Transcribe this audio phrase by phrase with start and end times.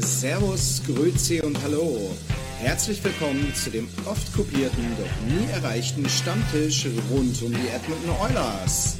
[0.00, 2.14] Servus, Grüezi und Hallo.
[2.58, 8.98] Herzlich willkommen zu dem oft kopierten, doch nie erreichten Stammtisch rund um die Edmonton Oilers.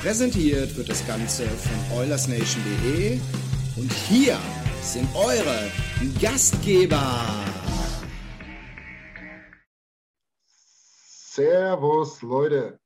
[0.00, 3.20] Präsentiert wird das Ganze von OilersNation.de
[3.76, 4.36] und hier
[4.82, 5.70] sind eure
[6.20, 7.26] Gastgeber.
[10.46, 12.80] Servus, Leute.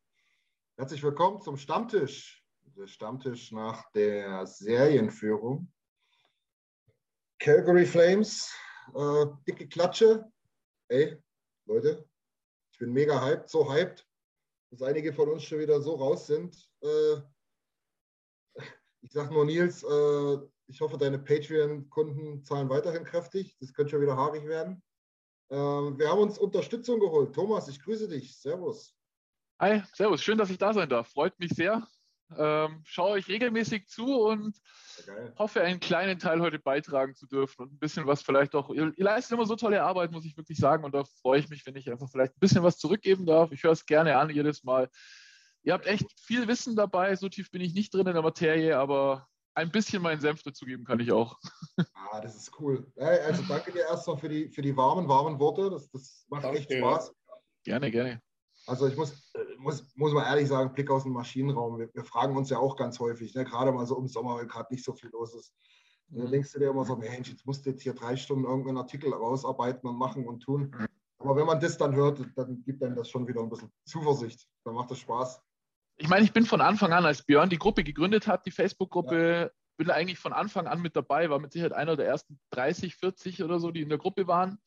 [0.76, 2.44] Herzlich willkommen zum Stammtisch.
[2.76, 5.72] Der Stammtisch nach der Serienführung.
[7.38, 8.52] Calgary Flames,
[8.94, 10.24] äh, dicke Klatsche.
[10.88, 11.16] Ey,
[11.66, 12.08] Leute,
[12.72, 14.06] ich bin mega hyped, so hyped,
[14.70, 16.56] dass einige von uns schon wieder so raus sind.
[16.82, 17.16] Äh,
[19.02, 23.56] ich sag nur, Nils, äh, ich hoffe, deine Patreon-Kunden zahlen weiterhin kräftig.
[23.60, 24.82] Das könnte schon wieder haarig werden.
[25.50, 27.34] Ähm, wir haben uns Unterstützung geholt.
[27.34, 28.36] Thomas, ich grüße dich.
[28.36, 28.94] Servus.
[29.60, 30.22] Hi, servus.
[30.22, 31.08] Schön, dass ich da sein darf.
[31.08, 31.86] Freut mich sehr.
[32.36, 34.60] Ähm, schaue euch regelmäßig zu und
[35.06, 35.32] Geil.
[35.38, 38.70] hoffe, einen kleinen Teil heute beitragen zu dürfen und ein bisschen was vielleicht auch.
[38.70, 40.84] Ihr, ihr leistet immer so tolle Arbeit, muss ich wirklich sagen.
[40.84, 43.52] Und da freue ich mich, wenn ich einfach vielleicht ein bisschen was zurückgeben darf.
[43.52, 44.88] Ich höre es gerne an jedes Mal.
[45.62, 47.14] Ihr habt echt viel Wissen dabei.
[47.16, 50.84] So tief bin ich nicht drin in der Materie, aber ein bisschen meinen Senf dazugeben
[50.84, 51.38] kann ich auch.
[52.10, 52.90] Ah, das ist cool.
[52.96, 55.68] Ey, also danke dir erstmal für die, für die warmen, warmen Worte.
[55.68, 56.78] Das, das macht echt Danke.
[56.78, 57.14] Spaß.
[57.64, 58.22] Gerne, gerne.
[58.68, 61.78] Also ich muss, muss, muss mal ehrlich sagen, Blick aus dem Maschinenraum.
[61.78, 63.46] Wir, wir fragen uns ja auch ganz häufig, ne?
[63.46, 65.54] gerade mal so im Sommer, wenn gerade nicht so viel los ist.
[66.10, 68.44] Und dann denkst du dir immer so, Mensch, jetzt musst du jetzt hier drei Stunden
[68.44, 70.74] irgendeinen Artikel rausarbeiten und machen und tun.
[71.18, 74.46] Aber wenn man das dann hört, dann gibt einem das schon wieder ein bisschen Zuversicht.
[74.64, 75.42] Dann macht das Spaß.
[75.96, 79.50] Ich meine, ich bin von Anfang an, als Björn die Gruppe gegründet hat, die Facebook-Gruppe,
[79.78, 83.42] bin eigentlich von Anfang an mit dabei, war mit Sicherheit einer der ersten 30, 40
[83.42, 84.58] oder so, die in der Gruppe waren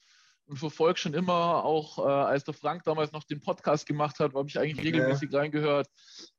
[0.51, 4.33] und verfolge schon immer, auch äh, als der Frank damals noch den Podcast gemacht hat,
[4.33, 4.83] habe ich eigentlich Ja.
[4.83, 5.87] regelmäßig reingehört.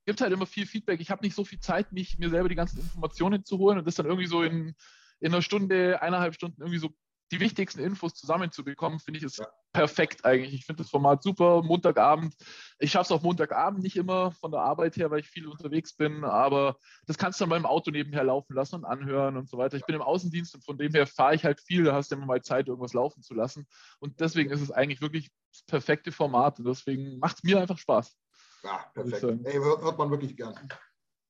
[0.04, 1.00] Gibt halt immer viel Feedback.
[1.00, 3.86] Ich habe nicht so viel Zeit, mich mir selber die ganzen Informationen zu holen und
[3.86, 4.74] das dann irgendwie so in,
[5.20, 6.90] in einer Stunde, eineinhalb Stunden irgendwie so
[7.32, 9.48] die wichtigsten Infos zusammenzubekommen, finde ich ist Ja.
[9.72, 10.52] perfekt eigentlich.
[10.52, 11.62] Ich finde das Format super.
[11.62, 12.34] Montagabend.
[12.78, 15.94] Ich schaffe es auch Montagabend nicht immer von der Arbeit her, weil ich viel unterwegs
[15.94, 16.76] bin, aber
[17.06, 19.78] das kannst du dann beim Auto nebenher laufen lassen und anhören und so weiter.
[19.78, 21.84] Ich bin im Außendienst und von dem her fahre ich halt viel.
[21.84, 23.66] Da hast du immer mal Zeit, irgendwas laufen zu lassen.
[23.98, 27.78] Und deswegen ist es eigentlich wirklich das perfekte Format und deswegen macht es mir einfach
[27.78, 28.14] Spaß.
[28.62, 29.40] Ja, perfekt.
[29.44, 30.54] Ey, hört, hört man wirklich gern.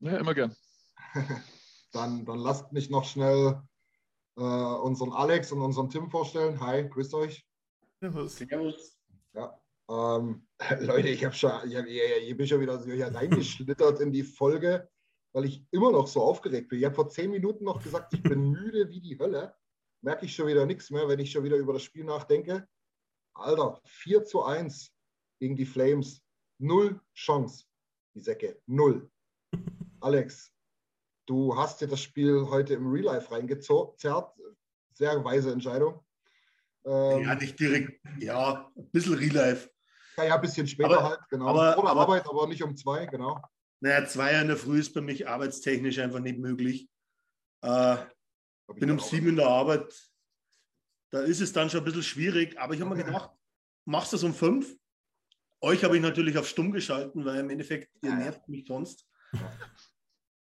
[0.01, 0.55] Ja, immer gern.
[1.93, 3.61] Dann, dann lasst mich noch schnell
[4.37, 6.61] äh, unseren Alex und unseren Tim vorstellen.
[6.61, 7.47] Hi, grüßt euch.
[8.01, 8.99] Servus.
[9.35, 9.61] Ja.
[9.91, 10.47] Ähm,
[10.81, 14.13] Leute, ich habe schon, ich, hab, ich, ich bin schon wieder so hier reingeschlittert in
[14.13, 14.89] die Folge,
[15.33, 16.79] weil ich immer noch so aufgeregt bin.
[16.79, 19.55] Ich habe vor zehn Minuten noch gesagt, ich bin müde wie die Hölle.
[20.03, 22.67] Merke ich schon wieder nichts mehr, wenn ich schon wieder über das Spiel nachdenke.
[23.35, 24.93] Alter, 4 zu 1
[25.39, 26.23] gegen die Flames.
[26.59, 27.65] Null Chance,
[28.15, 28.61] die Säcke.
[28.67, 29.11] Null.
[30.01, 30.52] Alex,
[31.27, 34.01] du hast dir das Spiel heute im Real Life reingezerrt.
[34.95, 36.05] Sehr weise Entscheidung.
[36.85, 39.71] Ähm, Ja, nicht direkt, ja, ein bisschen Real Life.
[40.17, 41.47] ja, ja, ein bisschen später Aber- halt, genau.
[41.49, 43.41] aber- Vor der aber- Arbeit, aber nicht um zwei, genau.
[43.81, 46.89] Naja, zwei in der Früh ist bei mich arbeitstechnisch einfach nicht möglich.
[47.63, 47.97] Äh,
[48.75, 49.93] bin um sieben in der Arbeit.
[51.11, 52.59] Da ist es dann schon ein bisschen schwierig.
[52.59, 53.31] Aber ich habe mir gedacht,
[53.85, 54.77] machst du es um fünf?
[55.61, 59.07] Euch habe ich natürlich auf stumm geschalten, weil im Endeffekt, ihr nervt mich sonst.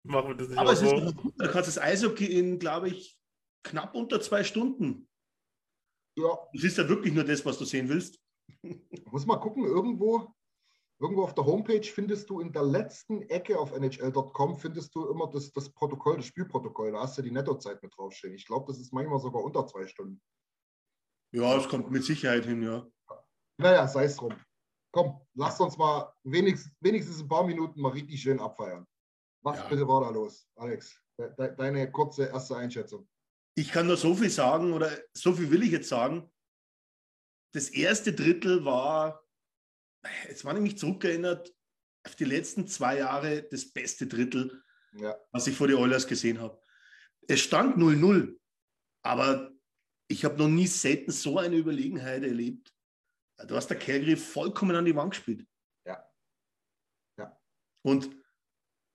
[0.04, 1.00] Machen wir das nicht Aber auch es ist so?
[1.00, 1.34] doch gut.
[1.38, 3.18] Du kannst das Eishockey in, glaube ich,
[3.64, 5.08] knapp unter zwei Stunden.
[6.18, 8.18] Ja, Das ist ja wirklich nur das, was du sehen willst.
[9.10, 10.34] muss mal gucken, irgendwo,
[11.00, 15.28] irgendwo auf der Homepage findest du in der letzten Ecke auf NHL.com findest du immer
[15.30, 16.92] das, das Protokoll, das Spielprotokoll.
[16.92, 18.34] Da hast du die Nettozeit mit draufstehen.
[18.34, 20.20] Ich glaube, das ist manchmal sogar unter zwei Stunden.
[21.32, 22.86] Ja, es kommt mit Sicherheit hin, ja.
[23.58, 24.34] Naja, sei es drum.
[24.92, 28.84] Komm, lasst uns mal wenigstens, wenigstens ein paar Minuten mal richtig schön abfeiern.
[29.42, 29.68] Was Ja.
[29.68, 31.00] bitte war da los, Alex?
[31.18, 33.08] De deine kurze erste Einschätzung.
[33.54, 36.30] Ich kann nur so viel sagen, oder so viel will ich jetzt sagen.
[37.52, 39.26] Das erste Drittel war,
[40.28, 41.54] jetzt war ich mich zurückerinnert,
[42.06, 45.18] auf die letzten zwei Jahre das beste Drittel, Ja.
[45.32, 46.60] was ich vor die Oilers gesehen habe.
[47.28, 48.38] Es stand 0-0,
[49.02, 49.52] aber
[50.08, 52.74] ich habe noch nie selten so eine Überlegenheit erlebt.
[53.46, 55.46] Du hast der Calgary vollkommen an die Wand gespielt.
[55.86, 56.06] Ja.
[57.18, 57.40] Ja.
[57.82, 58.10] Und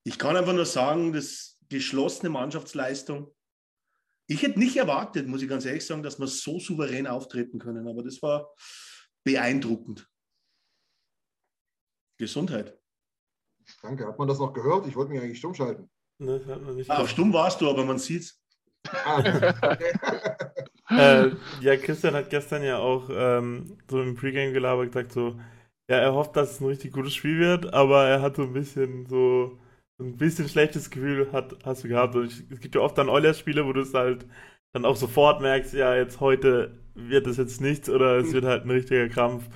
[0.05, 3.33] ich kann einfach nur sagen, das geschlossene Mannschaftsleistung.
[4.27, 7.87] Ich hätte nicht erwartet, muss ich ganz ehrlich sagen, dass wir so souverän auftreten können,
[7.87, 8.53] aber das war
[9.23, 10.07] beeindruckend.
[12.17, 12.79] Gesundheit.
[13.81, 14.07] Danke.
[14.07, 14.87] Hat man das noch gehört?
[14.87, 15.89] Ich wollte mich eigentlich stumm schalten.
[16.19, 18.41] Ne, hat man nicht Ah, auf stumm warst du, aber man sieht's.
[19.03, 19.21] Ah,
[20.91, 21.31] äh,
[21.61, 25.39] ja, Christian hat gestern ja auch ähm, so im Pre-Game-Gelaber gesagt, so,
[25.89, 28.53] ja, er hofft, dass es ein richtig gutes Spiel wird, aber er hat so ein
[28.53, 29.59] bisschen so
[29.99, 32.15] ein bisschen schlechtes Gefühl hat, hast du gehabt.
[32.15, 34.25] Und ich, es gibt ja oft dann Oilers-Spiele, wo du es halt
[34.73, 38.65] dann auch sofort merkst, ja, jetzt heute wird es jetzt nichts oder es wird halt
[38.65, 39.47] ein richtiger Krampf.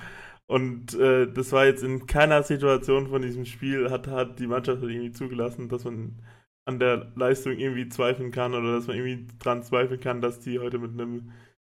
[0.46, 4.80] Und äh, das war jetzt in keiner Situation von diesem Spiel, hat, hat die Mannschaft
[4.80, 6.18] halt irgendwie zugelassen, dass man
[6.66, 10.58] an der Leistung irgendwie zweifeln kann oder dass man irgendwie dran zweifeln kann, dass die
[10.58, 11.32] heute mit einem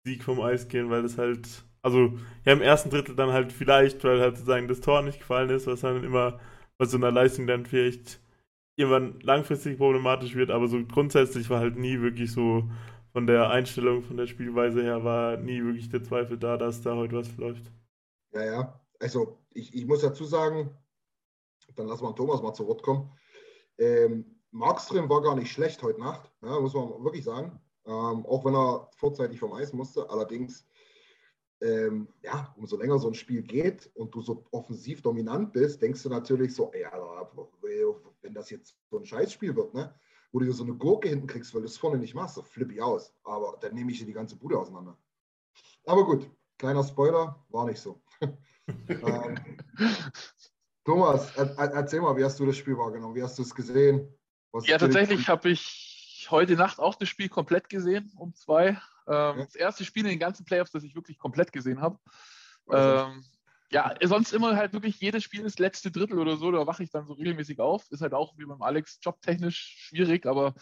[0.06, 4.04] Sieg vom Eis gehen, weil das halt, also ja im ersten Drittel dann halt vielleicht,
[4.04, 6.40] weil halt sozusagen das Tor nicht gefallen ist, was dann immer
[6.78, 8.20] bei so einer Leistung dann vielleicht
[8.76, 12.70] irgendwann langfristig problematisch wird, aber so grundsätzlich war halt nie wirklich so
[13.12, 16.96] von der Einstellung, von der Spielweise her war nie wirklich der Zweifel da, dass da
[16.96, 17.72] heute was läuft.
[18.34, 18.82] Ja, ja.
[19.00, 20.76] Also ich, ich muss dazu sagen,
[21.76, 23.12] dann lassen wir Thomas mal zu Wort kommen.
[23.78, 27.60] Ähm, Markström war gar nicht schlecht heute Nacht, ja, muss man wirklich sagen.
[27.86, 30.10] Ähm, auch wenn er vorzeitig vom Eis musste.
[30.10, 30.66] Allerdings,
[31.64, 36.04] ähm, ja, umso länger so ein Spiel geht und du so offensiv dominant bist, denkst
[36.04, 36.86] du natürlich so, ey,
[38.22, 39.94] wenn das jetzt so ein Scheißspiel wird, ne?
[40.34, 42.74] wo du so eine Gurke hinten kriegst, weil du es vorne nicht machst, dann flippe
[42.74, 43.14] ich aus.
[43.24, 44.98] Aber dann nehme ich dir die ganze Bude auseinander.
[45.86, 48.02] Aber gut, kleiner Spoiler, war nicht so.
[48.68, 49.38] ähm,
[50.84, 53.16] Thomas, er, er, erzähl mal, wie hast du das Spiel wahrgenommen?
[53.16, 54.12] Wie hast du es gesehen?
[54.52, 55.93] Was Ja, tatsächlich habe ich
[56.34, 58.70] heute Nacht auch das Spiel komplett gesehen, um zwei.
[58.70, 58.78] Ähm,
[59.08, 59.34] Ja.
[59.36, 62.00] Das erste Spiel in den ganzen Playoffs, das ich wirklich komplett gesehen habe.
[62.72, 63.24] Ähm,
[63.72, 66.92] ja, sonst immer halt wirklich jedes Spiel das letzte Drittel oder so, da wache ich
[66.92, 67.90] dann so regelmäßig auf.
[67.92, 70.54] Ist halt auch wie beim Alex jobtechnisch schwierig, aber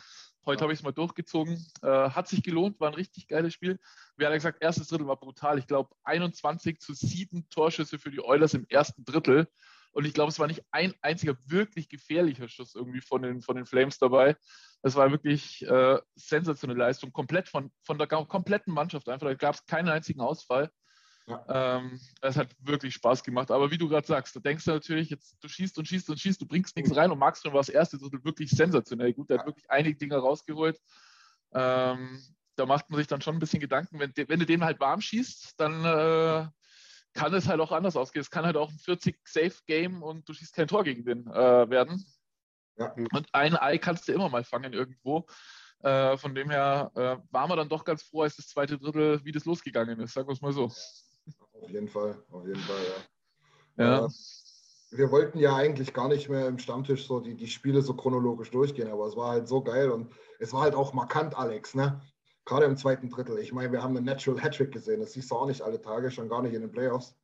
[0.45, 0.63] heute Ja.
[0.63, 1.63] habe ich es mal durchgezogen.
[1.83, 3.79] Äh, hat sich gelohnt, war ein richtig geiles Spiel.
[4.17, 5.59] Wie Alex gesagt, erstes Drittel war brutal.
[5.59, 9.47] Ich glaube 21 zu 7 Torschüsse für die Oilers im ersten Drittel.
[9.91, 13.55] Und ich glaube, es war nicht ein einziger wirklich gefährlicher Schuss irgendwie von den, von
[13.55, 14.35] den Flames dabei.
[14.81, 19.27] Es war wirklich äh, sensationelle Leistung, komplett von, von der kompletten Mannschaft einfach.
[19.27, 20.71] Da gab es keinen einzigen Ausfall.
[21.27, 21.77] Ja.
[21.77, 23.51] Ähm, es hat wirklich Spaß gemacht.
[23.51, 26.19] Aber wie du gerade sagst, da denkst du natürlich, jetzt du schießt und schießt und
[26.19, 29.29] schießt, du bringst nichts rein und Markström war das erste Drittel wirklich sensationell gut.
[29.29, 30.79] Der hat wirklich einige Dinge rausgeholt.
[31.53, 32.21] Ähm,
[32.55, 35.01] da macht man sich dann schon ein bisschen Gedanken, wenn, wenn du den halt warm
[35.01, 36.47] schießt, dann äh,
[37.13, 38.21] kann es halt auch anders ausgehen.
[38.21, 42.05] Es kann halt auch ein 40-Safe-Game und du schießt kein Tor gegen den äh, werden.
[42.77, 42.93] Ja.
[42.93, 45.25] Und ein Ei kannst du immer mal fangen irgendwo.
[45.79, 49.23] Äh, von dem her äh, waren wir dann doch ganz froh, als das zweite Drittel,
[49.25, 50.65] wie das losgegangen ist, sagen wir es mal so.
[50.65, 52.83] Auf jeden Fall, auf jeden Fall,
[53.77, 53.83] ja.
[53.83, 54.05] Ja.
[54.05, 54.09] Äh,
[54.91, 58.51] wir wollten ja eigentlich gar nicht mehr im Stammtisch so die, die Spiele so chronologisch
[58.51, 62.01] durchgehen, aber es war halt so geil und es war halt auch markant, Alex, ne?
[62.51, 63.39] Gerade im zweiten Drittel.
[63.39, 66.11] Ich meine, wir haben einen Natural Hattrick gesehen, das siehst du auch nicht alle Tage,
[66.11, 67.15] schon gar nicht in den Playoffs.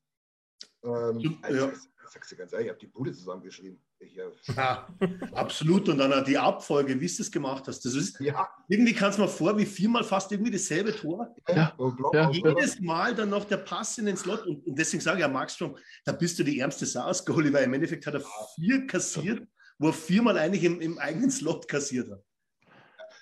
[0.85, 1.31] Ähm, Ja.
[1.41, 1.77] also, ich,
[2.13, 3.77] sag's dir ganz ehrlich, ich habe die Bude zusammengeschrieben.
[3.99, 4.87] Ich, äh, Ja,
[5.33, 5.89] absolut.
[5.89, 7.83] Und dann die Abfolge, wie du es gemacht hast.
[7.83, 11.35] Das ist, ja, irgendwie kam es mir vor, wie viermal fast irgendwie dasselbe Tor.
[11.49, 11.75] Ja,
[12.13, 12.31] ja.
[12.31, 14.47] Jedes Mal dann noch der Pass in den Slot.
[14.47, 17.73] Und, und deswegen sage ich ja, Markstrom, da bist du die ärmste ausgeholt, weil im
[17.73, 18.23] Endeffekt hat er
[18.55, 19.45] vier kassiert,
[19.77, 22.23] wo er viermal eigentlich im, im eigenen Slot kassiert hat.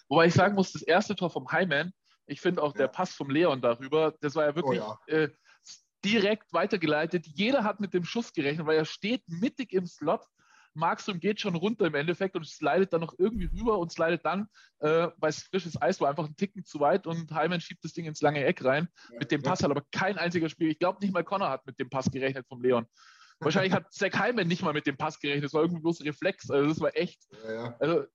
[0.09, 1.91] Wobei ich sagen muss, das erste Tor vom Hyman,
[2.27, 2.91] ich finde auch der Ja.
[2.91, 5.29] Pass vom Leon darüber, das war ja wirklich Oh äh,
[6.03, 7.25] direkt weitergeleitet.
[7.27, 10.21] Jeder hat mit dem Schuss gerechnet, weil er steht mittig im Slot.
[10.75, 14.47] Markström geht schon runter im Endeffekt und slidet dann noch irgendwie rüber und slidet dann,
[14.79, 17.93] äh, weil es frisches Eis war, einfach einen Ticken zu weit und Hyman schiebt das
[17.93, 18.89] Ding ins lange Eck rein.
[19.17, 21.79] Mit dem Pass hat aber kein einziger Spieler, ich glaube nicht mal Connor hat mit
[21.79, 22.85] dem Pass gerechnet vom Leon.
[23.39, 26.49] Wahrscheinlich hat Zach Hyman nicht mal mit dem Pass gerechnet, das war irgendwie bloß Reflex.
[26.51, 27.75] Also das war echt, Ja, ja.
[27.79, 28.05] also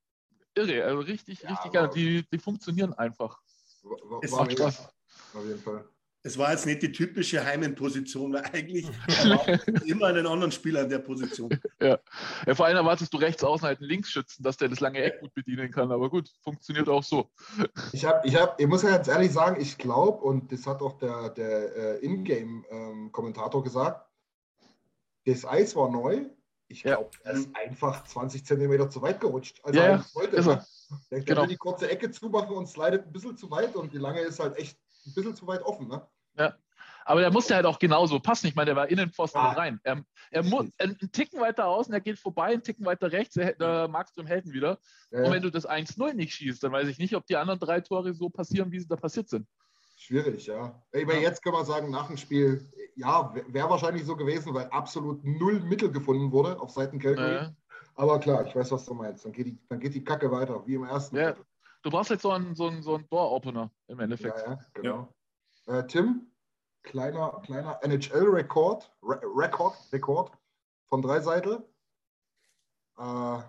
[0.55, 1.91] irre, also richtig, Ja, richtig geil.
[1.95, 3.41] Die, die funktionieren einfach.
[3.83, 4.53] War, war, Es war macht.
[4.53, 4.89] Spaß.
[5.35, 5.85] Auf jeden Fall.
[6.23, 8.87] Es war jetzt nicht die typische Heimenposition, weil eigentlich
[9.87, 11.51] immer einen anderen Spieler in der Position.
[11.83, 11.99] Ja,
[12.55, 15.33] vor allem erwartest du rechts außen halt einen Linksschützen, dass der das lange Eck gut
[15.33, 15.91] bedienen kann.
[15.91, 17.31] Aber gut, funktioniert auch so.
[17.93, 20.83] Ich, hab, ich, hab, ich muss ja ganz ehrlich sagen, ich glaube, und das hat
[20.83, 24.07] auch der, der äh, Ingame-Kommentator gesagt,
[25.25, 26.27] das Eis war neu,
[26.71, 26.95] Ich Ja.
[26.97, 29.61] glaube, er ist einfach 20 Zentimeter zu weit gerutscht.
[29.65, 30.65] Also Ja, ja, wollte, ist er.
[31.11, 31.43] Der, Genau.
[31.43, 34.39] will die kurze Ecke zumachen und slidet ein bisschen zu weit und die lange ist
[34.39, 35.89] halt echt ein bisschen zu weit offen.
[35.89, 36.07] Ne?
[37.07, 38.47] Aber der musste halt auch genauso passen.
[38.47, 39.51] Ich meine, der war Innenpfosten Ah.
[39.51, 39.81] und rein.
[39.83, 43.59] Er, er muss einen Ticken weiter außen, er geht vorbei, einen Ticken weiter rechts, er,
[43.61, 44.79] äh, Markström ihn wieder.
[45.11, 47.59] Ja, Und wenn du das 1-0 nicht schießt, dann weiß ich nicht, ob die anderen
[47.59, 49.49] drei Tore so passieren, wie sie da passiert sind.
[50.01, 50.83] Schwierig, ja.
[50.95, 52.67] Aber jetzt können wir sagen, nach dem Spiel,
[52.97, 57.45] ja, wäre wahrscheinlich so gewesen, weil absolut null Mittel gefunden wurde auf Seiten Calgary.
[57.45, 57.51] Äh,
[57.97, 59.27] Aber klar, ich weiß, was du meinst.
[59.27, 61.17] Dann geht die, dann geht die Kacke weiter, wie im ersten.
[61.17, 61.37] Ja.
[61.83, 64.39] Du brauchst jetzt so einen, so einen, so einen Door-Opener im Endeffekt.
[64.39, 65.15] Ja, ja, genau.
[65.67, 66.33] Äh, Tim,
[66.83, 70.33] kleiner, kleiner NHL-Rekord, Re Rekord, Rekord
[70.87, 71.63] von Dreiseitel.
[72.97, 73.43] Äh,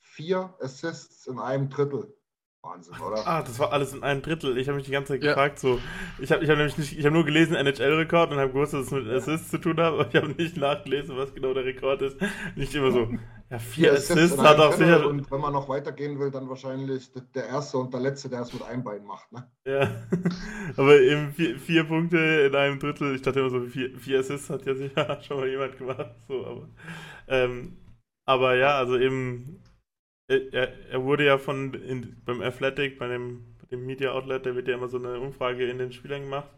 [0.00, 2.17] vier Assists in einem Drittel.
[2.68, 3.26] Wahnsinn, oder?
[3.26, 4.56] Ah, das war alles in einem Drittel.
[4.58, 5.30] Ich habe mich die ganze Zeit Ja.
[5.30, 5.78] gefragt, so.
[6.18, 8.86] Ich habe ich hab nämlich nicht, ich habe nur gelesen NHL-Rekord und habe gewusst, dass
[8.86, 12.02] es mit Assists zu tun hat, aber ich habe nicht nachgelesen, was genau der Rekord
[12.02, 12.16] ist.
[12.56, 13.08] Nicht immer so,
[13.50, 15.06] ja, vier Assists in hat auch sicher.
[15.08, 18.40] Und wenn man noch weitergehen will, dann wahrscheinlich der- der erste und der letzte, der
[18.42, 19.32] es mit einem Bein macht.
[19.32, 19.50] Ne?
[19.66, 19.88] Ja,
[20.76, 23.14] aber eben vier, vier Punkte in einem Drittel.
[23.14, 26.14] Ich dachte immer so, vier, vier Assists hat ja sicher schon mal jemand gemacht.
[26.28, 26.68] So, aber,
[27.28, 27.76] ähm,
[28.26, 29.62] aber ja, also eben,
[30.28, 34.68] er, er- wurde ja von in, beim Athletic, bei dem, dem Media Outlet, da wird
[34.68, 36.50] ja immer so eine Umfrage in den Spielern gemacht.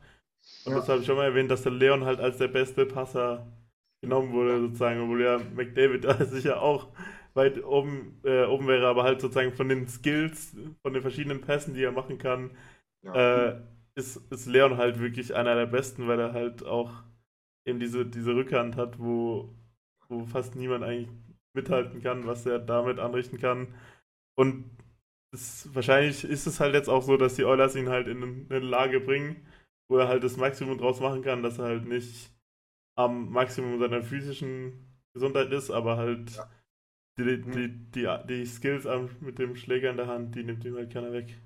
[0.65, 0.77] Und Ja.
[0.77, 3.47] das habe ich schon mal erwähnt, dass der Leon halt als der beste Passer
[4.03, 6.89] genommen wurde, sozusagen, obwohl ja McDavid da sicher auch
[7.35, 11.75] weit oben, äh, oben wäre, aber halt sozusagen von den Skills, von den verschiedenen Pässen,
[11.75, 12.51] die er machen kann,
[13.03, 13.15] Ja.
[13.15, 13.55] äh,
[13.95, 16.93] ist, ist Leon halt wirklich einer der besten, weil er halt auch
[17.67, 19.55] eben diese, diese Rückhand hat, wo,
[20.09, 21.11] wo fast niemand eigentlich
[21.55, 23.75] mithalten kann, was er damit anrichten kann.
[24.37, 24.71] Und
[25.33, 28.61] es, wahrscheinlich ist es halt jetzt auch so, dass die Oilers ihn halt in eine
[28.61, 29.47] Lage bringen,
[29.89, 32.33] wo er halt das Maximum draus machen kann, dass er halt nicht
[32.97, 36.51] am Maximum seiner physischen Gesundheit ist, aber halt Ja.
[37.19, 38.87] die, die, die, die Skills
[39.21, 41.41] mit dem Schläger in der Hand, die nimmt ihm halt keiner weg.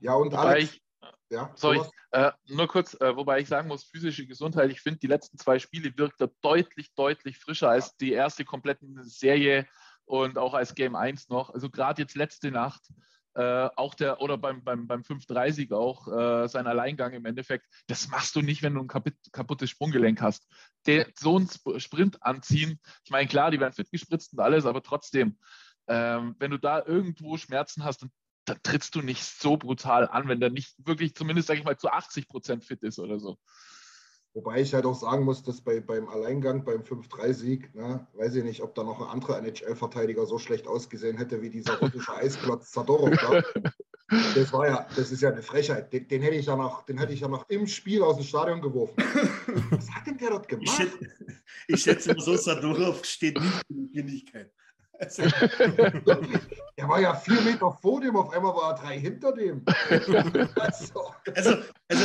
[0.00, 0.82] ja, und Alex, ich,
[1.30, 1.80] ja, sorry,
[2.12, 5.58] äh, nur kurz, äh, wobei ich sagen muss, physische Gesundheit, ich finde, die letzten zwei
[5.58, 9.66] Spiele wirkt er deutlich, deutlich frischer als die erste komplette Serie
[10.04, 11.50] und auch als Game 1 noch.
[11.50, 12.82] Also gerade jetzt letzte Nacht,
[13.34, 18.08] äh, auch der, oder beim, beim, beim 5-3-Sieg auch, äh, sein Alleingang im Endeffekt, das
[18.08, 20.48] machst du nicht, wenn du ein kaputt, kaputtes Sprunggelenk hast.
[20.86, 24.82] Der, so Sp Sprint anziehen, ich meine, klar, die werden fit gespritzt und alles, aber
[24.82, 25.38] trotzdem,
[25.86, 28.10] ähm, wenn du da irgendwo Schmerzen hast, dann,
[28.48, 31.76] dann trittst du nicht so brutal an, wenn der nicht wirklich zumindest, sage ich mal,
[31.78, 33.36] zu 80 Prozent fit ist oder so.
[34.34, 38.44] Wobei ich halt auch sagen muss, dass bei, beim Alleingang, beim 5-3-Sieg, ne, weiß ich
[38.44, 42.70] nicht, ob da noch ein anderer NHL-Verteidiger so schlecht ausgesehen hätte wie dieser russische Eisklotz
[42.70, 43.10] Zadorov.
[43.10, 43.42] da.
[44.34, 45.92] Das war ja, das ist ja eine Frechheit.
[45.92, 48.24] Den, den, hätte ich ja noch, den hätte ich ja noch im Spiel aus dem
[48.24, 48.94] Stadion geworfen.
[49.70, 50.76] Was hat denn der dort Ich, gemacht?
[50.78, 50.98] schätze,
[51.66, 54.50] ich schätze mal so, Sadorov steht nicht in Geschwindigkeit.
[55.00, 55.22] Also,
[56.76, 59.64] Er war ja vier Meter vor dem, auf einmal war er drei hinter dem.
[60.56, 61.56] Also, also,
[61.88, 62.04] also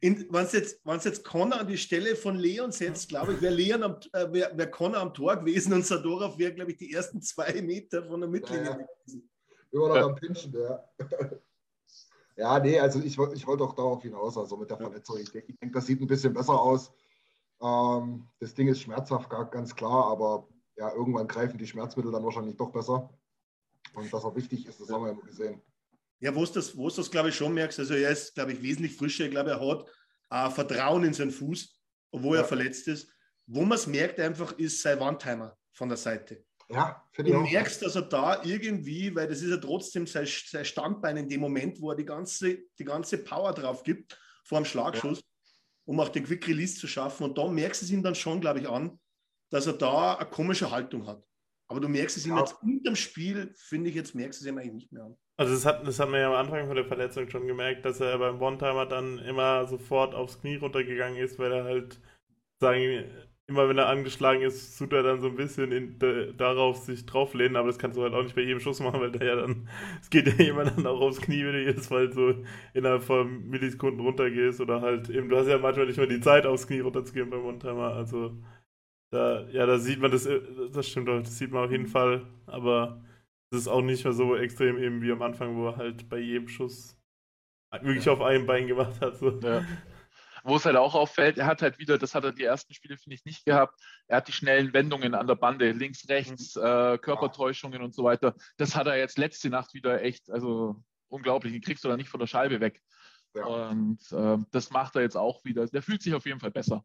[0.00, 3.54] wenn es jetzt, wenn's jetzt Connor an die Stelle von Leon setzt, glaube ich, wäre
[3.54, 6.92] Leon am, äh, wär, wär Connor am Tor gewesen und Sadorov wäre, glaube ich, die
[6.92, 8.86] ersten zwei Meter von der Mittellinie Ja, ja.
[9.04, 9.30] gewesen.
[9.72, 10.04] immer noch Ja.
[10.06, 10.84] am Pinchen, ja.
[12.38, 15.16] Ja, nee, also ich, ich wollte auch darauf hinaus, also mit der Verletzung.
[15.18, 16.92] Ich denke, das sieht ein bisschen besser aus.
[17.62, 22.56] Ähm, das Ding ist schmerzhaft, ganz klar, aber ja, irgendwann greifen die Schmerzmittel dann wahrscheinlich
[22.56, 23.10] doch besser.
[23.94, 25.62] Und dass er wichtig ist, das haben wir ja gesehen.
[26.20, 28.96] Ja, wo du das, das glaube ich, schon merkst, also er ist, glaube ich, wesentlich
[28.96, 29.24] frischer.
[29.24, 29.86] Ich glaube, er hat
[30.30, 31.78] äh, Vertrauen in seinen Fuß,
[32.10, 32.42] obwohl Ja.
[32.42, 33.10] er verletzt ist.
[33.46, 36.44] Wo man es merkt einfach, ist sein Wandtimer von der Seite.
[36.68, 40.26] Ja, finde ich Du merkst, dass er da irgendwie, weil das ist ja trotzdem sein,
[40.26, 44.58] sein Standbein in dem Moment, wo er die ganze, die ganze Power drauf gibt, vor
[44.58, 45.22] dem Schlagschuss,
[45.84, 47.22] um auch den Quick Release zu schaffen.
[47.24, 48.98] Und da merkst du es ihm dann schon, glaube ich, an,
[49.50, 51.22] dass er da eine komische Haltung hat.
[51.68, 52.40] Aber du merkst es ihm Ja.
[52.40, 55.16] jetzt unterm Spiel, finde ich, jetzt merkst du es ihm eigentlich nicht mehr an.
[55.38, 58.00] Also das hat, das hat man ja am Anfang von der Verletzung schon gemerkt, dass
[58.00, 62.00] er beim One-Timer dann immer sofort aufs Knie runtergegangen ist, weil er halt
[62.60, 63.04] sagen,
[63.48, 67.06] immer wenn er angeschlagen ist, tut er dann so ein bisschen in, da- darauf sich
[67.06, 69.36] drauflehnen, aber das kannst du halt auch nicht bei jedem Schuss machen, weil der ja
[69.36, 69.68] dann,
[70.00, 72.34] es geht ja jemand dann auch aufs Knie, wenn du jedes Mal so
[72.74, 76.46] innerhalb von Millisekunden runtergehst oder halt eben, du hast ja manchmal nicht mehr die Zeit
[76.46, 78.32] aufs Knie runterzugehen beim One-Timer, also
[79.10, 80.40] da, ja, da sieht man das, äh,
[80.72, 83.02] das stimmt doch, das sieht man auf jeden Fall, aber
[83.50, 86.18] es ist auch nicht mehr so extrem eben wie am Anfang, wo er halt bei
[86.18, 86.98] jedem Schuss
[87.70, 89.16] wirklich auf einem Bein gemacht hat.
[89.16, 89.38] So.
[89.40, 89.64] Ja.
[90.44, 92.96] Wo es halt auch auffällt, er hat halt wieder, das hat er die ersten Spiele,
[92.96, 93.80] finde ich, nicht gehabt.
[94.06, 98.34] Er hat die schnellen Wendungen an der Bande, links, rechts, äh, Körpertäuschungen und so weiter.
[98.56, 100.76] Das hat er jetzt letzte Nacht wieder echt, also
[101.08, 101.52] unglaublich.
[101.52, 102.80] Den kriegst du da nicht von der Scheibe weg.
[103.34, 103.44] Ja.
[103.44, 105.66] Und äh, das macht er jetzt auch wieder.
[105.66, 106.84] Der fühlt sich auf jeden Fall besser.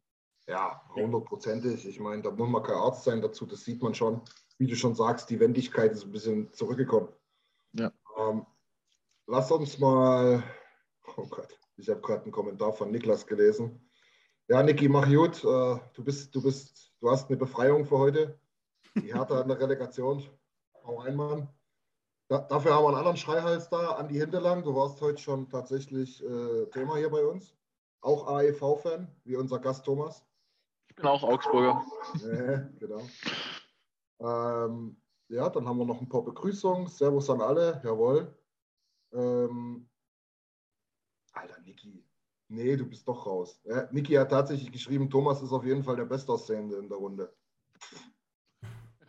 [0.51, 1.87] Ja, hundertprozentig.
[1.87, 4.21] Ich meine, da muss man kein Arzt sein dazu, das sieht man schon.
[4.57, 7.07] Wie du schon sagst, die Wendigkeit ist ein bisschen zurückgekommen.
[7.71, 7.89] Ja.
[8.17, 8.45] Ähm,
[9.27, 10.43] lass uns mal,
[11.15, 13.89] oh Gott, ich habe gerade einen Kommentar von Niklas gelesen.
[14.49, 15.41] Ja, Niki, mach gut.
[15.45, 18.37] Äh, du bist, du bist, du hast eine Befreiung für heute.
[18.95, 20.21] Die Hertha in der Relegation.
[20.83, 21.47] Hau ein, Mann.
[22.27, 24.63] Da, dafür haben wir einen anderen Schreihals da, Andi Hinterlang.
[24.63, 27.55] Du warst heute schon tatsächlich äh, Thema hier bei uns.
[28.01, 30.25] Auch AEV-Fan, wie unser Gast Thomas.
[31.01, 31.83] Bin auch Augsburger.
[32.21, 33.01] Ja, genau.
[34.19, 36.85] Ähm, ja, dann haben wir noch ein paar Begrüßungen.
[36.87, 38.37] Servus an alle, jawohl.
[39.11, 39.89] Ähm,
[41.33, 42.05] Alter, Niki.
[42.49, 43.59] Nee, du bist doch raus.
[43.63, 47.33] Ja, Niki hat tatsächlich geschrieben, Thomas ist auf jeden Fall der Bestaussehende in der Runde.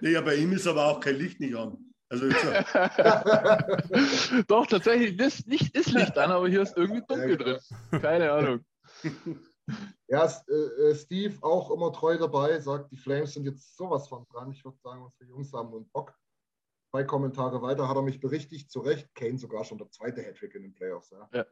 [0.01, 1.77] Ja, bei ihm ist aber auch kein Licht nicht an.
[2.09, 2.27] Also
[4.47, 7.59] Doch, tatsächlich, das Licht ist Licht an, aber hier ist irgendwie dunkel drin.
[8.01, 8.65] Keine Ahnung.
[10.09, 14.27] Ja, äh, äh, Steve auch immer treu dabei, sagt, die Flames sind jetzt sowas von
[14.31, 14.51] dran.
[14.53, 16.15] Ich würde sagen, unsere Jungs haben und Bock.
[16.91, 19.15] Zwei Kommentare weiter hat er mich berichtigt, zu Recht.
[19.15, 21.11] Kane sogar schon der zweite Hattrick in den Playoffs.
[21.11, 21.29] Ja.
[21.33, 21.47] ja,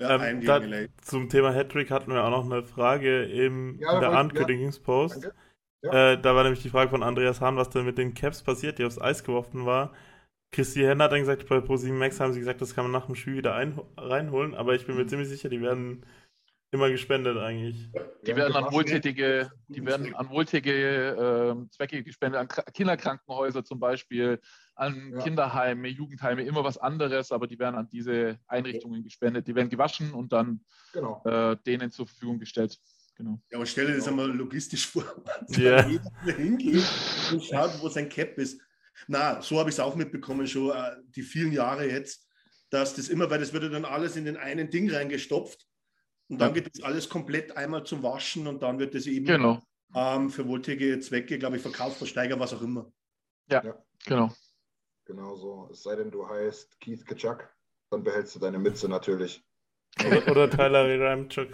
[0.00, 0.60] Ähm, ein da,
[1.02, 5.22] zum Thema Hattrick hatten wir auch noch eine Frage im, Ja, in der Ankündigungspost.
[5.22, 5.36] Danke.
[5.82, 6.12] Ja.
[6.12, 8.78] Äh, da war nämlich die Frage von Andreas Hahn, was denn mit den Caps passiert,
[8.78, 9.92] die aufs Eis geworfen war.
[10.50, 13.06] Christi Henner hat dann gesagt, bei ProSieben Max haben sie gesagt, das kann man nach
[13.06, 16.04] dem Spiel wieder ein, reinholen, aber ich bin mir ziemlich sicher, die werden
[16.72, 17.90] immer gespendet eigentlich.
[18.26, 21.16] Die Ja, werden an wohltätige, die werden an wohltätige
[21.52, 24.40] ähm, Zwecke gespendet, an Kra- Kinderkrankenhäuser zum Beispiel,
[24.74, 25.22] an Ja.
[25.22, 29.46] Kinderheime, Jugendheime, immer was anderes, aber die werden an diese Einrichtungen gespendet.
[29.46, 30.60] Die werden gewaschen und dann
[30.92, 31.22] Genau.
[31.24, 32.78] äh, denen zur Verfügung gestellt.
[33.16, 33.40] Genau.
[33.50, 35.04] Ja, aber stell dir das einmal logistisch vor.
[35.48, 35.86] Ja.
[35.88, 36.84] Jeder hingeht
[37.32, 38.60] und schaut, wo sein Cap ist.
[39.08, 42.26] Na, so habe ich es auch mitbekommen, schon äh, die vielen Jahre jetzt,
[42.70, 45.66] dass das immer, weil das wird ja dann alles in den einen Ding reingestopft
[46.28, 46.60] und dann Ja.
[46.60, 49.62] geht das alles komplett einmal zum Waschen und dann wird das eben Genau,
[49.94, 52.90] ähm, für wohltätige Zwecke, glaube ich, verkauft, versteigert, was auch immer.
[54.04, 54.30] genau.
[55.04, 55.68] Genau so.
[55.70, 57.54] Es sei denn, du heißt Keith Kaczak,
[57.90, 59.44] dann behältst du deine Mütze natürlich.
[60.04, 61.48] Oder, oder Tyler Ramchuk.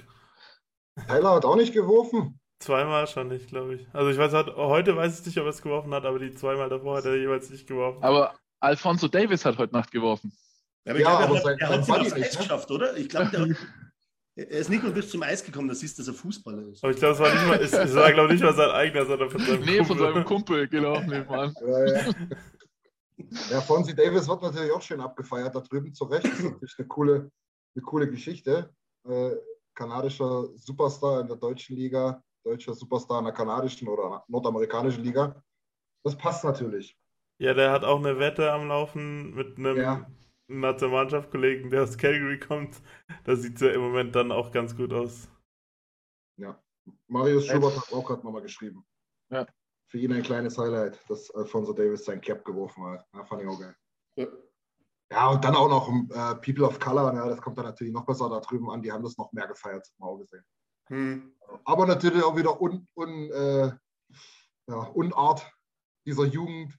[1.07, 2.41] Tyler hat auch nicht geworfen.
[2.61, 3.87] Zweimal schon nicht, glaube ich.
[3.93, 6.33] Also ich weiß, hat, heute weiß ich nicht, ob er es geworfen hat, aber die
[6.35, 8.03] zweimal davor hat er jeweils nicht geworfen.
[8.03, 10.33] Aber Alfonso Davis hat heute Nacht geworfen.
[10.85, 12.39] Ja, aber ich Ja, glaube, aber er sein- hat, er hat es aufs Eis ne?
[12.39, 12.97] geschafft, oder?
[12.97, 13.57] Ich glaube, der,
[14.35, 16.83] er ist nicht nur bis zum Eis gekommen, das siehst, dass er Fußballer ist.
[16.83, 18.71] Aber ich glaube, es war nicht mal, es, es war, glaube ich, nicht mal sein
[18.71, 20.13] eigener, sondern von seinem Nee, von Kumpel.
[20.15, 21.55] seinem Kumpel, genau, nebenan.
[21.61, 22.15] Ja, ja.
[23.51, 26.25] ja, Fonzie Davis wird natürlich auch schön abgefeiert da drüben, zu Recht.
[26.25, 27.31] Das ist natürlich eine coole,
[27.75, 28.71] eine coole Geschichte.
[29.09, 29.33] Äh,
[29.75, 35.43] kanadischer Superstar in der deutschen Liga, deutscher Superstar in der kanadischen oder nordamerikanischen Liga.
[36.05, 36.97] Das passt natürlich.
[37.39, 40.07] Ja, der hat auch eine Wette am Laufen mit einem Ja.
[40.61, 42.81] Nationalmannschaftskollegen, der aus Calgary kommt.
[43.25, 45.29] Da sieht es ja im Moment dann auch ganz gut aus.
[46.37, 46.63] Ja.
[47.07, 48.85] Marius Schubert hat auch gerade nochmal geschrieben.
[49.31, 49.47] Ja.
[49.89, 53.07] Für ihn ein kleines Highlight, dass Alfonso Davis sein Cap geworfen hat.
[53.15, 53.77] Ja, fand ich auch geil.
[54.17, 54.27] Ja.
[55.13, 58.07] Ja, und dann auch noch äh, People of Color, ja, das kommt dann natürlich noch
[58.07, 58.81] besser da drüben an.
[58.81, 60.43] Die haben das noch mehr gefeiert, auch gesehen.
[60.89, 61.37] Hm.
[61.65, 63.73] Aber natürlich auch wieder un, un, äh,
[64.69, 65.53] ja, Unart
[66.07, 66.79] dieser Jugend.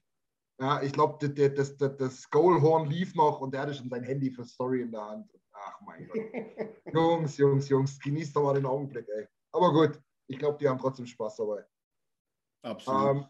[0.60, 4.04] Ja, ich glaube, das, das, das, das Goalhorn lief noch und der hatte schon sein
[4.04, 5.30] Handy für Story in der Hand.
[5.52, 6.16] Ach mein Gott.
[6.94, 9.26] Jungs, Jungs, Jungs, genießt doch mal den Augenblick, ey.
[9.52, 11.64] Aber gut, ich glaube, die haben trotzdem Spaß dabei.
[12.62, 13.16] Absolut.
[13.16, 13.26] Ähm,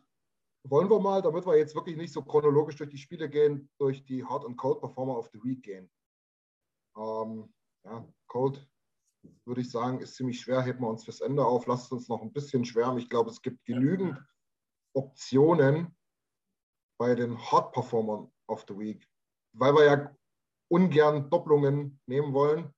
[0.65, 4.05] wollen wir mal, damit wir jetzt wirklich nicht so chronologisch durch die Spiele gehen, durch
[4.05, 5.91] die Hard and Cold Performer of the Week gehen.
[6.97, 7.53] Ähm,
[7.85, 8.67] ja, Cold,
[9.45, 10.63] würde ich sagen, ist ziemlich schwer.
[10.63, 11.67] Heben wir uns fürs Ende auf.
[11.67, 12.99] Lasst uns noch ein bisschen schwärmen.
[12.99, 14.23] Ich glaube, es gibt genügend
[14.95, 15.95] Optionen
[16.99, 19.07] bei den Hot Performern of the Week,
[19.53, 20.17] weil wir ja
[20.69, 22.73] ungern Doppelungen nehmen wollen.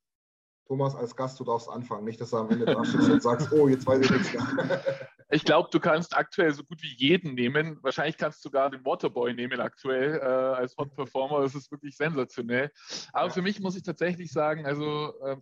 [0.67, 2.05] Thomas, als Gast, du darfst anfangen.
[2.05, 4.83] Nicht, dass du am Ende da stehst und sagst, oh, jetzt weiß ich nichts mehr.
[5.29, 7.79] Ich glaube, du kannst aktuell so gut wie jeden nehmen.
[7.83, 11.41] Wahrscheinlich kannst du sogar den Waterboy nehmen aktuell äh, als Hot Performer.
[11.41, 12.71] Das ist wirklich sensationell.
[13.13, 13.33] Aber Ja.
[13.33, 15.37] für mich muss ich tatsächlich sagen, also äh,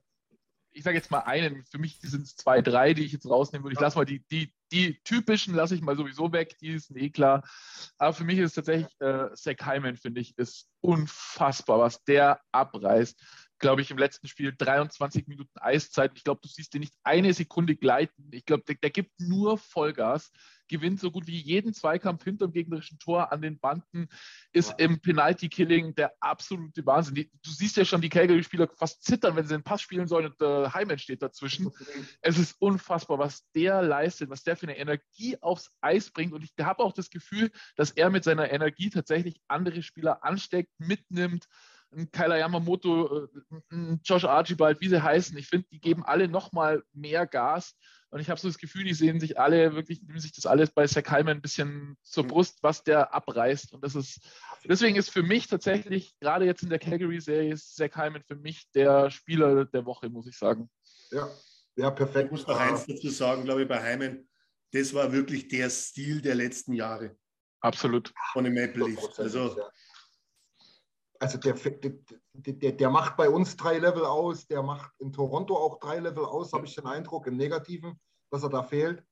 [0.70, 3.62] ich sage jetzt mal einen, für mich sind es zwei, drei, die ich jetzt rausnehmen
[3.64, 3.74] würde.
[3.74, 7.10] Ich lasse mal die, die, die typischen, lasse ich mal sowieso weg, die sind eh
[7.10, 7.44] klar.
[7.96, 13.20] Aber für mich ist tatsächlich äh, Zach Hyman, finde ich, ist unfassbar, was der abreißt.
[13.58, 16.12] Glaube ich, im letzten Spiel 23 Minuten Eiszeit.
[16.16, 18.28] Ich glaube, du siehst den nicht eine Sekunde gleiten.
[18.32, 20.32] Ich glaube, der, der gibt nur Vollgas,
[20.68, 24.08] gewinnt so gut wie jeden Zweikampf hinterm gegnerischen Tor an den Banden,
[24.52, 27.14] ist im Penalty-Killing der absolute Wahnsinn.
[27.14, 30.26] Die, du siehst ja schon die Calgary-Spieler fast zittern, wenn sie den Pass spielen sollen
[30.26, 31.70] und der Hyman steht dazwischen.
[32.20, 36.32] Es ist unfassbar, was der leistet, was der für eine Energie aufs Eis bringt.
[36.32, 40.70] Und ich habe auch das Gefühl, dass er mit seiner Energie tatsächlich andere Spieler ansteckt,
[40.78, 41.46] mitnimmt.
[41.96, 43.28] Ein Kyler Yamamoto, äh,
[43.70, 45.36] ein Josh Archibald, wie sie heißen.
[45.38, 47.74] Ich finde, die geben alle nochmal mehr Gas.
[48.10, 50.70] Und ich habe so das Gefühl, die sehen sich alle wirklich, nehmen sich das alles
[50.70, 52.28] bei Zach Hyman ein bisschen zur Mhm.
[52.28, 53.72] Brust, was der abreißt.
[53.72, 54.20] Und das ist,
[54.64, 59.10] deswegen ist für mich tatsächlich, gerade jetzt in der Calgary-Serie, Zach Hyman für mich der
[59.10, 60.70] Spieler der Woche, muss ich sagen.
[61.10, 61.28] Ja,
[61.76, 62.30] ja Ich perfekt.
[62.30, 64.28] muss noch eins dazu sagen, glaube ich, bei Heimen,
[64.72, 67.16] das war wirklich der Stil der letzten Jahre
[67.60, 68.12] Absolut.
[68.32, 69.02] von den Maple Leafs.
[69.18, 69.70] 100%, Also, ja.
[71.24, 71.92] Also der, der,
[72.34, 76.24] der, der macht bei uns drei Level aus, der macht in Toronto auch drei Level
[76.24, 77.98] aus, habe ich den Eindruck, im Negativen,
[78.30, 79.02] dass er da fehlt.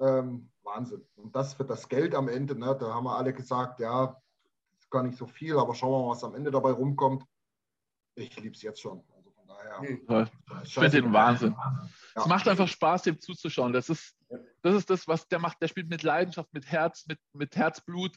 [0.00, 1.06] Ähm, Wahnsinn.
[1.16, 4.16] Und das für das Geld am Ende, ne, da haben wir alle gesagt, ja,
[4.78, 7.22] ist gar nicht so viel, aber schauen wir mal, was am Ende dabei rumkommt.
[8.14, 9.04] Ich liebe es jetzt schon.
[9.14, 9.80] Also von daher.
[9.80, 10.06] Hm.
[10.08, 10.28] Ja.
[10.64, 11.54] Ich finde den Wahnsinn.
[12.14, 13.74] Es macht einfach Spaß, dem zuzuschauen.
[13.74, 14.16] Das ist,
[14.62, 15.60] das ist das, was der macht.
[15.60, 18.16] Der spielt mit Leidenschaft, mit Herz, mit, mit Herzblut.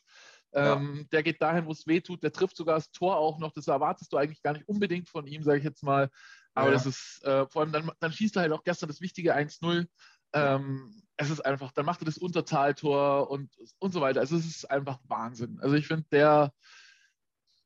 [0.56, 2.24] Ähm, Der geht dahin, wo es weh tut.
[2.24, 3.52] Der trifft sogar das Tor auch noch.
[3.52, 6.10] Das erwartest du eigentlich gar nicht unbedingt von ihm, sage ich jetzt mal.
[6.54, 6.74] Aber Ja.
[6.74, 9.88] das ist, äh, vor allem, dann, dann schießt er halt auch gestern das wichtige 1-0.
[10.34, 14.22] Ähm, es ist einfach, dann macht er das Unterzahltor und, und so weiter.
[14.22, 15.60] Also es ist einfach Wahnsinn.
[15.62, 16.54] Also ich finde, der,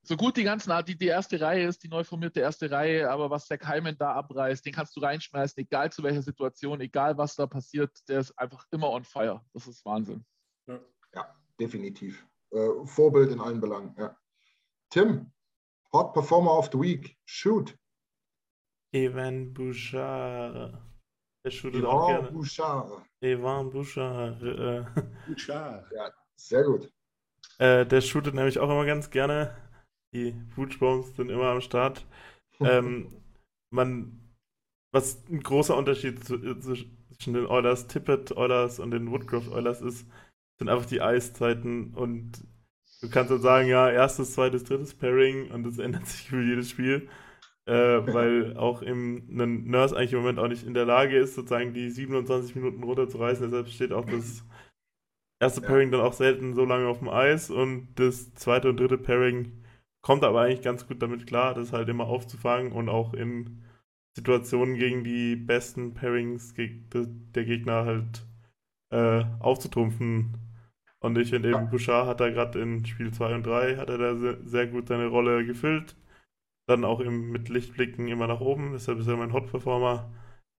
[0.04, 3.30] so gut die ganzen die, die erste Reihe ist, die neu formierte erste Reihe, aber
[3.30, 7.36] was der Keimen da abreißt, den kannst du reinschmeißen, egal zu welcher Situation, egal was
[7.36, 9.44] da passiert, der ist einfach immer on fire.
[9.54, 10.26] Das ist Wahnsinn.
[11.14, 12.26] Ja, definitiv.
[12.52, 13.96] Äh, Vorbild in allen Belangen.
[13.98, 14.18] Ja.
[14.90, 15.32] Tim,
[15.94, 17.78] Hot Performer of the Week, shoot.
[18.92, 20.82] Evan Bouchard.
[21.46, 22.32] Der shootet auch gerne.
[22.32, 23.06] Bouchard.
[23.22, 24.42] Evan Bouchard.
[24.42, 24.86] Äh,
[25.28, 25.86] gut schade.
[26.36, 26.92] Sehr gut.
[27.60, 29.56] äh, der shootet nämlich auch immer ganz gerne.
[30.14, 32.06] Die Bootbombs sind immer am Start.
[32.62, 33.12] ähm,
[33.72, 34.34] man,
[34.92, 36.76] was ein großer Unterschied zu, zu,
[37.14, 40.08] zwischen den Oilers Tippett Oilers und den Woodcroft Oilers ist,
[40.60, 42.44] sind einfach die Eiszeiten und
[43.02, 46.70] du kannst dann sagen, ja, erstes, zweites, drittes Pairing und das ändert sich für jedes
[46.70, 47.10] Spiel,
[47.66, 47.74] äh,
[48.14, 51.74] weil auch im ein Nurse eigentlich im Moment auch nicht in der Lage ist, sozusagen
[51.74, 54.44] die 27 Minuten runterzureißen, deshalb steht auch das
[55.42, 55.62] erste.
[55.62, 59.64] Pairing dann auch selten so lange auf dem Eis und das zweite und dritte Pairing
[60.02, 63.64] kommt aber eigentlich ganz gut damit klar, das halt immer aufzufangen und auch in
[64.16, 68.26] Situationen gegen die besten Pairings der Gegner halt
[68.92, 70.38] äh, aufzutrumpfen.
[71.02, 71.66] Und ich finde eben, Ja.
[71.66, 75.08] Bouchard hat da gerade in Spiel 2 und 3 hat er da sehr, gut seine
[75.08, 75.96] Rolle gefüllt.
[76.68, 80.12] Dann auch im, mit Lichtblicken immer nach oben, deshalb ist er mein Hot-Performer.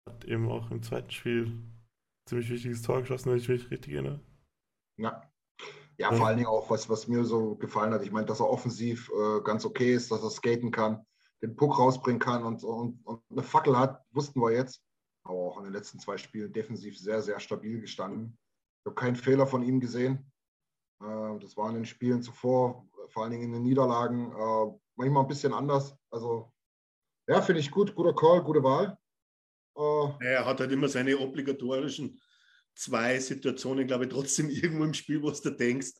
[0.08, 1.82] Hat eben auch im zweiten Spiel ein
[2.26, 4.20] ziemlich wichtiges Tor geschossen, wenn ich mich richtig erinnere.
[4.96, 5.22] Ja.
[5.98, 8.02] Ja, vor allen Dingen auch, was, was mir so gefallen hat.
[8.02, 11.04] Ich meine, dass er offensiv äh, ganz okay ist, dass er skaten kann,
[11.42, 14.82] den Puck rausbringen kann und, und, und eine Fackel hat, wussten wir jetzt.
[15.24, 18.38] Aber auch in den letzten zwei Spielen defensiv sehr, sehr stabil gestanden.
[18.80, 20.30] Ich habe keinen Fehler von ihm gesehen.
[21.00, 25.24] Äh, das war in den Spielen zuvor, vor allen Dingen in den Niederlagen, äh, manchmal
[25.24, 25.96] ein bisschen anders.
[26.10, 26.52] Also,
[27.28, 27.94] ja, finde ich gut.
[27.94, 28.98] Guter Call, gute Wahl.
[29.76, 32.20] Äh, Er hat halt immer seine obligatorischen
[32.74, 35.92] zwei Situationen, glaube ich, trotzdem irgendwo im Spiel, wo du denkst,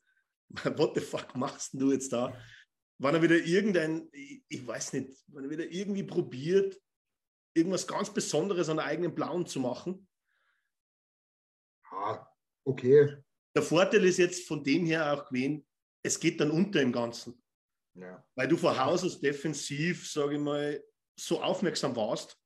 [0.77, 2.35] what the fuck machst du jetzt da?
[2.99, 6.79] Wann er wieder irgendein, ich, weiß nicht, wenn er wieder irgendwie probiert,
[7.55, 10.07] irgendwas ganz Besonderes an der eigenen Blauen zu machen.
[11.91, 12.30] ja,
[12.65, 13.17] okay.
[13.55, 15.67] Der Vorteil ist jetzt von dem her auch gewesen,
[16.03, 17.43] es geht dann unter im Ganzen.
[17.95, 18.25] Ja.
[18.35, 20.83] Weil du vor Haus aus defensiv, sage ich mal,
[21.19, 22.39] so aufmerksam warst,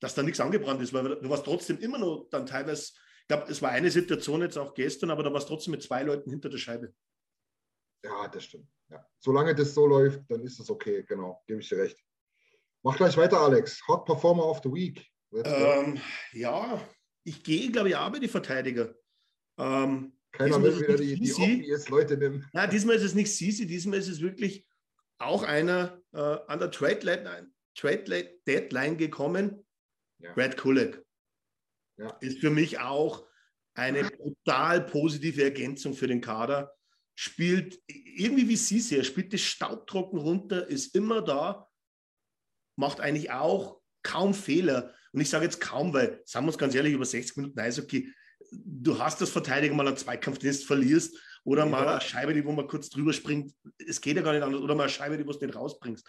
[0.00, 3.50] dass da nichts angebrannt ist, weil du warst trotzdem immer noch dann teilweise, ich glaube,
[3.50, 6.30] es war eine Situation jetzt auch gestern, aber da warst du trotzdem mit zwei Leuten
[6.30, 6.94] hinter der Scheibe.
[8.04, 8.68] Ja, das stimmt.
[8.90, 9.04] Ja.
[9.18, 11.98] Solange das so läuft, dann ist es okay, genau, gebe ich dir recht.
[12.82, 13.82] Mach gleich weiter, Alex.
[13.88, 15.04] Hot Performer of the Week.
[15.32, 16.00] Ähm,
[16.32, 16.80] ja,
[17.24, 18.94] ich gehe, glaube ich, auch bei die Verteidiger.
[19.58, 22.46] Ähm, Keiner diesmal will ist wieder es die, nicht die obvious Leute nehmen.
[22.52, 24.66] Na, diesmal ist es nicht Sisi, diesmal ist es wirklich
[25.18, 29.66] auch einer äh, an der Trade Deadline, Trade Deadline gekommen.
[30.20, 30.32] Ja.
[30.32, 31.04] Brad Kulak
[31.96, 32.10] Ja.
[32.20, 33.26] ist für mich auch
[33.74, 36.74] eine brutal positive Ergänzung für den Kader.
[37.16, 41.68] Spielt irgendwie wie Sisi, er spielt das staubtrocken runter, ist immer da,
[42.76, 44.94] macht eigentlich auch kaum Fehler.
[45.12, 48.12] Und ich sage jetzt kaum, weil, sagen wir uns ganz ehrlich, über 60 Minuten Eishockey,
[48.52, 51.92] du hast das Verteidiger mal einen Zweikampf, den du verlierst, oder mal Ja.
[51.92, 53.54] eine Scheibe, die wo man kurz drüber springt.
[53.86, 54.60] Es geht ja gar nicht anders.
[54.60, 56.06] Oder mal eine Scheibe, die du nicht rausbringst.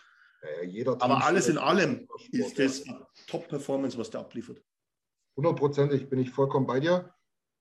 [0.64, 2.84] Ja, Aber alles in allem ist das
[3.28, 4.62] Top-Performance, was der abliefert.
[5.36, 7.14] Hundertprozentig bin ich vollkommen bei dir.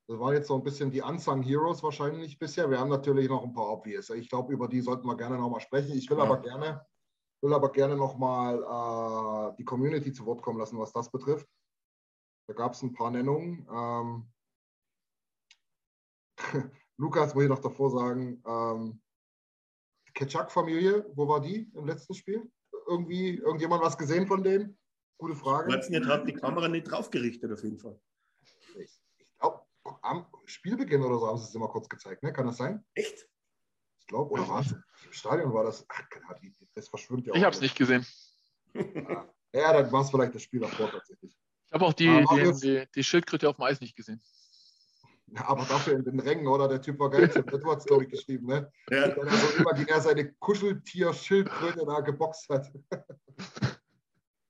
[0.08, 2.70] Das waren jetzt so ein bisschen die Unsung Heroes wahrscheinlich bisher.
[2.70, 4.10] Wir haben natürlich noch ein paar Obvious.
[4.10, 5.92] Ich glaube, über die sollten wir gerne nochmal sprechen.
[5.92, 6.24] Ich will Ja.
[6.24, 6.86] aber gerne,
[7.42, 11.46] will aber gerne nochmal äh, die Community zu Wort kommen lassen, was das betrifft.
[12.48, 13.68] Da gab es ein paar Nennungen.
[13.70, 14.28] Ähm,
[16.96, 19.00] Lukas, muss ich noch davor sagen, ähm,
[20.14, 22.50] Ketchak-Familie, wo war die im letzten Spiel?
[22.86, 24.78] Irgendwie, irgendjemand was gesehen von denen?
[25.18, 25.70] Gute Frage.
[25.70, 28.00] Schwarzenegger hat die Kamera nicht draufgerichtet, auf jeden Fall.
[30.02, 32.32] am Spielbeginn oder so haben sie es immer kurz gezeigt, ne?
[32.32, 32.84] Kann das sein?
[32.94, 33.26] Echt?
[34.00, 35.84] Ich glaube, oder war es im Stadion war das?
[35.88, 36.02] Ach,
[36.74, 37.36] das verschwimmt ja auch.
[37.36, 38.06] Ich habe es nicht gesehen.
[38.74, 41.36] Ja, ja dann war es vielleicht das Spiel davor tatsächlich.
[41.66, 44.22] Ich habe auch die, Ah, die, die, die Schildkröte auf dem Eis nicht gesehen.
[45.36, 46.68] Aber dafür in den Rängen, oder?
[46.68, 47.28] Der Typ war geil.
[47.28, 48.72] Tim Edwards, glaube ich, geschrieben, ne?
[48.90, 49.14] Ja.
[49.16, 52.72] Wenn er so imaginär seine Kuscheltier-Schildkröte da geboxt hat.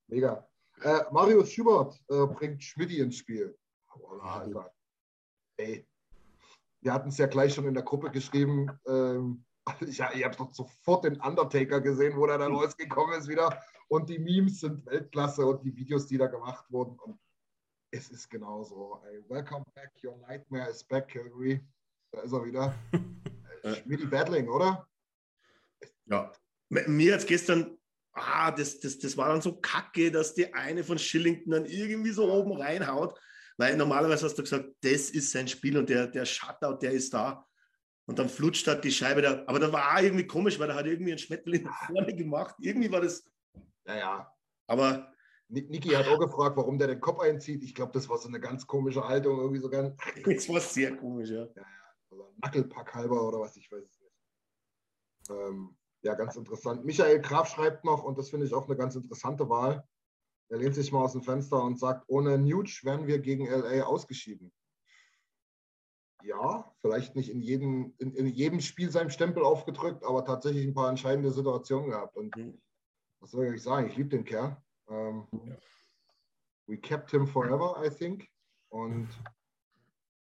[0.09, 0.49] Mega.
[0.83, 3.57] Äh, Marius Schubert äh, bringt Schmidti ins Spiel.
[3.95, 4.73] Voila, Alter.
[5.57, 5.87] Ey.
[6.81, 8.71] Wir hatten es ja gleich schon in der Gruppe geschrieben.
[8.87, 9.45] Ähm,
[9.81, 13.61] ja, ihr habt doch sofort den Undertaker gesehen, wo der dann rausgekommen ist wieder.
[13.89, 16.99] Und die Memes sind Weltklasse und die Videos, die da gemacht wurden.
[16.99, 17.19] Und
[17.91, 19.03] es ist genauso.
[19.07, 19.23] Ey.
[19.29, 21.61] Welcome back, your nightmare is back, Calgary.
[22.13, 22.75] Da ist er wieder.
[23.83, 24.87] Schmidti Battling, oder?
[26.07, 26.33] Ja.
[26.69, 27.79] Mir jetzt gestern,
[28.13, 32.11] ah, das, das, das war dann so kacke, dass die eine von Shillington dann irgendwie
[32.11, 33.19] so oben reinhaut.
[33.57, 37.13] Weil normalerweise hast du gesagt, das ist sein Spiel und der, der Shutout, der ist
[37.13, 37.45] da.
[38.07, 39.43] Und dann flutscht halt die Scheibe da.
[39.47, 42.55] Aber da war auch irgendwie komisch, weil er hat irgendwie einen Schmetterling nach vorne gemacht.
[42.61, 43.25] Irgendwie war das.
[43.87, 44.33] Ja, ja.
[44.67, 45.13] Aber
[45.49, 47.63] Niki hat auch gefragt, warum der den Kopf einzieht.
[47.63, 50.97] Ich glaube, das war so eine ganz komische Haltung, irgendwie so ganz es war sehr
[50.97, 51.47] komisch, ja.
[52.11, 54.13] also Nackelpack halber oder was, ich weiß es nicht.
[55.31, 56.85] Ähm, ja, ganz interessant.
[56.85, 59.87] Michael Graf schreibt noch, und das finde ich auch eine ganz interessante Wahl.
[60.51, 63.85] Er lehnt sich mal aus dem Fenster und sagt, ohne Nuge wären wir gegen LA
[63.85, 64.53] ausgeschieden.
[66.23, 70.75] Ja, vielleicht nicht in jedem, in, in jedem Spiel seinem Stempel aufgedrückt, aber tatsächlich ein
[70.75, 72.17] paar entscheidende Situationen gehabt.
[72.17, 72.61] Und Mhm.
[73.21, 73.89] was soll ich sagen?
[73.89, 74.61] Ich liebe den Kerl.
[74.89, 75.27] Ähm,
[76.67, 78.29] we kept him forever, I think.
[78.71, 79.09] Und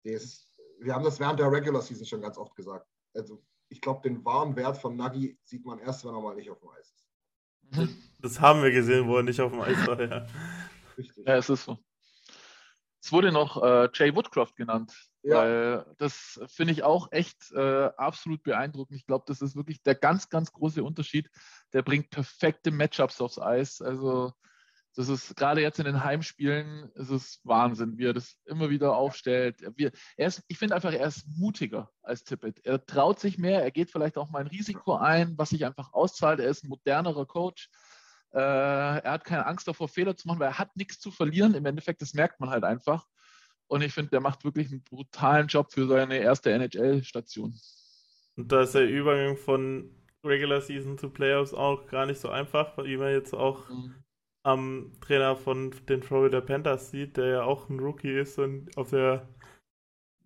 [0.05, 2.87] des, wir haben das während der Regular Season schon ganz oft gesagt.
[3.15, 6.51] Also ich glaube, den wahren Wert von Nagy sieht man erst, wenn er mal nicht
[6.51, 7.99] auf dem Eis ist.
[8.21, 10.27] Das haben wir gesehen, wo er nicht auf dem Eis war, ja.
[10.99, 11.27] Richtig.
[11.27, 11.79] Ja, es ist so.
[13.03, 15.37] Es wurde noch äh, Jay Woodcroft genannt, Ja.
[15.39, 18.97] weil das finde ich auch echt äh, absolut beeindruckend.
[18.97, 21.29] Ich glaube, das ist wirklich der ganz, ganz große Unterschied.
[21.73, 23.81] Der bringt perfekte Matchups aufs Eis.
[23.81, 24.33] Also
[24.95, 28.95] das ist gerade jetzt in den Heimspielen, ist es Wahnsinn, wie er das immer wieder
[28.95, 29.63] aufstellt.
[29.77, 32.65] Wie, er ist, ich finde einfach, er ist mutiger als Tippett.
[32.65, 35.93] Er traut sich mehr, er geht vielleicht auch mal ein Risiko ein, was sich einfach
[35.95, 36.41] auszahlt.
[36.41, 37.71] Er ist ein modernerer Coach.
[38.33, 41.55] Äh, er hat keine Angst davor, Fehler zu machen, weil er hat nichts zu verlieren.
[41.55, 43.07] Im Endeffekt, das merkt man halt einfach.
[43.69, 47.59] Und ich finde, der macht wirklich einen brutalen Job für seine erste NHL-Station.
[48.37, 49.91] Und da ist der Übergang von
[50.25, 53.69] Regular Season zu Playoffs auch gar nicht so einfach, wie man jetzt auch
[54.45, 58.91] am Trainer von den Florida Panthers sieht, der ja auch ein Rookie ist und auf
[58.91, 59.29] der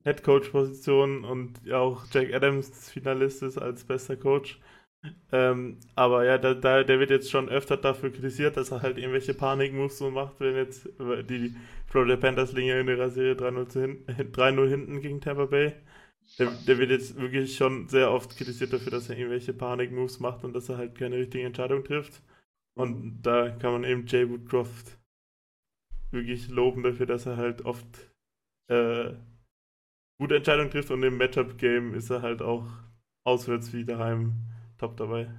[0.05, 4.61] Head Coach Position und ja auch Jack Adams Finalist ist als bester Coach.
[5.33, 8.99] Ähm, aber ja, da, da, der wird jetzt schon öfter dafür kritisiert, dass er halt
[8.99, 11.57] irgendwelche Panik-Moves so macht, wenn jetzt die
[11.89, 15.75] Florida Panthers liegen in ihrer Serie 3-0 zu hin- 3-0 hinten gegen Tampa Bay.
[16.39, 20.45] Der, der wird jetzt wirklich schon sehr oft kritisiert dafür, dass er irgendwelche Panik-Moves macht
[20.45, 22.23] und dass er halt keine richtige Entscheidung trifft.
[22.77, 24.99] Und da kann man eben Jay Woodcroft
[26.11, 28.13] wirklich loben dafür, dass er halt oft
[28.69, 29.15] äh,
[30.19, 32.69] gute Entscheidungen trifft und im Matchup-Game ist er halt auch
[33.25, 34.35] auswärts wie daheim
[34.79, 35.33] top dabei.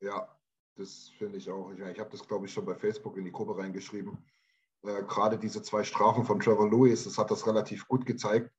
[0.00, 0.28] Ja,
[0.76, 1.72] das finde ich auch.
[1.72, 4.18] Ich, ich habe das, glaube ich, schon bei Facebook in die Gruppe reingeschrieben.
[4.82, 8.50] Äh, Gerade diese zwei Strafen von Trevor Lewis, das hat das relativ gut gezeigt.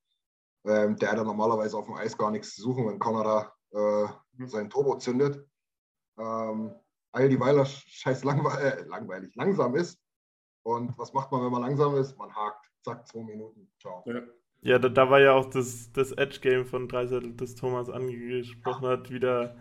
[0.65, 4.07] Ähm, der hat ja normalerweise auf dem Eis gar nichts zu suchen, wenn Connor da
[4.39, 5.45] äh, sein Turbo zündet.
[6.17, 6.73] Ähm,
[7.13, 9.99] all die weil er scheiß langwe äh, langweilig, langsam ist.
[10.65, 12.17] Und was macht man, wenn man langsam ist?
[12.17, 12.69] Man hakt.
[12.83, 13.71] Zack, zwei Minuten.
[13.79, 14.03] Ciao.
[14.05, 14.21] Ja.
[14.65, 19.11] Ja, da, da war ja auch das, das Edge-Game von Dreiseitel, das Thomas angesprochen hat,
[19.11, 19.57] wieder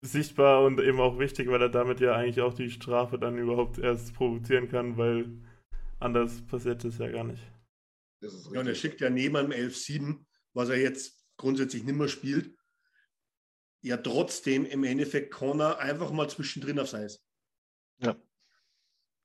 [0.00, 3.78] sichtbar und eben auch wichtig, weil er damit ja eigentlich auch die Strafe dann überhaupt
[3.78, 5.42] erst provozieren kann, weil
[5.98, 7.42] anders passiert es ja gar nicht.
[8.22, 11.96] Das ist Ja, und er schickt ja neben dem 11-7, was er jetzt grundsätzlich nicht
[11.96, 12.56] mehr spielt,
[13.86, 17.24] ja trotzdem im Endeffekt Connor einfach mal zwischendrin aufs Eis.
[17.98, 18.16] Ja,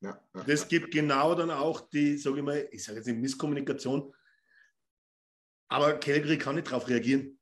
[0.00, 0.20] ja.
[0.46, 4.14] Das gibt genau dann auch die, sage ich mal, ich sage jetzt nicht Misskommunikation,
[5.68, 7.38] aber Calgary kann nicht darauf reagieren.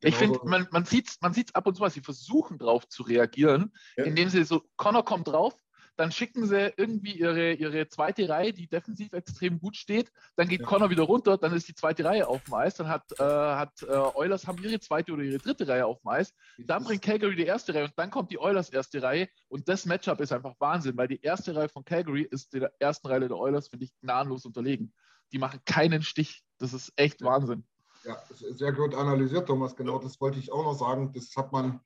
[0.00, 2.58] Ich Genau finde, man, man sieht es man sieht's ab und zu mal, sie versuchen
[2.58, 4.04] drauf zu reagieren, Ja.
[4.04, 5.54] indem sie so, Connor kommt drauf,
[5.96, 10.60] dann schicken sie irgendwie ihre, ihre zweite Reihe, die defensiv extrem gut steht, dann geht
[10.60, 10.66] Ja.
[10.66, 13.82] Connor wieder runter, dann ist die zweite Reihe auf dem Eis, dann hat, äh, hat
[13.82, 17.36] äh, Oilers haben ihre zweite oder ihre dritte Reihe auf dem Eis, dann bringt Calgary
[17.36, 20.54] die erste Reihe und dann kommt die Oilers erste Reihe und das Matchup ist einfach
[20.58, 23.92] Wahnsinn, weil die erste Reihe von Calgary ist der ersten Reihe der Oilers, finde ich,
[24.00, 24.92] gnadenlos unterlegen.
[25.32, 26.44] Die machen keinen Stich.
[26.58, 27.64] Das ist echt Wahnsinn.
[28.04, 29.74] Ja, das ist sehr gut analysiert, Thomas.
[29.74, 31.12] Genau, das wollte ich auch noch sagen.
[31.12, 31.80] Das hat man,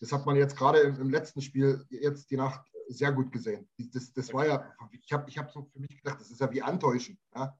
[0.00, 3.68] das hat man jetzt gerade im letzten Spiel, jetzt die Nacht, sehr gut gesehen.
[3.92, 6.50] Das, das war ja, ich habe ich hab so für mich gedacht, das ist ja
[6.52, 7.18] wie Antäuschen.
[7.34, 7.58] Ja?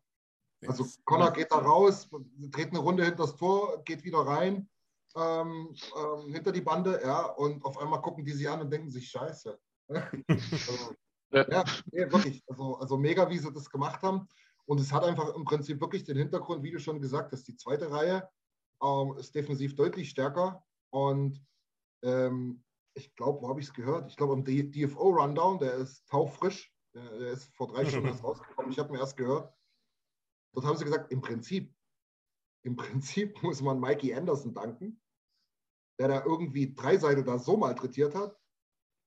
[0.67, 2.09] Also Connor geht da raus,
[2.39, 4.69] dreht eine Runde hinter das Tor, geht wieder rein,
[5.15, 8.91] ähm, ähm, hinter die Bande, ja, und auf einmal gucken die sich an und denken
[8.91, 9.59] sich, scheiße.
[9.89, 10.95] also,
[11.33, 12.43] ja, nee, wirklich.
[12.47, 14.29] Also, also mega, wie sie das gemacht haben.
[14.67, 17.57] Und es hat einfach im Prinzip wirklich den Hintergrund, wie du schon gesagt hast, die
[17.57, 18.29] zweite Reihe
[18.83, 20.65] ähm, ist defensiv deutlich stärker.
[20.91, 21.41] Und
[22.03, 22.65] ähm,
[22.97, 24.11] ich glaube, wo habe ich es gehört?
[24.11, 28.73] Ich glaube, im DFO-Rundown, der ist taufrisch, der, der ist vor drei Stunden erst rausgekommen.
[28.73, 29.53] Ich habe mir erst gehört.
[30.55, 31.75] Dort haben sie gesagt, im Prinzip,
[32.65, 35.01] im Prinzip muss man Mikey Anderson danken,
[36.01, 38.37] der da irgendwie drei Seiten da so malträtiert hat,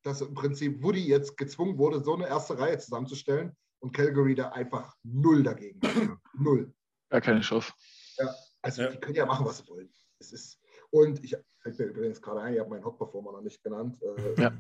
[0.03, 4.49] dass im Prinzip Woody jetzt gezwungen wurde, so eine erste Reihe zusammenzustellen und Calgary da
[4.49, 5.81] einfach null dagegen.
[6.33, 6.73] null.
[7.09, 7.73] Gar keine Chance.
[8.17, 8.91] Ja, also ja.
[8.91, 9.91] die können ja machen, was sie wollen.
[10.19, 13.41] Es ist, und ich fällt mir übrigens gerade ein, ich habe meinen Hot Performer noch
[13.41, 13.97] nicht genannt.
[14.01, 14.53] Äh, ja.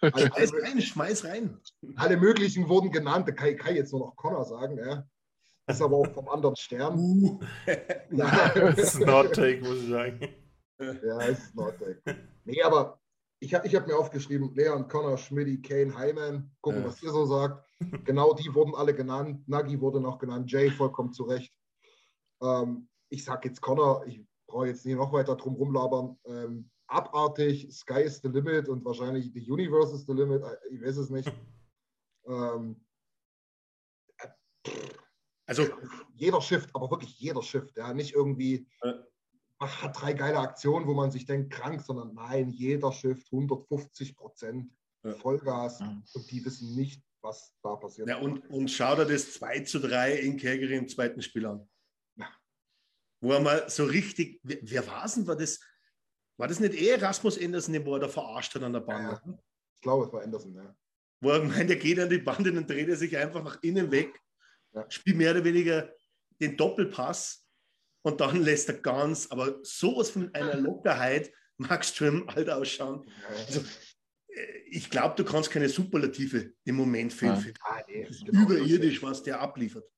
[0.00, 1.60] Alle, schmeiß rein, schmeiß rein.
[1.96, 5.06] Alle möglichen wurden genannt, da kann, ich, kann ich jetzt nur noch Connor sagen, ja.
[5.66, 6.98] Ist aber auch vom anderen Stern.
[6.98, 7.40] Uh.
[8.10, 8.52] ja.
[8.54, 10.20] Das ist ein Not Take, muss ich sagen.
[10.78, 12.18] Ja, ist ein Not Take.
[12.44, 13.00] Nee, aber
[13.40, 16.88] ich habe ich hab mir aufgeschrieben, Leon, Connor, Schmidti, Kane, Hyman, gucken, ja.
[16.88, 17.64] was ihr so sagt.
[18.04, 19.46] Genau die wurden alle genannt.
[19.48, 21.52] Nagi wurde noch genannt, Jay vollkommen zu Recht.
[22.42, 24.22] Ähm, ich sage jetzt Connor, ich
[24.54, 26.16] brauche jetzt nicht noch weiter drum rumlabern.
[26.26, 30.80] Ähm, abartig, Sky is the limit und wahrscheinlich the Universe is the limit, äh, ich
[30.80, 31.30] weiß es nicht.
[32.26, 32.82] Ähm,
[35.44, 35.68] also
[36.14, 38.66] jeder Shift, aber wirklich jeder Shift, ja, nicht irgendwie.
[38.80, 38.94] Äh
[39.60, 44.72] hat drei geile Aktionen, wo man sich denkt, krank, sondern nein, jeder Shift 150 Prozent
[45.20, 46.02] Vollgas ja.
[46.14, 48.08] und die wissen nicht, was da passiert.
[48.08, 51.68] Ja, und, und schau dir das 2 zu 3 in Calgary im zweiten Spiel an.
[53.24, 55.26] Wo er mal so richtig, wer, wer war es denn?
[55.26, 55.58] War das,
[56.36, 59.18] war das nicht eher Rasmus Anderson, wo er da verarscht hat an der Bande?
[59.24, 59.38] Ja,
[59.74, 60.76] ich glaube, es war Anderson, ja.
[61.22, 63.62] Wo er meint, er geht an die Bande und dann dreht er sich einfach nach
[63.62, 64.20] innen weg,
[64.74, 64.84] ja.
[64.90, 65.90] spielt mehr oder weniger
[66.38, 67.46] den Doppelpass
[68.02, 73.10] und dann lässt er ganz, aber sowas von einer Lockerheit magst du im Alter ausschauen.
[73.46, 73.64] Also,
[74.28, 77.42] äh, ich glaube, du kannst keine Superlative im Moment finden.
[77.42, 77.52] Ja.
[77.62, 79.88] Ah, nee, genau überirdisch, was der abliefert.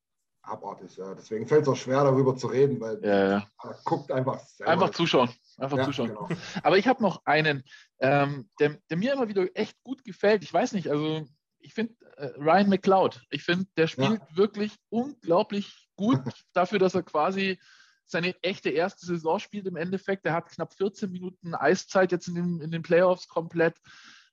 [0.46, 1.12] Abartig, ja.
[1.14, 3.48] Deswegen fällt es auch schwer, darüber zu reden, weil ja, ja.
[3.84, 4.72] guckt einfach selber.
[4.72, 5.28] Einfach zuschauen.
[5.58, 6.08] Einfach zuschauen.
[6.08, 6.28] Genau.
[6.62, 7.64] Aber ich habe noch einen,
[7.98, 10.44] ähm, der, der, mir immer wieder echt gut gefällt.
[10.44, 11.26] Ich weiß nicht, also
[11.58, 16.20] ich finde äh, Ryan McLeod, ich finde, der spielt wirklich unglaublich gut
[16.52, 17.58] dafür, dass er quasi
[18.04, 20.24] seine echte erste Saison spielt im Endeffekt.
[20.26, 23.76] Er hat knapp 14 Minuten Eiszeit jetzt in den, in den Playoffs komplett.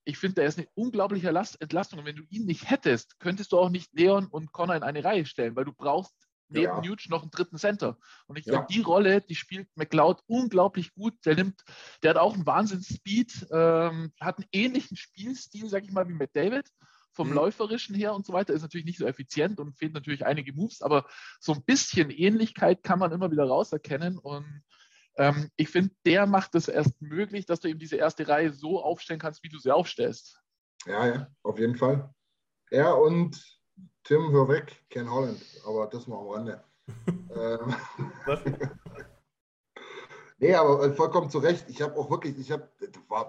[0.06, 2.00] Ich finde, der ist eine unglaubliche Entlastung.
[2.00, 5.04] Und wenn du ihn nicht hättest, könntest du auch nicht Leon und Connor in eine
[5.04, 6.14] Reihe stellen, weil du brauchst
[6.50, 6.82] neben ja.
[6.82, 7.98] Nuge noch einen dritten Center.
[8.28, 8.54] Und ich ja.
[8.54, 11.14] finde, die Rolle, die spielt McLeod unglaublich gut.
[11.26, 11.62] Der nimmt,
[12.02, 16.32] der hat auch einen Wahnsinns-Speed, ähm, hat einen ähnlichen Spielstil, sag ich mal, wie Matt
[16.34, 16.70] David
[17.14, 17.36] vom mhm.
[17.36, 20.82] Läuferischen her und so weiter, ist natürlich nicht so effizient und fehlt natürlich einige Moves,
[20.82, 21.06] aber
[21.40, 24.64] so ein bisschen Ähnlichkeit kann man immer wieder rauserkennen und
[25.18, 28.82] ähm, ich finde, der macht es erst möglich, dass du eben diese erste Reihe so
[28.82, 30.42] aufstellen kannst, wie du sie aufstellst.
[30.86, 32.14] Ja, ja, auf jeden Fall.
[32.72, 33.42] Er und
[34.04, 36.64] Tim, hör weg, Ken Holland, aber das mal am Rande.
[37.08, 37.76] ähm,
[40.40, 41.70] nee, aber äh, vollkommen zu Recht.
[41.70, 42.70] Ich habe auch wirklich, ich habe,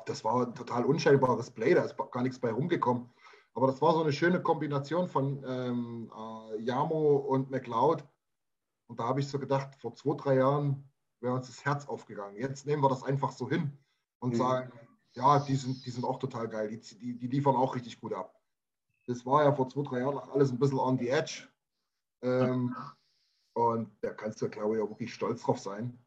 [0.06, 3.10] das war ein total unscheinbares Play, da ist gar nichts bei rumgekommen.
[3.54, 8.04] Aber das war so eine schöne Kombination von ähm, äh, Yamo und McLeod.
[8.88, 10.90] Und da habe ich so gedacht, vor zwei, drei Jahren
[11.24, 12.36] wäre uns das Herz aufgegangen.
[12.36, 13.72] Jetzt nehmen wir das einfach so hin
[14.20, 14.38] und mhm.
[14.38, 14.72] sagen,
[15.14, 16.68] ja, die sind, die sind auch total geil.
[16.68, 18.40] Die, die, die, liefern auch richtig gut ab.
[19.06, 21.48] Das war ja vor zwei, drei Jahren noch alles ein bisschen on the edge.
[22.22, 22.74] Ähm,
[23.54, 25.98] und da kannst du, glaube ich, auch wirklich stolz drauf sein,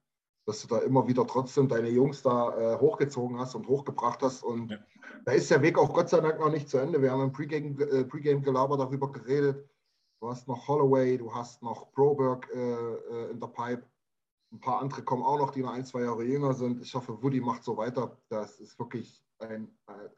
[0.46, 4.44] dass du da immer wieder trotzdem deine Jungs da äh, hochgezogen hast und hochgebracht hast.
[4.44, 4.78] Und ja.
[5.26, 7.02] Da ist der Weg auch Gott sei Dank noch nicht zu Ende.
[7.02, 9.70] Wir haben im Pre-Game, äh, Pre-Gelaber darüber geredet.
[10.20, 13.84] Du hast noch Holloway, du hast noch Broberg äh, äh, in der Pipe.
[14.52, 16.82] Ein paar andere kommen auch noch, die noch ein, zwei Jahre jünger sind.
[16.82, 18.18] Ich hoffe, Woody macht so weiter.
[18.30, 20.10] Das ist wirklich ein, äh,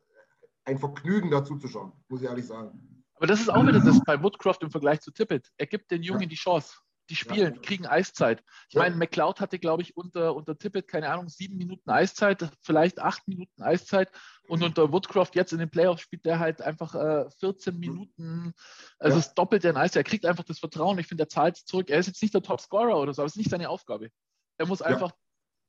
[0.66, 3.04] ein Vergnügen, dazu zu schauen, muss ich ehrlich sagen.
[3.16, 5.52] Aber das ist auch wieder das bei Woodcroft im Vergleich zu Tippett.
[5.58, 6.28] Er gibt den Jungen ja.
[6.28, 6.78] die Chance.
[7.10, 7.62] Die spielen, ja.
[7.62, 8.44] kriegen Eiszeit.
[8.70, 8.82] Ich ja.
[8.82, 13.28] meine, McLeod hatte, glaube ich, unter, unter Tippett, keine Ahnung, sieben Minuten Eiszeit, vielleicht acht
[13.28, 14.12] Minuten Eiszeit.
[14.48, 17.80] Und unter Woodcroft jetzt in den Playoffs spielt der halt einfach äh, 14 mhm.
[17.80, 18.54] Minuten,
[19.00, 19.24] also ja.
[19.24, 20.06] das Doppelte in Eiszeit.
[20.06, 21.00] Er kriegt einfach das Vertrauen.
[21.00, 21.90] Ich finde, er zahlt zurück.
[21.90, 24.12] Er ist jetzt nicht der Top-Scorer oder so, aber es ist nicht seine Aufgabe.
[24.60, 25.12] Er muss einfach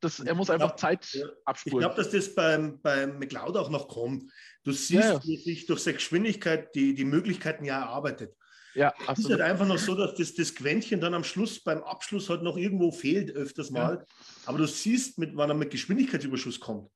[0.01, 1.27] das, er muss einfach glaub, Zeit ja.
[1.45, 1.79] abspulen.
[1.79, 4.33] Ich glaube, dass das beim, beim McLeod auch noch kommt.
[4.65, 8.35] Du siehst, ja, wie sich durch seine Geschwindigkeit die, die Möglichkeiten ja erarbeitet.
[8.75, 9.19] Ja, absolut.
[9.19, 12.31] Es ist halt einfach noch so, dass das, das Quäntchen dann am Schluss, beim Abschluss
[12.31, 13.97] halt noch irgendwo fehlt, öfters mal.
[13.97, 14.05] Ja.
[14.47, 16.91] Aber du siehst, mit, wann er mit Geschwindigkeitsüberschuss kommt.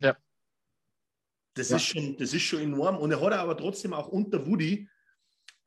[0.00, 0.16] Ja.
[1.54, 1.76] Das, ja.
[1.76, 2.96] Ist schon, das ist schon enorm.
[2.96, 4.88] Und er hat aber trotzdem auch unter Woody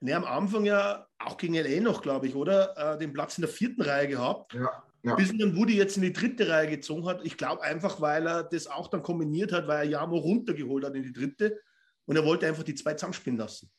[0.01, 2.95] ne, am Anfang ja auch gegen LA noch, glaube ich, oder?
[2.95, 4.53] Äh, den Platz in der vierten Reihe gehabt.
[4.53, 5.15] Ja, ja.
[5.15, 7.25] Bis ihn dann Woody jetzt in die dritte Reihe gezogen hat.
[7.25, 10.95] Ich glaube einfach, weil er das auch dann kombiniert hat, weil er Jamo runtergeholt hat
[10.95, 11.59] in die dritte
[12.05, 13.69] und er wollte einfach die zwei zusammenspielen lassen.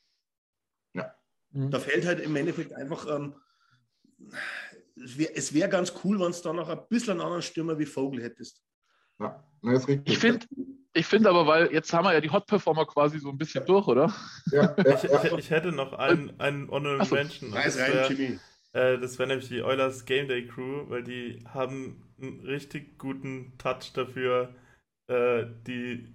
[0.93, 1.15] Ja.
[1.51, 1.71] Mhm.
[1.71, 3.35] Da fällt halt im Endeffekt einfach, ähm,
[4.97, 7.87] es wäre wär ganz cool, wenn es da noch ein bisschen einen anderen Stürmer wie
[7.87, 8.63] Vogel hättest.
[9.19, 9.43] ja.
[9.63, 10.13] Na, ist richtig.
[10.13, 10.47] Ich finde
[10.93, 13.65] ich find aber, weil jetzt haben wir ja die Hot Performer quasi so ein bisschen
[13.67, 14.15] durch, oder?
[14.53, 15.25] ja, ja, Ich, ja.
[15.25, 17.19] ich, ich hätte noch einen, einen Honorable.
[17.19, 17.53] Mention.
[17.53, 18.39] Reiß das rein, Jimmy.
[18.75, 23.57] Äh, das wäre nämlich die Oilers Game Day Crew, weil die haben einen richtig guten
[23.59, 24.55] Touch dafür,
[25.09, 26.15] äh, die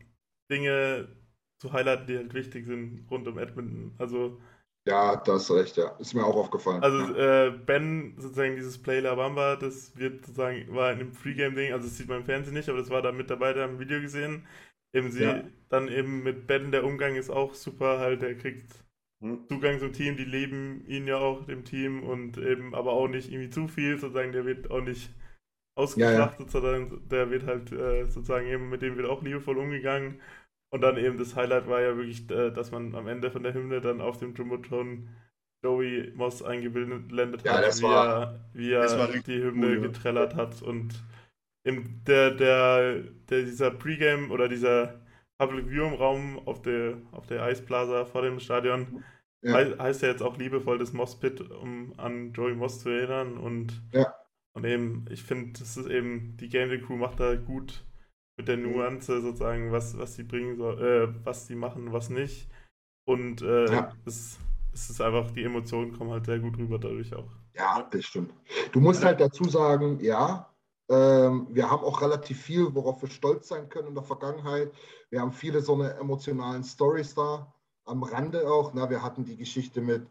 [0.52, 1.16] Dinge
[1.62, 3.96] zu highlighten, die halt wichtig sind rund um Edmonton.
[3.98, 4.40] Also,
[4.88, 5.90] ja, da hast du recht, ja.
[6.00, 6.82] Ist mir auch aufgefallen.
[6.82, 7.48] also ja.
[7.48, 11.88] äh, Ben, sozusagen dieses Play La Bamba, das wird sozusagen, war in einem Pre-Game-Ding, also
[11.88, 13.78] das sieht man im Fernsehen nicht, aber das war da mit dabei, da haben wir
[13.78, 14.48] ein Video gesehen.
[14.94, 15.44] Eben sie, Ja.
[15.70, 18.74] dann eben mit Ben, der Umgang ist auch super, halt, der kriegt.
[19.50, 23.32] Zugang zum Team, die leben ihn ja auch, dem Team, und eben aber auch nicht
[23.32, 25.12] irgendwie zu viel, sozusagen, der wird auch nicht
[25.76, 30.22] ausgeschlachtet, sondern der wird halt äh, sozusagen eben, mit dem wird auch liebevoll umgegangen.
[30.72, 33.54] Und dann eben das Highlight war ja wirklich, äh, dass man am Ende von der
[33.54, 35.10] Hymne dann auf dem Jumbotron
[35.64, 39.78] Joey Moss eingeblendet Ja, hat, das wie, war- er, wie er das war die Hymne
[39.78, 39.90] cool, ja.
[39.90, 40.62] getrellert hat.
[40.62, 41.04] Und
[41.64, 45.02] im, der, der, der, dieser Pre-Game oder dieser
[45.40, 49.04] Public Viewing Raum auf der, auf der Eisplaza vor dem Stadion
[49.42, 49.54] Ja.
[49.54, 53.38] hei- heißt ja jetzt auch liebevoll das Moss Pit, um an Joey Moss zu erinnern.
[53.38, 54.14] Und, Ja.
[54.54, 57.86] und eben, ich finde, das ist eben, die Game Day Crew macht da gut
[58.38, 62.50] mit der Nuance sozusagen, was, was sie bringen soll, äh, was sie machen, was nicht.
[63.06, 63.94] Und äh, Ja.
[64.06, 64.38] es,
[64.74, 67.32] es ist einfach, die Emotionen kommen halt sehr gut rüber dadurch auch.
[67.56, 68.34] Ja, das stimmt.
[68.74, 70.50] Du musst halt dazu sagen, ja,
[70.90, 74.72] wir haben auch relativ viel, worauf wir stolz sein können in der Vergangenheit.
[75.12, 77.54] Wir haben viele so eine emotionalen Stories da
[77.86, 78.74] am Rande auch.
[78.74, 80.08] Na, wir hatten die Geschichte mit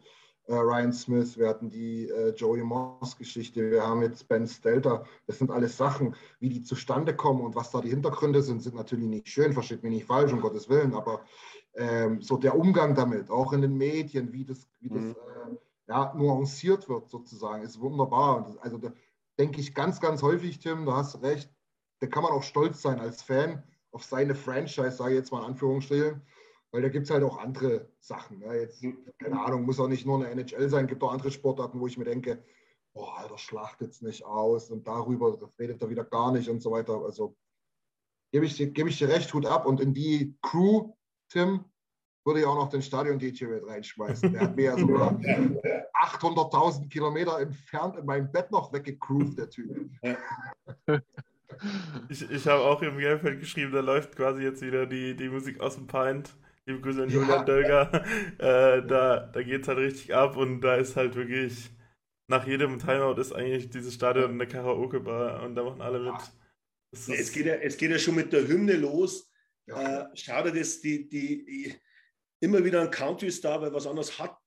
[0.47, 5.05] äh, Ryan Smith, wir hatten die äh, Joey Moss Geschichte, wir haben jetzt Ben Stelter.
[5.27, 8.75] Das sind alles Sachen, wie die zustande kommen und was da die Hintergründe sind, sind
[8.75, 11.21] natürlich nicht schön, versteht mich nicht falsch, um Gottes Willen, aber
[11.75, 15.11] ähm, so der Umgang damit, auch in den Medien, wie das, wie das Mhm.
[15.11, 15.57] äh,
[15.87, 18.45] ja, nuanciert wird sozusagen, ist wunderbar.
[18.45, 18.91] Das, also da
[19.39, 21.49] denke ich ganz, ganz häufig, Tim, du hast recht,
[22.01, 25.39] da kann man auch stolz sein als Fan auf seine Franchise, sage ich jetzt mal
[25.39, 26.21] in Anführungsstrichen,
[26.71, 28.41] weil da gibt es halt auch andere Sachen.
[28.41, 28.83] Ja, jetzt,
[29.17, 31.97] keine Ahnung, muss auch nicht nur eine NHL sein, gibt auch andere Sportarten, wo ich
[31.97, 32.43] mir denke,
[32.93, 36.71] boah, Alter, schlachtet es nicht aus und darüber redet er wieder gar nicht und so
[36.71, 37.01] weiter.
[37.01, 37.35] Also
[38.31, 39.65] gebe ich, gebe ich dir recht, Hut ab.
[39.65, 40.93] Und in die Crew,
[41.29, 41.65] Tim,
[42.29, 44.31] würde ich auch noch den Stadion-DJ mit reinschmeißen.
[44.31, 49.89] Der hat mir ja sogar 800.000 Kilometer entfernt in meinem Bett noch weggegroovt, der Typ.
[52.09, 55.59] Ich, ich habe auch im Gelbfeld geschrieben, da läuft quasi jetzt wieder die, die Musik
[55.59, 56.33] aus dem Pint.
[56.65, 57.15] Liebe Grüße an Ja.
[57.21, 57.91] Julian Dölger.
[58.37, 61.71] Äh, da da geht es halt richtig ab und da ist halt wirklich,
[62.27, 66.13] nach jedem Timeout ist eigentlich dieses Stadion eine Karaoke-Bar und da machen alle mit.
[66.13, 66.23] Ja,
[66.91, 69.29] ist- Es geht, ja, es geht ja schon mit der Hymne los.
[69.67, 70.03] Ja.
[70.11, 71.75] Äh, schade, dass die, die
[72.39, 74.37] immer wieder ein Country-Star, weil was anderes hat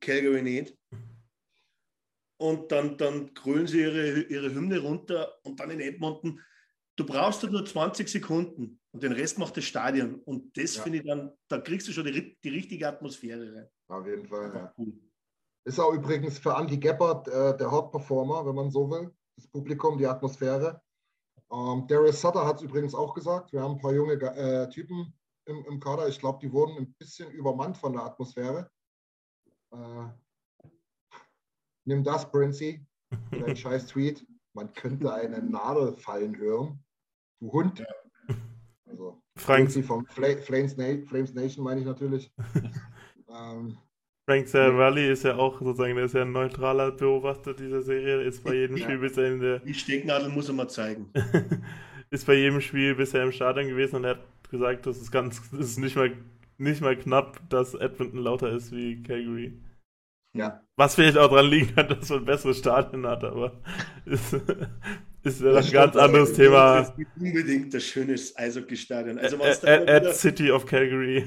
[0.00, 0.76] Calgary nicht.
[2.38, 6.40] Und dann, dann grölen sie ihre, ihre Hymne runter und dann in Edmonton.
[6.96, 10.20] Du brauchst halt nur 20 Sekunden und den Rest macht das Stadion.
[10.22, 10.82] Und das Ja.
[10.82, 13.68] finde ich dann, da kriegst du schon die, die richtige Atmosphäre rein.
[13.88, 14.74] Auf jeden Fall, ja.
[14.78, 14.94] Cool.
[15.64, 19.14] Ist auch übrigens für Andy Geppert äh, der Hauptperformer, wenn man so will.
[19.36, 20.80] Das Publikum, die Atmosphäre.
[21.52, 23.52] Ähm, Darius Sutter hat es übrigens auch gesagt.
[23.52, 25.12] Wir haben ein paar junge äh, Typen
[25.46, 26.08] im, im Kader.
[26.08, 28.70] Ich glaube, die wurden ein bisschen übermannt von der Atmosphäre.
[29.72, 30.06] Äh,
[31.84, 32.84] nimm das, Princy,
[33.30, 34.26] für deinen scheiß Tweet.
[34.54, 36.82] Man könnte eine Nadel fallen hören.
[37.40, 37.84] Du Hund.
[38.86, 42.32] Also, Frank, Princy vom Fla Flames, Na Flames Nation meine ich natürlich.
[43.28, 43.78] ähm,
[44.28, 48.44] Frank Cervalli ist ja auch sozusagen, der ist ja ein neutraler Beobachter dieser Serie, ist
[48.44, 48.84] bei jedem Ja.
[48.84, 51.10] Spiel bisher in der Die Stecknadel muss er mal zeigen.
[52.10, 55.40] ist bei jedem Spiel bisher im Stadion gewesen und er hat gesagt, das ist ganz,
[55.50, 56.12] das ist nicht mal,
[56.58, 59.58] nicht mal knapp, dass Edmonton lauter ist wie Calgary.
[60.34, 63.60] ja, Was vielleicht auch daran liegen kann, dass man bessere Stadien hat, aber
[64.04, 64.32] ist,
[65.22, 66.78] ist ja Das ein ganz anderes Das Thema.
[66.80, 69.18] ist unbedingt ein schönes Eishockey-Stadion.
[69.18, 71.24] Also, wenn At, du at wieder- City of Calgary.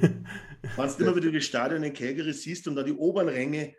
[0.76, 3.76] wenn's immer wieder die Stadion in Calgary siehst und da die oberen Ränge,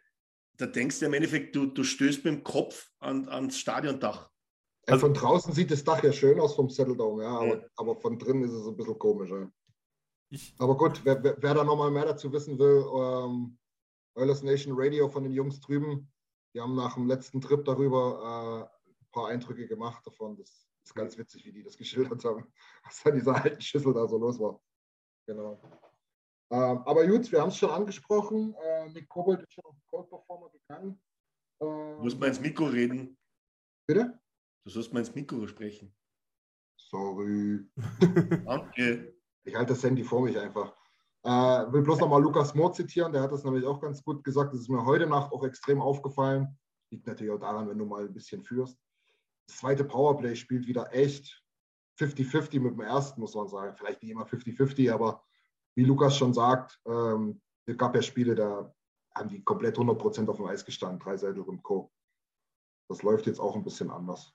[0.57, 4.31] da denkst du im Endeffekt, du, du stößt mit dem Kopf an, ans Stadiondach.
[4.87, 7.69] Ja, Also- von draußen sieht das Dach ja schön aus vom Settledome, ja, aber, Ja.
[7.77, 9.31] aber von drinnen ist es ein bisschen komisch.
[9.31, 9.51] Ja.
[10.31, 13.59] Ich, Aber gut, wer, wer, da nochmal mehr dazu wissen will, ähm,
[14.17, 16.11] Oilers Nation Radio von den Jungs drüben,
[16.55, 20.37] die haben nach dem letzten Trip darüber äh, ein paar Eindrücke gemacht davon.
[20.37, 22.53] Das ist ganz witzig, wie die das geschildert haben,
[22.85, 24.61] was an dieser alten Schüssel da so los war.
[25.27, 25.61] Genau.
[26.51, 28.55] Ähm, aber gut, wir haben es schon angesprochen.
[28.55, 31.01] Äh, Nick Kobold ist schon auf Cold Performer gegangen.
[31.61, 33.17] Du musst mal ins Mikro reden.
[33.87, 34.19] Bitte?
[34.65, 35.95] Du sollst mal ins Mikro sprechen.
[36.77, 37.61] Sorry.
[38.45, 39.15] Danke.
[39.45, 40.75] Ich halte das Handy vor mich einfach.
[41.23, 44.53] Äh, will bloß nochmal Lukas Mohr zitieren, der hat das nämlich auch ganz gut gesagt.
[44.53, 46.59] Das ist mir heute Nacht auch extrem aufgefallen.
[46.91, 48.79] Liegt natürlich auch daran, wenn du mal ein bisschen führst.
[49.47, 51.43] Das zweite Powerplay spielt wieder echt
[51.99, 53.77] 50-50 mit dem ersten, muss man sagen.
[53.77, 55.23] Vielleicht nicht immer 50-50, aber
[55.77, 58.75] wie Lukas schon sagt, ähm, es gab ja Spiele, da
[59.15, 61.93] haben die komplett 100% auf dem Eis gestanden, Dreiseitel und Co.
[62.89, 64.35] Das läuft jetzt auch ein bisschen anders.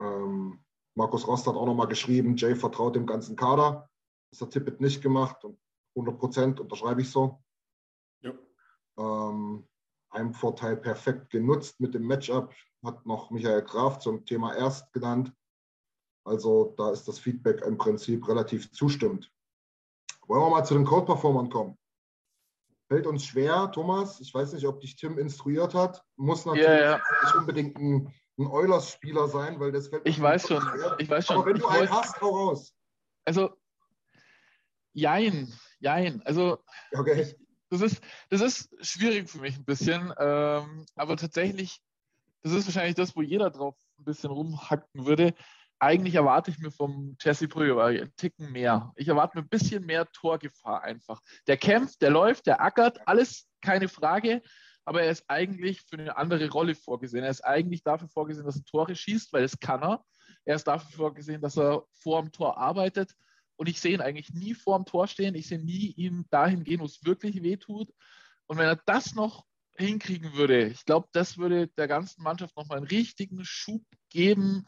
[0.00, 0.64] Ähm,
[0.96, 3.88] Markus Rost hat auch nochmal geschrieben, Jay vertraut dem ganzen Kader.
[4.30, 5.58] Das hat Tippett nicht gemacht und
[5.96, 7.42] 100% unterschreibe ich so.
[8.22, 8.32] Ja.
[8.98, 9.66] Ähm,
[10.10, 15.32] ein Vorteil perfekt genutzt mit dem Matchup, hat noch Michael Graf zum Thema erst genannt.
[16.24, 19.30] Also da ist das Feedback im Prinzip relativ zustimmend.
[20.26, 21.78] Wollen wir mal zu den Code-Performern kommen?
[22.88, 24.20] Fällt uns schwer, Thomas.
[24.20, 26.04] Ich weiß nicht, ob dich Tim instruiert hat.
[26.16, 27.02] Muss natürlich Ja, ja.
[27.22, 30.96] nicht unbedingt ein, ein Eulers-Spieler sein, weil das fällt Ich weiß schon schwer.
[30.98, 31.36] ich weiß schon.
[31.36, 32.74] Aber wenn Ich du einen hast, hau raus.
[33.24, 33.56] Also,
[34.92, 36.22] jein, jein.
[36.24, 36.58] Also,
[36.92, 37.34] Okay.
[37.70, 40.12] das ist, das ist schwierig für mich ein bisschen.
[40.18, 41.80] Ähm, aber tatsächlich,
[42.42, 45.34] das ist wahrscheinlich das, wo jeder drauf ein bisschen rumhacken würde.
[45.78, 48.92] Eigentlich erwarte ich mir vom Jesse Puljuari einen Ticken mehr.
[48.96, 51.20] Ich erwarte mir ein bisschen mehr Torgefahr einfach.
[51.46, 54.42] Der kämpft, der läuft, der ackert, alles keine Frage.
[54.84, 57.24] Aber er ist eigentlich für eine andere Rolle vorgesehen.
[57.24, 60.04] Er ist eigentlich dafür vorgesehen, dass er Tore schießt, weil das kann er.
[60.44, 63.14] Er ist dafür vorgesehen, dass er vor dem Tor arbeitet.
[63.56, 65.34] Und ich sehe ihn eigentlich nie vor dem Tor stehen.
[65.34, 67.92] Ich sehe nie ihn dahin gehen, wo es wirklich weh tut.
[68.46, 72.78] Und wenn er das noch hinkriegen würde, ich glaube, das würde der ganzen Mannschaft nochmal
[72.78, 74.66] einen richtigen Schub geben.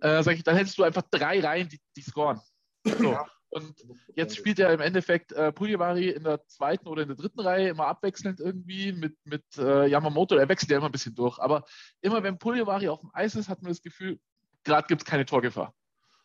[0.00, 2.40] Äh, sag ich, dann hättest du einfach drei Reihen, die, die scoren.
[2.84, 3.12] So.
[3.12, 3.26] Ja.
[3.50, 7.40] Und jetzt spielt er im Endeffekt äh, Puglivari in der zweiten oder in der dritten
[7.40, 10.36] Reihe immer abwechselnd irgendwie mit, mit äh, Yamamoto.
[10.36, 11.38] Er wechselt ja immer ein bisschen durch.
[11.38, 11.64] Aber
[12.00, 14.18] immer wenn Puglivari auf dem Eis ist, hat man das Gefühl,
[14.64, 15.74] gerade gibt es keine Torgefahr.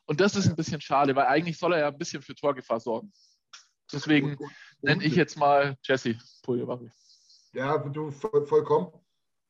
[0.06, 2.80] Und das ist ein bisschen schade, weil eigentlich soll er ja ein bisschen für Torgefahr
[2.80, 3.14] sorgen.
[3.94, 4.38] Deswegen
[4.82, 6.92] nenne ich jetzt mal Jesse Puglivari.
[7.54, 8.92] Ja, du voll, vollkommen.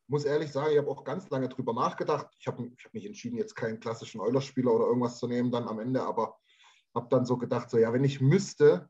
[0.08, 2.26] Muss ehrlich sagen, ich habe auch ganz lange drüber nachgedacht.
[2.38, 5.68] Ich habe ich hab mich entschieden, jetzt keinen klassischen Eulerspieler oder irgendwas zu nehmen dann
[5.68, 6.36] am Ende, aber
[6.94, 8.88] habe dann so gedacht, so ja, wenn ich müsste,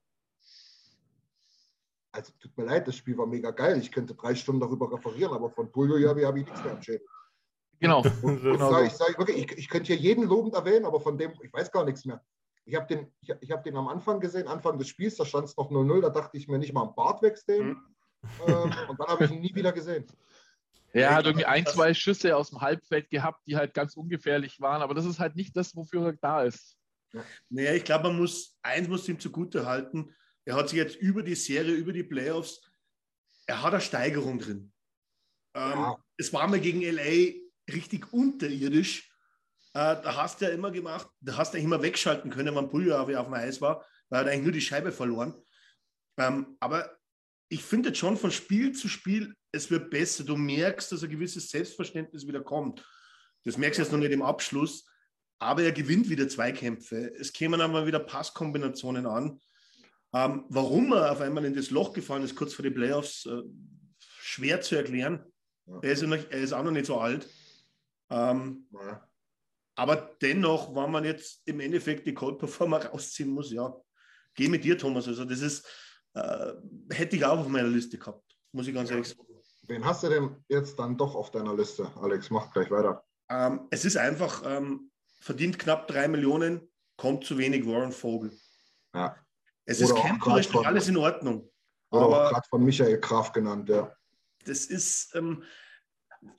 [2.13, 3.79] also tut mir leid, das Spiel war mega geil.
[3.79, 6.83] Ich könnte drei Stunden darüber referieren, aber von Puljo ja, habe ich nichts mehr am
[6.83, 7.07] Schädel.
[7.81, 8.03] Genau.
[8.23, 11.19] Und Genau sag, ich sage wirklich, ich, ich könnte hier jeden lobend erwähnen, aber von
[11.19, 12.23] dem, ich weiß gar nichts mehr.
[12.65, 15.47] Ich habe den, ich, ich hab den am Anfang gesehen, Anfang des Spiels, da stand
[15.47, 17.77] es noch 0-0, da dachte ich mir nicht mal am Bart wegstehen.
[18.47, 20.07] Ähm, und dann habe ich ihn nie wieder gesehen.
[20.93, 24.83] Er hat irgendwie ein, zwei Schüsse aus dem Halbfeld gehabt, die halt ganz ungefährlich waren,
[24.83, 26.77] aber das ist halt nicht das, wofür er da ist.
[27.51, 30.15] Naja, ich glaube, man muss, eins muss ihm zugute halten.
[30.45, 32.63] Er hat sich jetzt über die Serie, über die Playoffs,
[33.47, 34.73] er hat eine Steigerung drin.
[35.55, 35.97] Ähm, Ja.
[36.17, 37.33] Es war mal gegen LA
[37.73, 39.11] richtig unterirdisch.
[39.75, 42.71] Äh, da hast du ja immer gemacht, da hast du eigentlich immer wegschalten können, wenn
[42.71, 45.35] Puljuari auf dem Eis war, weil er hat eigentlich nur die Scheibe verloren.
[46.19, 46.99] Ähm, aber
[47.49, 50.25] ich finde jetzt schon von Spiel zu Spiel, es wird besser.
[50.25, 52.87] Du merkst, dass ein gewisses Selbstverständnis wieder kommt.
[53.45, 54.87] Das merkst du jetzt noch nicht im Abschluss,
[55.43, 57.13] aber er gewinnt wieder Zweikämpfe.
[57.19, 59.41] Es kämen einmal wieder Passkombinationen an.
[60.15, 63.43] Ähm, warum er auf einmal in das Loch gefallen ist, kurz vor den Playoffs, äh,
[63.99, 65.25] schwer zu erklären.
[65.67, 65.81] Ja.
[65.83, 67.29] Er, ist ja noch, er ist auch noch nicht so alt.
[68.11, 69.09] Ähm, Ja.
[69.75, 73.75] aber dennoch, wenn man jetzt im Endeffekt die Cold Performer rausziehen muss, ja,
[74.35, 75.09] geh mit dir, Thomas.
[75.09, 75.67] Also, das ist,
[76.15, 76.53] äh,
[76.91, 79.27] hätte ich auch auf meiner Liste gehabt, muss ich ganz ehrlich sagen.
[79.67, 81.91] Wen hast du denn jetzt dann doch auf deiner Liste?
[81.97, 83.03] Alex, mach gleich weiter.
[83.31, 84.92] Ähm, es ist einfach, ähm,
[85.23, 88.33] verdient knapp drei Millionen, kommt zu wenig Warren Vogel.
[88.95, 89.17] Ja.
[89.65, 91.49] Es Oder ist kämpferisch noch alles in Ordnung.
[91.91, 93.95] Oder Aber gerade von Michael Graf genannt, ja.
[94.45, 95.45] das ist, ähm,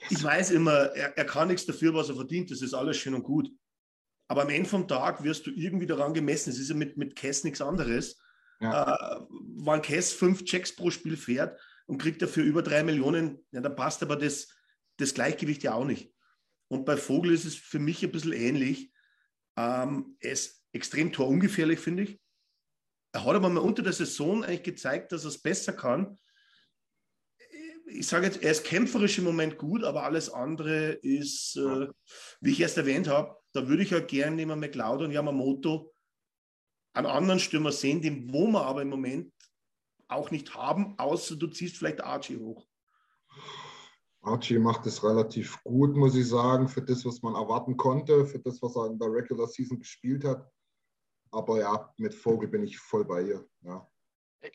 [0.09, 3.13] ich weiß immer, er, er kann nichts dafür, was er verdient, das ist alles schön
[3.13, 3.49] und gut.
[4.27, 6.49] Aber am Ende vom Tag wirst du irgendwie daran gemessen.
[6.49, 8.19] Es ist ja mit, mit Cass nichts anderes.
[8.59, 8.95] Ja.
[8.95, 13.61] Äh, wenn Cass fünf Checks pro Spiel fährt und kriegt dafür über drei Millionen, ja,
[13.61, 14.47] dann passt aber das,
[14.97, 16.12] das Gleichgewicht ja auch nicht.
[16.73, 18.91] Und bei Vogel ist es für mich ein bisschen ähnlich.
[19.55, 22.19] Ähm, er ist extrem torungefährlich, finde ich.
[23.11, 26.17] Er hat aber mal unter der Saison eigentlich gezeigt, dass er es besser kann.
[27.85, 31.87] Ich sage jetzt, er ist kämpferisch im Moment gut, aber alles andere ist, äh,
[32.41, 35.93] wie ich erst erwähnt habe, da würde ich ja gerne neben McLeod und Yamamoto
[36.93, 39.31] einen anderen Stürmer sehen, den wo wir aber im Moment
[40.07, 42.65] auch nicht haben, außer du ziehst vielleicht Archie hoch.
[44.23, 48.39] Archie macht es relativ gut, muss ich sagen, für das, was man erwarten konnte, für
[48.39, 50.49] das, was er in der Regular Season gespielt hat.
[51.31, 53.45] Aber ja, mit Vogel bin ich voll bei ihr.
[53.61, 53.87] Ja.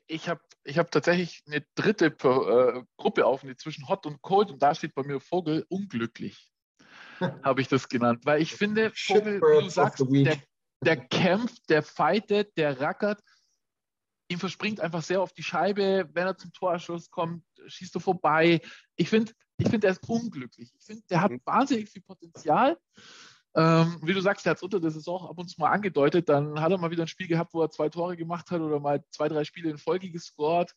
[0.06, 4.62] Ich habe ich hab tatsächlich eine dritte äh, Gruppe auf, zwischen Hot und Cold und
[4.62, 6.50] da steht bei mir Vogel unglücklich,
[7.42, 8.24] habe ich das genannt.
[8.24, 10.38] Weil ich finde, Vogel, wie du sagst, der,
[10.84, 13.22] der kämpft, der fightet, der rackert.
[14.30, 18.60] Ihm verspringt einfach sehr auf die Scheibe, wenn er zum Torschuss kommt, schießt er vorbei.
[18.96, 20.72] Ich finde, ich find, er ist unglücklich.
[20.78, 21.40] Ich finde, der hat mhm.
[21.44, 22.78] wahnsinnig viel Potenzial.
[23.54, 26.28] Ähm, wie du sagst, der hat es unter der Saison ab und zu mal angedeutet.
[26.28, 28.78] Dann hat er mal wieder ein Spiel gehabt, wo er zwei Tore gemacht hat oder
[28.78, 30.72] mal zwei, drei Spiele in Folge gescored.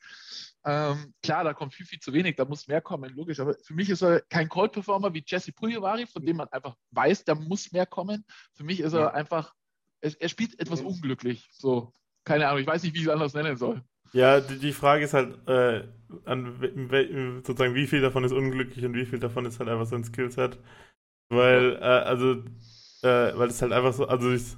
[0.65, 3.39] Ähm, klar, da kommt viel, viel zu wenig, da muss mehr kommen, logisch.
[3.39, 7.25] Aber für mich ist er kein Cold-Performer wie Jesse Pugliari, von dem man einfach weiß,
[7.25, 8.25] da muss mehr kommen.
[8.53, 9.53] Für mich ist er einfach,
[9.99, 11.49] er, er, spielt etwas unglücklich.
[11.51, 13.83] So, keine Ahnung, ich weiß nicht, wie ich es anders nennen soll.
[14.13, 15.83] Ja, die, die Frage ist halt, äh,
[16.25, 20.03] an, sozusagen, wie viel davon ist unglücklich und wie viel davon ist halt einfach sein
[20.03, 20.57] Skillset.
[21.29, 22.33] Weil, äh, also,
[23.03, 24.57] äh, weil es halt einfach so, also ich,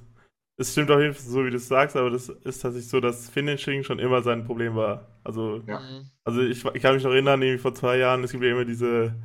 [0.57, 2.99] es stimmt auf jeden Fall so, wie du es sagst, aber das ist tatsächlich so,
[2.99, 5.19] dass Finishing schon immer sein Problem war.
[5.23, 5.81] Also, ja.
[6.23, 8.65] also ich, ich kann mich noch erinnern, irgendwie vor zwei Jahren, es gibt ja immer
[8.65, 9.15] diese,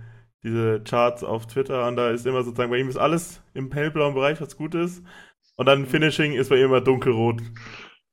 [0.42, 4.14] diese Charts auf Twitter und da ist immer sozusagen, bei ihm ist alles im hellblauen
[4.14, 5.02] Bereich, was gut ist.
[5.56, 7.42] Und dann Finishing ist bei ihm immer dunkelrot.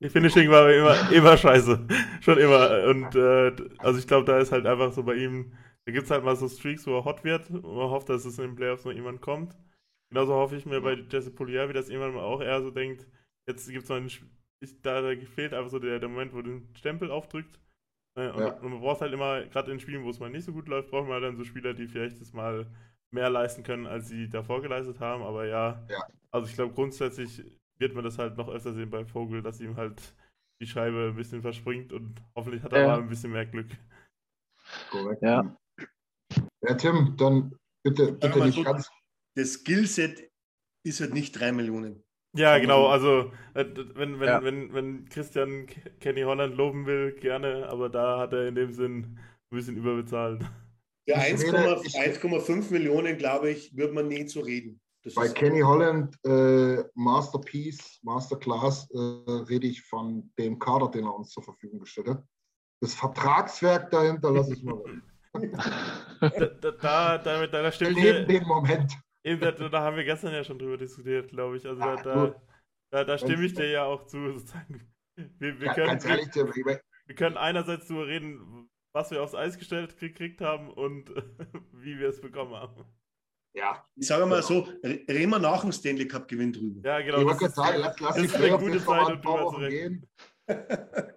[0.02, 1.88] Finishing war immer, immer scheiße.
[2.22, 2.84] Schon immer.
[2.88, 5.52] Und äh, also ich glaube, da ist halt einfach so bei ihm
[5.86, 8.26] da gibt es halt mal so Streaks, wo er hot wird und man hofft, dass
[8.26, 9.56] es in den Playoffs noch jemand kommt.
[10.10, 13.08] Genauso hoffe ich mir bei Jesse Polier, wie das irgendwann mal auch eher so denkt,
[13.48, 16.42] jetzt gibt es mal einen, ich, da, da fehlt einfach so der, der Moment, wo
[16.42, 17.60] den Stempel aufdrückt.
[18.18, 18.54] Äh, und, ja.
[18.54, 20.90] und, man braucht halt immer, gerade in Spielen, wo es mal nicht so gut läuft,
[20.90, 22.66] braucht man halt dann so Spieler, die vielleicht das mal
[23.12, 25.22] mehr leisten können, als sie davor geleistet haben.
[25.22, 26.08] Aber ja, ja.
[26.32, 27.44] also ich glaube grundsätzlich
[27.78, 30.02] wird man das halt noch öfter sehen bei Vogel, dass ihm halt
[30.62, 32.88] die Scheibe ein bisschen verspringt und hoffentlich hat er ja.
[32.88, 33.68] mal ein bisschen mehr Glück.
[34.90, 35.22] Korrekt.
[35.22, 35.58] Ja.
[36.62, 38.90] Ja, Tim, dann bitte, bitte nicht so, ganz.
[39.36, 40.32] Das Skillset
[40.84, 42.04] ist halt nicht drei Millionen.
[42.36, 44.44] Ja, genau, also äh, wenn, wenn, ja.
[44.44, 45.68] wenn, wenn Christian
[46.00, 49.18] Kenny Holland loben will, gerne, aber da hat er in dem Sinn
[49.52, 50.44] ein bisschen überbezahlt.
[51.08, 54.82] Ja, 1,5 Millionen, glaube ich, wird man nie zu reden.
[55.06, 61.14] Das Bei Kenny Holland äh, Masterpiece, Masterclass, äh, rede ich von dem Kader, den er
[61.14, 62.24] uns zur Verfügung gestellt hat.
[62.82, 64.82] Das Vertragswerk dahinter lasse ich mal
[66.22, 68.98] da, da, da, da, stimme ich dir, den Moment.
[69.24, 71.68] Eben, da, da, haben wir gestern ja schon drüber diskutiert, glaube ich.
[71.68, 72.36] Also da, da,
[72.90, 74.92] da, da stimme ich dir ja auch zu, sozusagen.
[75.16, 80.00] Wir, wir, können, ehrlich, wir, wir, können einerseits darüber reden, was wir aufs Eis gestellt
[80.00, 81.10] gekriegt haben und
[81.74, 82.86] wie wir es bekommen haben.
[83.56, 83.88] Ja.
[83.96, 86.82] Ich sage mal so, reden wir nach dem Stanley Cup Gewinn drüber.
[86.88, 87.32] Ja, genau.
[87.32, 90.10] Ich das, sagen, lass, lass das ist eine gute Zeit, um drüber zu reden.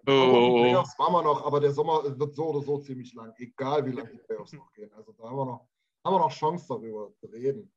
[0.07, 0.63] oh.
[0.63, 3.91] Playoffs waren wir noch, aber der Sommer wird so oder so ziemlich lang, egal wie
[3.91, 4.91] lange die Playoffs noch gehen.
[4.95, 5.69] Also da haben wir noch,
[6.05, 7.73] haben wir noch Chance darüber zu reden.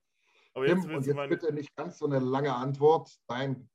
[0.53, 3.09] Aber jetzt Tim, und jetzt bitte nicht ganz so eine lange Antwort.
[3.27, 3.67] Dein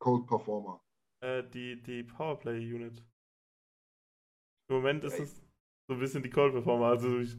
[0.00, 0.82] Cold Performer.
[1.20, 2.98] Äh, die, die Powerplay Unit.
[4.68, 5.36] Im Moment ist es
[5.86, 6.86] so ein bisschen die Cold Performer.
[6.86, 7.36] Also ich,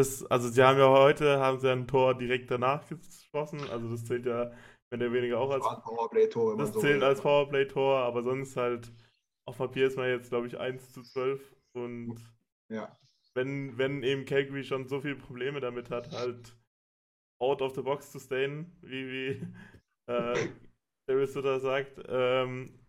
[0.00, 3.60] das, also sie haben ja heute haben sie ein Tor direkt danach geschossen.
[3.70, 4.50] Also das zählt ja
[4.90, 6.56] wenn der weniger auch als Powerplay-Tor.
[6.56, 8.92] Das so zählt als Powerplay-Tor, aber sonst halt
[9.46, 12.16] auf Papier ist man jetzt, glaube ich, 1 zu 12 und
[12.68, 12.96] ja.
[13.34, 16.56] wenn, wenn eben Calgary schon so viele Probleme damit hat, halt
[17.40, 19.46] out of the box zu stayen, wie, wie
[20.12, 20.48] äh,
[21.06, 22.80] David Sutter sagt, ähm,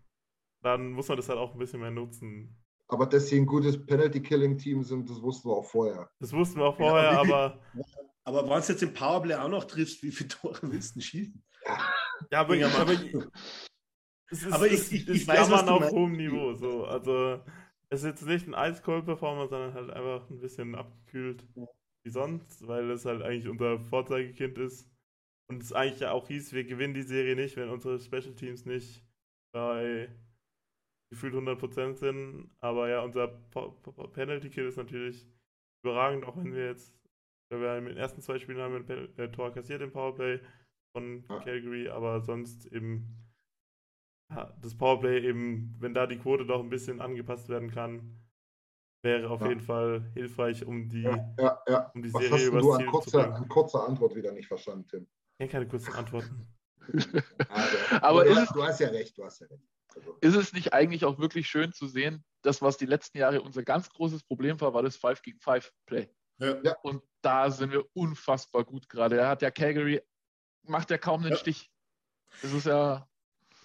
[0.62, 2.61] dann muss man das halt auch ein bisschen mehr nutzen.
[2.92, 6.10] Aber dass sie ein gutes Penalty-Killing-Team sind, das wussten wir auch vorher.
[6.20, 7.60] Das wussten wir auch vorher, ja, aber.
[8.24, 11.42] Aber wenn du jetzt im Powerplay auch noch triffst, wie viele Tore willst du schießen?
[12.30, 12.92] Ja, aber, ja, aber,
[14.30, 16.54] es ist, aber ich, ich, ich, weiß, was auf hohem Niveau.
[16.54, 16.84] So.
[16.84, 17.40] Also,
[17.88, 21.44] es ist jetzt nicht ein Ice Cold Performer, sondern halt einfach ein bisschen abgekühlt
[22.04, 24.88] wie sonst, weil es halt eigentlich unser Vorzeigekind ist.
[25.50, 28.66] Und es eigentlich ja auch hieß, wir gewinnen die Serie nicht, wenn unsere Special Teams
[28.66, 29.04] nicht
[29.52, 30.08] bei
[31.12, 32.50] gefühlt 100% sind.
[32.60, 35.26] Aber ja, unser Penalty Kill ist natürlich
[35.84, 36.94] überragend, auch wenn wir jetzt,
[37.50, 40.40] wir haben in den ersten zwei Spielen haben wir ein äh, Tor kassiert im Powerplay
[40.96, 41.40] von ja.
[41.40, 43.18] Calgary, aber sonst eben
[44.30, 48.18] ja, das Powerplay eben, wenn da die Quote doch ein bisschen angepasst werden kann,
[49.02, 49.48] wäre auf ja.
[49.48, 53.48] jeden Fall hilfreich, um die, ja, Um die Was Serie hast du an kurzer, an
[53.48, 55.06] kurzer Antwort wieder nicht verstanden, Tim?
[55.38, 56.46] Ich keine kurzen Antworten.
[57.48, 59.62] aber, aber du, hast, du, hast ja recht, du hast ja recht.
[60.20, 63.62] Ist es nicht eigentlich auch wirklich schön zu sehen, das, was die letzten Jahre unser
[63.62, 66.08] ganz großes Problem war, war das 5 gegen 5 Play.
[66.38, 66.76] Ja.
[66.82, 69.18] Und da sind wir unfassbar gut gerade.
[69.18, 70.00] Er hat ja Calgary
[70.64, 71.36] macht er kaum einen ja.
[71.36, 71.70] Stich.
[72.40, 73.08] Das ist ja.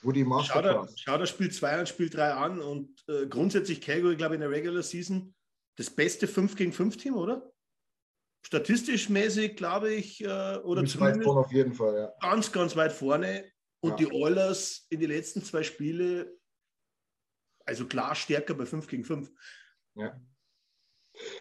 [0.04, 4.36] Wo die Schauder, Schauder spielt 2 und spielt 3 an und äh, grundsätzlich Calgary, glaube
[4.36, 5.34] ich, in der Regular Season
[5.76, 7.52] das beste 5 gegen 5 Team, oder?
[8.46, 12.14] Statistisch mäßig, glaube ich, äh, oder zumindest weit vorne auf jeden Fall, ja.
[12.22, 13.52] Ganz, ganz weit vorne.
[13.80, 13.96] Und ja.
[13.98, 16.28] die Oilers in den letzten zwei Spielen
[17.68, 19.32] also klar stärker bei 5 gegen 5.
[19.96, 20.20] Ja.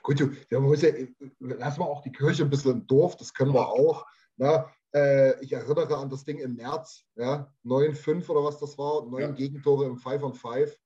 [0.02, 4.06] Gut, ja, lassen wir auch die Kirche ein bisschen im Dorf, das können wir auch.
[4.36, 9.06] Na, äh, ich erinnere an das Ding im März, ja, 9-5 oder was das war,
[9.06, 9.30] neun Ja.
[9.30, 10.76] Gegentore im 5 on 5.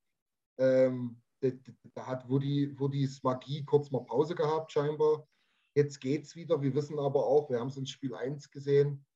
[0.58, 1.50] Ähm, da,
[1.94, 5.26] da hat Woody, Woodys Magie kurz mal Pause gehabt, scheinbar.
[5.74, 6.60] Jetzt geht's wieder.
[6.60, 9.06] Wir wissen aber auch, wir haben es in Spiel 1 gesehen,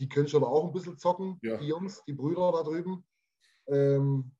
[0.00, 1.56] die können schon auch ein bisschen zocken, Ja.
[1.56, 3.04] die Jungs, die Brüder da drüben.
[3.68, 4.32] Ähm,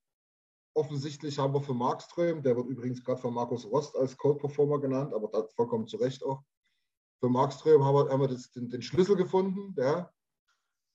[0.75, 4.79] offensichtlich haben wir für Markström, der wird übrigens gerade von Markus Rost als Code Performer
[4.79, 6.43] genannt, aber das vollkommen zu Recht auch.
[7.21, 9.73] Für Markström haben wir, haben wir das, den, den Schlüssel gefunden.
[9.75, 10.13] Der,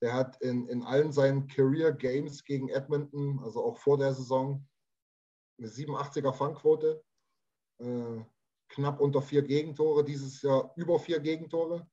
[0.03, 4.67] der hat in, in allen seinen Career Games gegen Edmonton, also auch vor der Saison,
[5.59, 7.03] eine 87er Fangquote,
[7.79, 8.25] äh,
[8.69, 11.89] knapp unter vier Gegentore, dieses Jahr über vier Gegentore.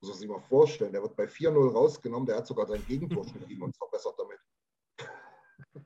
[0.00, 3.48] Muss man sich mal vorstellen, der wird bei 4-0 rausgenommen, der hat sogar sein Gegentorschnitt
[3.48, 4.38] gegen uns verbessert damit.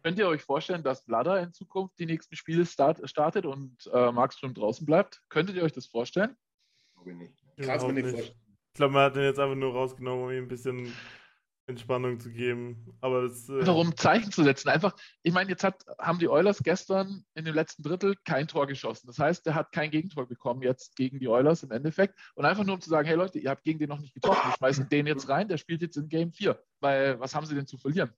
[0.03, 4.13] Könnt ihr euch vorstellen, dass Vlada in Zukunft die nächsten Spiele start, startet und äh,
[4.13, 5.23] Markström draußen bleibt?
[5.29, 6.37] Könntet ihr euch das vorstellen?
[6.95, 7.45] Glaube ich nicht.
[7.61, 8.39] Kannst mir nicht vorstellen.
[8.75, 10.95] Ich glaube, man hat den jetzt einfach nur rausgenommen, um ihm ein bisschen
[11.67, 12.93] Entspannung zu geben.
[13.01, 13.49] Aber das.
[13.49, 14.69] Äh, Einfach um Zeichen zu setzen.
[14.69, 18.67] Einfach, ich meine, jetzt hat, haben die Oilers gestern in dem letzten Drittel kein Tor
[18.67, 19.07] geschossen.
[19.07, 22.19] Das heißt, der hat kein Gegentor bekommen jetzt gegen die Oilers im Endeffekt.
[22.35, 24.51] Und einfach nur um zu sagen, hey Leute, ihr habt gegen den noch nicht getroffen.
[24.51, 26.61] Wir schmeißen den jetzt rein, der spielt jetzt in Game 4.
[26.81, 28.13] Weil was haben sie denn zu verlieren?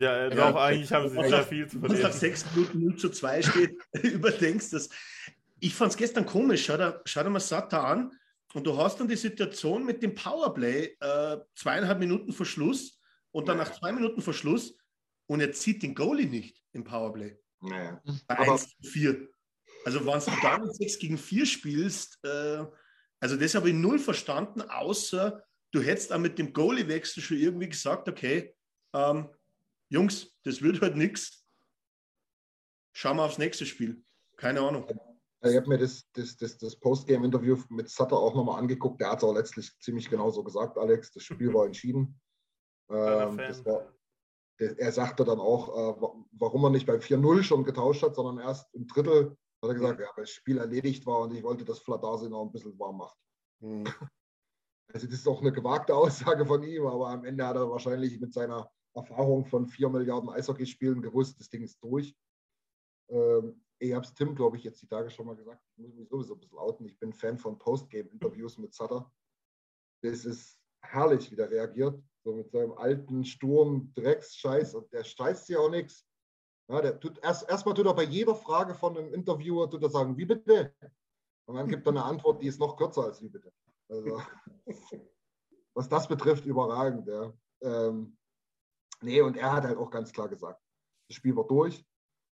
[0.00, 2.12] Ja, äh, Ja, doch, eigentlich haben sie sehr nach- viel zu Was nach verlieren.
[2.18, 4.90] sechs Minuten 0 zu 2 steht, überdenkst das.
[5.58, 6.66] Ich fand es gestern komisch.
[6.66, 8.12] Schau dir, schau dir mal Sata an.
[8.54, 13.00] Und du hast dann die Situation mit dem Powerplay, äh, zweieinhalb Minuten vor Schluss
[13.32, 14.76] und dann nach zwei Minuten vor Schluss
[15.26, 17.36] und er zieht den Goalie nicht im Powerplay.
[17.60, 18.00] Naja.
[18.26, 19.28] Bei Aber- 1 zu 4.
[19.84, 22.64] Also, wenn du dann mit 6 gegen 4 spielst, äh,
[23.20, 27.68] also das habe ich null verstanden, außer du hättest auch mit dem Goalie-Wechsel schon irgendwie
[27.68, 28.54] gesagt, okay,
[28.94, 29.28] ähm,
[29.88, 31.46] Jungs, das wird halt nichts.
[32.92, 34.02] Schauen wir aufs nächste Spiel.
[34.36, 34.88] Keine Ahnung.
[35.50, 39.00] Ich habe mir das, das, das, das Postgame-Interview mit Sutter auch nochmal angeguckt.
[39.00, 41.12] Der hat es auch letztlich ziemlich genauso gesagt, Alex.
[41.12, 42.20] Das Spiel war entschieden.
[42.90, 43.92] Ähm, war,
[44.60, 48.14] der, er sagte dann auch, äh, wa- warum er nicht beim 4-0 schon getauscht hat,
[48.14, 51.42] sondern erst im Drittel hat er gesagt, ja, weil das Spiel erledigt war und ich
[51.42, 53.18] wollte, dass Fladasi noch ein bisschen warm macht.
[53.60, 53.84] Hm.
[54.94, 58.20] Also das ist auch eine gewagte Aussage von ihm, aber am Ende hat er wahrscheinlich
[58.20, 62.16] mit seiner Erfahrung von 4 Milliarden Eishockeyspielen gewusst, das Ding ist durch.
[63.10, 65.62] Ähm, ich habe es Tim, glaube ich, jetzt die Tage schon mal gesagt.
[65.72, 66.86] Ich muss mich sowieso ein bisschen outen.
[66.86, 69.10] Ich bin Fan von Postgame-Interviews mit Sutter.
[70.02, 72.02] Das ist herrlich, wie der reagiert.
[72.24, 74.74] So mit seinem alten Sturm, Drecksscheiß.
[74.74, 76.06] Und der scheißt ja auch nichts.
[76.68, 79.90] Ja, der tut erst erstmal tut er bei jeder Frage von einem Interviewer tut er
[79.90, 80.74] sagen, wie bitte?
[81.46, 83.52] Und dann gibt er eine Antwort, die ist noch kürzer als wie bitte.
[83.88, 84.20] Also,
[85.74, 87.32] was das betrifft, überragend, ja.
[87.62, 88.18] Ähm,
[89.00, 90.60] nee, und er hat halt auch ganz klar gesagt,
[91.08, 91.86] das Spiel war durch.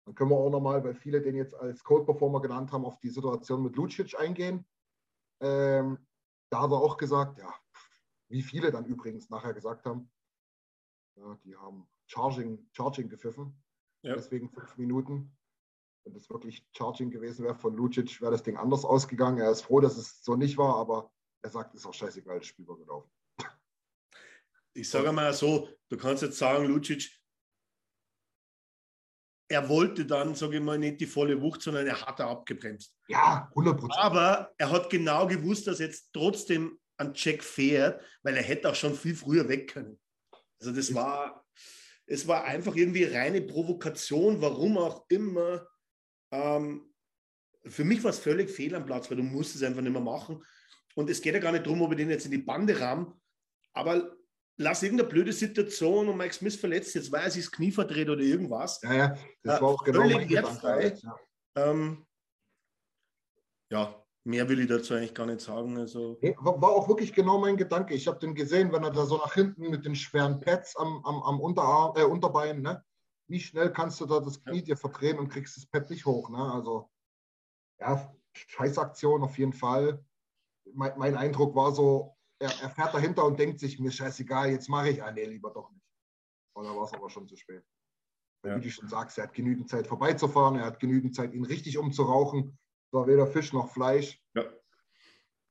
[0.05, 3.09] Dann können wir auch nochmal, weil viele den jetzt als Code-Performer genannt haben, auf die
[3.09, 4.67] Situation mit Lucic eingehen.
[5.41, 5.99] Ähm,
[6.51, 7.53] da hat er auch gesagt, ja,
[8.29, 10.11] wie viele dann übrigens nachher gesagt haben,
[11.17, 13.63] ja, die haben Charging, Charging gepfiffen,
[14.03, 14.15] Ja.
[14.15, 15.37] deswegen fünf Minuten.
[16.05, 19.39] Wenn das wirklich Charging gewesen wäre von Lucic, wäre das Ding anders ausgegangen.
[19.39, 21.11] Er ist froh, dass es so nicht war, aber
[21.43, 23.11] er sagt, ist auch scheißegal, das Spiel war gelaufen.
[24.75, 27.09] Ich sage mal so, du kannst jetzt sagen, Lucic,
[29.55, 32.93] er wollte dann, sage ich mal, nicht die volle Wucht, sondern er hat er abgebremst.
[33.07, 34.03] Ja, 100 Prozent.
[34.03, 38.69] Aber er hat genau gewusst, dass er jetzt trotzdem an Check fährt, weil er hätte
[38.69, 40.01] auch schon viel früher weg können.
[40.59, 41.47] Also das war,
[42.07, 45.65] es war einfach irgendwie reine Provokation, warum auch immer.
[46.33, 46.93] Ähm,
[47.65, 50.03] für mich war es völlig fehl am Platz, weil du musst es einfach nicht mehr
[50.03, 50.45] machen.
[50.97, 53.21] Und es geht ja gar nicht darum, ob ich den jetzt in die Bande rahm,
[53.73, 54.17] aber
[54.57, 58.23] lass irgendeine blöde Situation und Mike Smith verletzt, jetzt weiß ich das Knie verdreht oder
[58.23, 58.81] irgendwas.
[58.83, 59.09] Ja, ja,
[59.43, 60.63] das Ja, war auch genau völlig mein Gedanke.
[60.63, 60.99] wertfrei.
[61.03, 61.17] Ja.
[61.57, 62.07] Ähm,
[63.71, 65.77] ja, mehr will ich dazu eigentlich gar nicht sagen.
[65.77, 67.95] Also, war, auch wirklich genau mein Gedanke.
[67.95, 71.05] Ich habe den gesehen, wenn er da so nach hinten mit den schweren Pads am,
[71.05, 72.85] am, am Unterarm, äh, Unterbein, ne?
[73.27, 76.29] wie schnell kannst du da das Knie dir verdrehen und kriegst das Pad nicht hoch.
[76.31, 76.39] Ne?
[76.39, 76.91] Also,
[77.81, 80.05] ja, Scheißaktion auf jeden Fall.
[80.73, 84.69] Mein, mein Eindruck war so, er, er fährt dahinter und denkt sich, mir scheißegal, jetzt
[84.69, 85.85] mache ich, ah nee, lieber doch nicht.
[86.55, 87.65] Und dann war es aber schon zu spät.
[88.45, 88.57] Ja.
[88.57, 91.79] Wie du schon sagst, er hat genügend Zeit vorbeizufahren, er hat genügend Zeit, ihn richtig
[91.79, 92.59] umzurauchen.
[92.87, 94.21] Es war weder Fisch noch Fleisch.
[94.35, 94.45] Ja.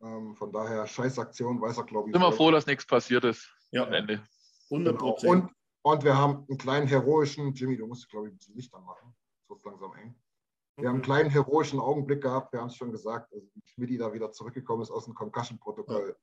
[0.02, 2.14] Ähm, von daher, Scheißaktion, weiß er, glaube ich.
[2.14, 4.24] Sind wir froh, dass nichts passiert ist ja, am Ende.
[4.70, 5.12] 100 Genau.
[5.12, 5.32] Prozent.
[5.32, 8.74] Und, und wir haben einen kleinen heroischen, Jimmy, du musst, glaube ich, ein bisschen Licht
[8.74, 9.16] anmachen.
[9.42, 10.16] Es wird langsam eng.
[10.78, 14.12] Wir haben einen kleinen heroischen Augenblick gehabt, wir haben es schon gesagt, als Schmidti da
[14.12, 16.16] wieder zurückgekommen ist aus dem Concussion-Protokoll.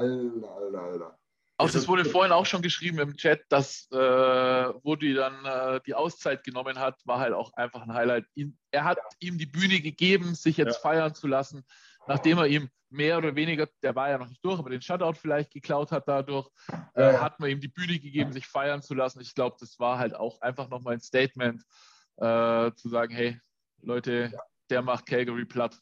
[0.00, 1.18] Alter, Alter, Alter.
[1.60, 5.80] Auch das wurde vorhin auch schon geschrieben im Chat, dass äh, wo die dann äh,
[5.86, 8.24] die Auszeit genommen hat, war halt auch einfach ein Highlight.
[8.34, 10.80] Ihn, er hat ihm die Bühne gegeben, sich jetzt ja.
[10.80, 11.64] feiern zu lassen,
[12.06, 15.18] nachdem er ihm mehr oder weniger, der war ja noch nicht durch, aber den Shutout
[15.20, 16.48] vielleicht geklaut hat dadurch,
[16.94, 19.20] äh, hat man ihm die Bühne gegeben, sich feiern zu lassen.
[19.20, 21.62] Ich glaube, das war halt auch einfach nochmal ein Statement,
[22.16, 23.38] äh, zu sagen, hey,
[23.82, 24.32] Leute,
[24.70, 25.78] der macht Calgary platt.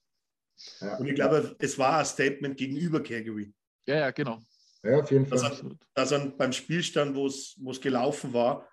[0.81, 0.97] Ja.
[0.97, 3.55] Und ich glaube, es war ein Statement gegenüber Calgary.
[3.89, 4.39] Ja, ja, genau.
[4.83, 5.39] Ja, auf jeden Fall.
[5.39, 8.69] Dass er, dass er beim Spielstand, wo es gelaufen war,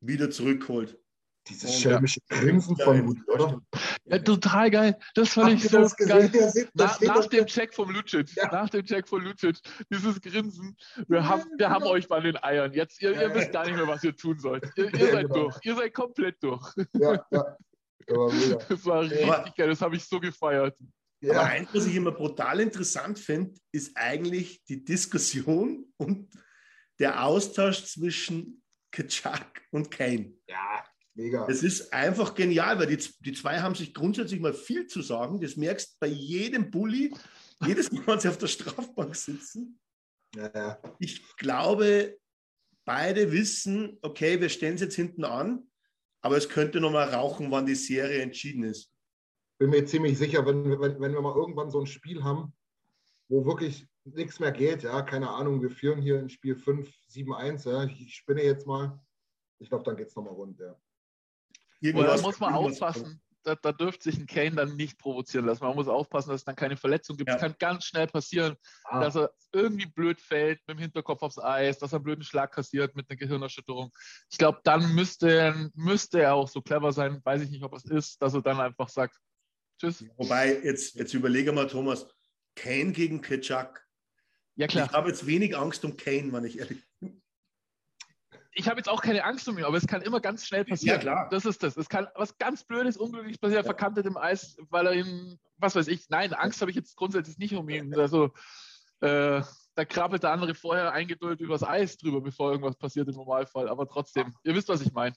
[0.00, 0.98] wieder zurückholt.
[1.48, 3.60] Dieses schelmische Grinsen von Rudi, oder?
[4.04, 4.98] Ja, total geil.
[5.14, 6.30] Das fand ich so geil.
[6.72, 8.50] Na, nach dem Check vom Lucic, ja.
[8.50, 9.58] nach dem Check von Lucic,
[9.92, 10.76] dieses Grinsen.
[11.08, 12.72] Wir haben, wir haben euch bei den Eiern.
[12.72, 14.64] Jetzt, ihr, ihr wisst gar nicht mehr, was ihr tun sollt.
[14.76, 15.34] Ihr, ihr seid genau.
[15.34, 15.58] durch.
[15.62, 16.74] Ihr seid komplett durch.
[16.94, 17.56] Ja, ja.
[18.68, 19.68] Das war richtig geil.
[19.68, 20.76] Das habe ich so gefeiert.
[21.22, 21.34] Ja.
[21.34, 26.28] Aber eins, was ich immer brutal interessant finde, ist eigentlich die Diskussion und
[26.98, 30.34] der Austausch zwischen Kaczak und Kane.
[30.48, 31.46] Ja, mega.
[31.46, 35.40] Das ist einfach genial, weil die, die zwei haben sich grundsätzlich mal viel zu sagen.
[35.40, 37.14] Das merkst bei jedem Bully,
[37.66, 39.78] jedes Mal, wenn sie auf der Strafbank sitzen.
[40.34, 40.82] Ja, ja.
[40.98, 42.18] Ich glaube,
[42.84, 45.70] beide wissen, okay, wir stellen es jetzt hinten an,
[46.20, 48.91] aber es könnte noch mal rauchen, wann die Serie entschieden ist
[49.58, 52.52] bin mir ziemlich sicher, wenn, wenn, wenn wir mal irgendwann so ein Spiel haben,
[53.28, 57.32] wo wirklich nichts mehr geht, ja, keine Ahnung, wir führen hier in Spiel 5, 7,
[57.34, 59.00] 1, ja, ich spinne jetzt mal.
[59.58, 60.74] Ich glaube, dann geht es nochmal rund, ja.
[61.80, 63.20] da muss man aufpassen.
[63.44, 65.64] Da, da, dürfte sich ein Kane dann nicht provozieren lassen.
[65.64, 67.28] Man muss aufpassen, dass es dann keine Verletzung gibt.
[67.28, 69.00] Es kann ganz schnell passieren, ah.
[69.00, 72.52] dass er irgendwie blöd fällt mit dem Hinterkopf aufs Eis, dass er einen blöden Schlag
[72.52, 73.90] kassiert mit einer Gehirnerschütterung.
[74.30, 77.84] Ich glaube, dann müsste, müsste er auch so clever sein, weiß ich nicht, ob es
[77.84, 79.18] ist, dass er dann einfach sagt,
[79.82, 80.04] Tschüss.
[80.16, 82.06] Wobei, jetzt, jetzt überlege mal, Thomas,
[82.54, 83.84] Kane gegen Kitschak.
[84.54, 84.86] Ja, klar.
[84.86, 87.20] Ich habe jetzt wenig Angst um Kane, wenn ich ehrlich bin.
[88.54, 90.96] Ich habe jetzt auch keine Angst um ihn, aber es kann immer ganz schnell passieren.
[90.96, 91.28] Ja, klar.
[91.30, 91.76] Das ist das.
[91.76, 93.68] Es kann was ganz Blödes, Unglückliches passieren, ja.
[93.68, 97.38] verkantet im Eis, weil er ihn, was weiß ich, nein, Angst habe ich jetzt grundsätzlich
[97.38, 97.92] nicht um ihn.
[97.98, 98.26] Also,
[99.00, 99.42] äh,
[99.74, 103.68] da krabbelt der andere vorher eingeduldet übers Eis drüber, bevor irgendwas passiert im Normalfall.
[103.68, 105.16] Aber trotzdem, ihr wisst, was ich meine.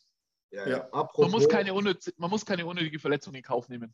[0.49, 0.89] Ja, ja.
[0.91, 3.93] Man, muss keine man muss keine unnötige Verletzung in Kauf nehmen.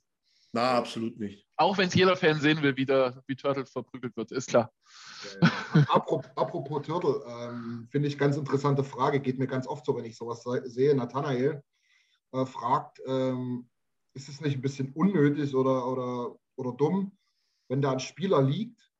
[0.53, 1.47] Na, absolut nicht.
[1.55, 4.71] Auch wenn es jeder Fan sehen will, wie, der, wie Turtle verprügelt wird, ist klar.
[5.41, 5.49] Ja.
[5.89, 10.05] apropos, apropos, Turtle, ähm, finde ich ganz interessante Frage, geht mir ganz oft so, wenn
[10.05, 10.93] ich sowas sehe.
[10.93, 11.63] Nathanael
[12.33, 13.69] äh, fragt, ähm,
[14.13, 17.17] ist es nicht ein bisschen unnötig oder, oder, oder dumm,
[17.69, 18.91] wenn da ein Spieler liegt,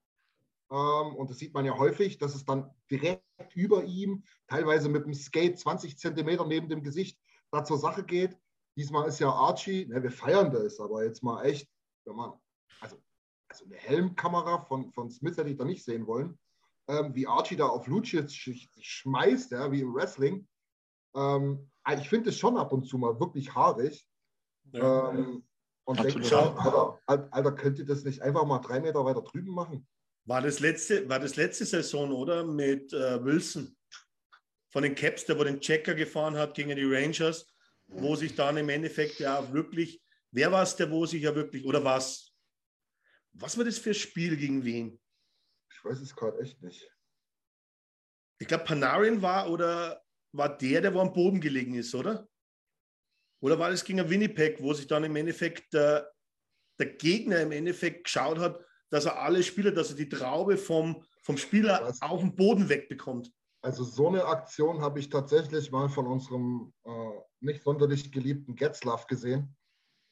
[0.72, 3.24] ähm, und das sieht man ja häufig, dass es dann direkt
[3.56, 7.20] über ihm, teilweise mit dem Skate 20 Zentimeter neben dem Gesicht,
[7.52, 8.38] da zur Sache geht
[8.76, 11.69] Diesmal ist ja Archie, ne, wir feiern das, aber jetzt mal echt,
[12.05, 12.34] wenn man,
[12.80, 12.97] also,
[13.49, 16.39] also eine Helmkamera von, von Smith hätte ich da nicht sehen wollen,
[16.88, 20.47] ähm, wie Archie da auf Lucic schmeißt, ja, wie im Wrestling.
[21.15, 21.69] Ähm,
[21.99, 24.07] ich finde es schon ab und zu mal wirklich haarig.
[24.72, 25.43] Ja, ähm,
[25.84, 29.53] und denke mir, Alter, Alter, könnt ihr das nicht einfach mal drei Meter weiter drüben
[29.53, 29.88] machen?
[30.26, 32.45] War das letzte, war das letzte Saison, oder?
[32.45, 33.76] Mit äh, Wilson
[34.69, 37.51] von den Caps, der wo den Checker gefahren hat gegen die Rangers
[37.91, 41.65] wo sich dann im Endeffekt ja wirklich, wer war es der, wo sich ja wirklich,
[41.65, 42.33] oder was?
[43.33, 44.99] Was war das für ein Spiel gegen wen?
[45.71, 46.89] Ich weiß es gerade echt nicht.
[48.39, 52.27] Ich glaube, Panarin war oder war der, der wo am Boden gelegen ist, oder?
[53.41, 56.11] Oder war das gegen Winnipeg, wo sich dann im Endeffekt der,
[56.79, 61.03] der Gegner im Endeffekt geschaut hat, dass er alle Spieler, dass er die Traube vom,
[61.23, 62.01] vom Spieler Was?
[62.01, 63.31] auf den Boden wegbekommt?
[63.63, 69.07] Also so eine Aktion habe ich tatsächlich mal von unserem äh, nicht sonderlich geliebten Getzlaff
[69.07, 69.55] gesehen.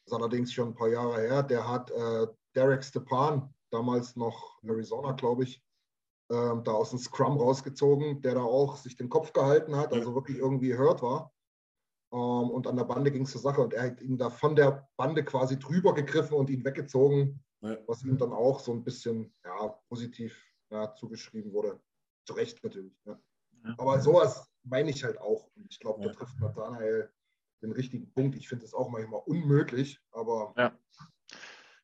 [0.05, 1.43] Das ist allerdings schon ein paar Jahre her.
[1.43, 5.63] Der hat äh, Derek Stepan, damals noch Arizona, glaube ich,
[6.29, 10.15] äh, da aus dem Scrum rausgezogen, der da auch sich den Kopf gehalten hat, also
[10.15, 11.33] wirklich irgendwie hört war.
[12.11, 14.55] Ähm, und an der Bande ging es zur Sache und er hat ihn da von
[14.55, 17.77] der Bande quasi drüber gegriffen und ihn weggezogen, ja.
[17.87, 20.35] was ihm dann auch so ein bisschen ja, positiv
[20.71, 21.79] ja, zugeschrieben wurde.
[22.25, 22.99] Zu Recht natürlich.
[23.05, 23.19] Ja.
[23.77, 25.49] Aber sowas meine ich halt auch.
[25.55, 27.11] Und ich glaube, da trifft Nathanael
[27.61, 28.35] den richtigen Punkt.
[28.35, 30.53] Ich finde es auch manchmal unmöglich, aber.
[30.57, 30.77] Ja.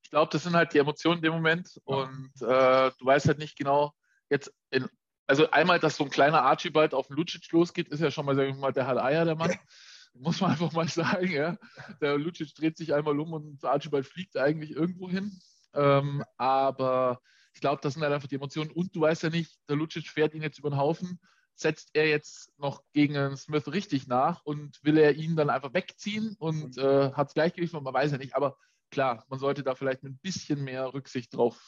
[0.02, 1.82] Ich glaube, das sind halt die Emotionen in dem Moment.
[1.88, 1.96] Ja.
[1.96, 3.94] Und äh, du weißt halt nicht genau,
[4.30, 4.88] jetzt in,
[5.28, 8.54] also einmal, dass so ein kleiner Archibald auf Lucic losgeht, ist ja schon mal, sagen
[8.54, 9.54] wir mal, der hat Eier, der Mann.
[10.14, 11.58] Muss man einfach mal sagen, ja.
[12.00, 15.38] Der Lucic dreht sich einmal um und Archibald fliegt eigentlich irgendwo hin.
[15.74, 17.20] Ähm, aber
[17.54, 18.72] ich glaube, das sind halt einfach die Emotionen.
[18.72, 21.20] Und du weißt ja nicht, der Lucic fährt ihn jetzt über den Haufen
[21.56, 26.36] setzt er jetzt noch gegen Smith richtig nach und will er ihn dann einfach wegziehen
[26.40, 28.36] und äh, hat Gleichgewicht, man weiß ja nicht.
[28.36, 28.58] Aber
[28.92, 31.60] klar, man sollte da vielleicht ein bisschen mehr Rücksicht drauf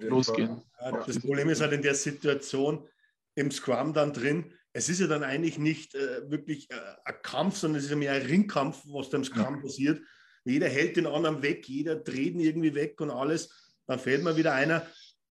[0.00, 0.62] losgehen.
[0.80, 2.88] Ja, das Problem ist halt in der Situation,
[3.34, 4.52] im Scrum dann drin.
[4.72, 7.96] Es ist ja dann eigentlich nicht äh, wirklich äh, ein Kampf, sondern es ist ja
[7.96, 10.00] mehr ein Ringkampf, was da im Scrum passiert.
[10.44, 13.74] Jeder hält den anderen weg, jeder dreht ihn irgendwie weg und alles.
[13.86, 14.86] Dann fällt mal wieder einer.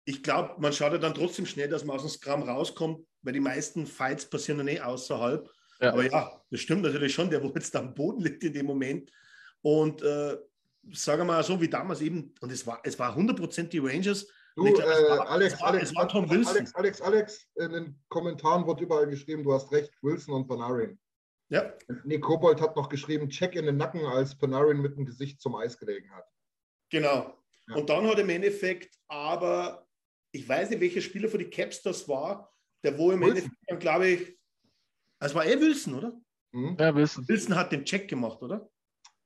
[0.08, 3.32] Ich glaube, man schaut ja dann trotzdem schnell, dass man aus dem Scrum rauskommt, weil
[3.32, 5.48] die meisten Fights passieren dann eh außerhalb.
[5.80, 5.92] Ja.
[5.92, 9.10] Aber ja, das stimmt natürlich schon, der, wo jetzt am Boden liegt in dem Moment.
[9.62, 10.36] Und äh,
[10.92, 14.26] sagen wir mal so wie damals eben, und es war, es war 100% die Rangers.
[14.54, 16.56] Du, glaub, äh, war, Alex, war, Alex, war Tom Wilson.
[16.56, 20.98] Alex, Alex, Alex, in den Kommentaren wird überall geschrieben, du hast recht, Wilson und Panarin.
[21.48, 21.72] Ja.
[22.04, 25.54] Nee, Kobold hat noch geschrieben, check in den Nacken, als Panarin mit dem Gesicht zum
[25.56, 26.24] Eis gelegen hat.
[26.90, 27.38] Genau.
[27.68, 27.76] Ja.
[27.76, 29.85] Und dann hat im Endeffekt aber,
[30.32, 32.52] ich weiß nicht, welcher Spieler für die Caps das war,
[32.84, 33.22] der wo im.
[33.22, 34.38] Endeffekt dann, glaube ich,
[35.20, 36.20] es war eh Wilson, oder?
[36.52, 36.76] Mhm.
[36.78, 37.28] Ja, Wilson.
[37.28, 38.68] Wilson hat den Check gemacht, oder?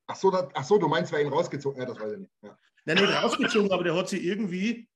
[0.06, 1.88] Ach so, das, ach so du meinst, wer ihn rausgezogen hat?
[1.88, 2.32] Ja, das weiß ich nicht.
[2.42, 2.58] Ja.
[2.84, 4.88] Nein, nicht rausgezogen, aber der hat sich irgendwie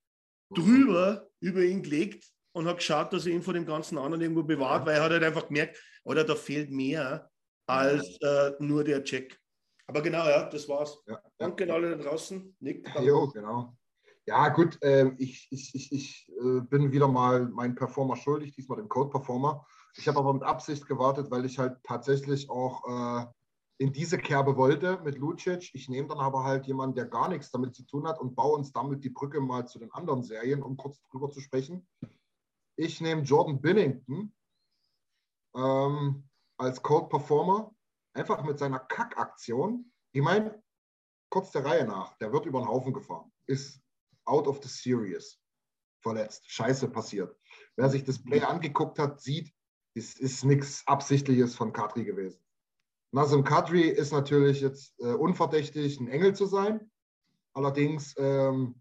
[0.51, 4.43] drüber über ihn gelegt und hat geschaut, dass er ihn vor dem ganzen anderen irgendwo
[4.43, 4.87] bewahrt, ja.
[4.87, 7.31] weil er hat halt einfach gemerkt, oder da fehlt mehr
[7.67, 9.39] als äh, nur der Check.
[9.87, 11.03] Aber genau, ja, das war's.
[11.07, 11.21] Ja.
[11.39, 12.57] Danke an alle da draußen.
[12.61, 12.89] Nick.
[13.01, 13.77] Jo, genau.
[14.27, 18.79] Ja, gut, äh, ich, ich, ich, ich äh, bin wieder mal meinen Performer schuldig, diesmal
[18.79, 19.67] dem Code-Performer.
[19.97, 23.27] Ich habe aber mit Absicht gewartet, weil ich halt tatsächlich auch äh,
[23.77, 25.75] in diese Kerbe wollte mit Lucic.
[25.75, 28.57] Ich nehme dann aber halt jemanden, der gar nichts damit zu tun hat und baue
[28.57, 31.87] uns damit die Brücke mal zu den anderen Serien, um kurz drüber zu sprechen.
[32.77, 34.33] Ich nehme Jordan Binnington
[35.55, 37.75] ähm, als Code Performer,
[38.15, 39.93] einfach mit seiner Kackaktion.
[40.13, 40.63] Ich meine,
[41.29, 43.84] kurz der Reihe nach, der wird über den Haufen gefahren, ist
[44.27, 45.41] out of the series,
[46.01, 47.37] verletzt, scheiße passiert.
[47.77, 49.53] Wer sich das Play angeguckt hat, sieht,
[49.95, 52.41] es ist nichts Absichtliches von Kadri gewesen.
[53.13, 56.91] Nazem Kadri ist natürlich jetzt äh, unverdächtig, ein Engel zu sein.
[57.53, 58.81] Allerdings ähm,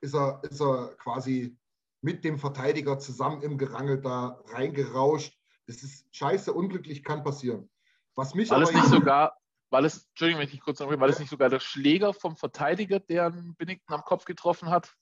[0.00, 1.58] ist, er, ist er quasi
[2.00, 5.36] mit dem Verteidiger zusammen im Gerangel da reingerauscht.
[5.66, 7.68] Das ist scheiße, unglücklich, kann passieren.
[8.14, 9.36] Was mich weil aber es nicht sogar,
[9.70, 13.00] weil es, Entschuldigung, wenn ich kurz noch, weil es nicht sogar der Schläger vom Verteidiger,
[13.00, 14.94] der einen Binnington am Kopf getroffen hat?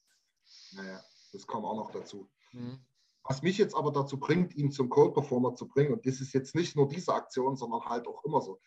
[0.73, 1.03] Naja,
[1.33, 2.29] das kommt auch noch dazu.
[2.53, 2.85] Mhm.
[3.23, 6.33] Was mich jetzt aber dazu bringt, ihn zum Code Performer zu bringen, und das ist
[6.33, 8.61] jetzt nicht nur diese Aktion, sondern halt auch immer so.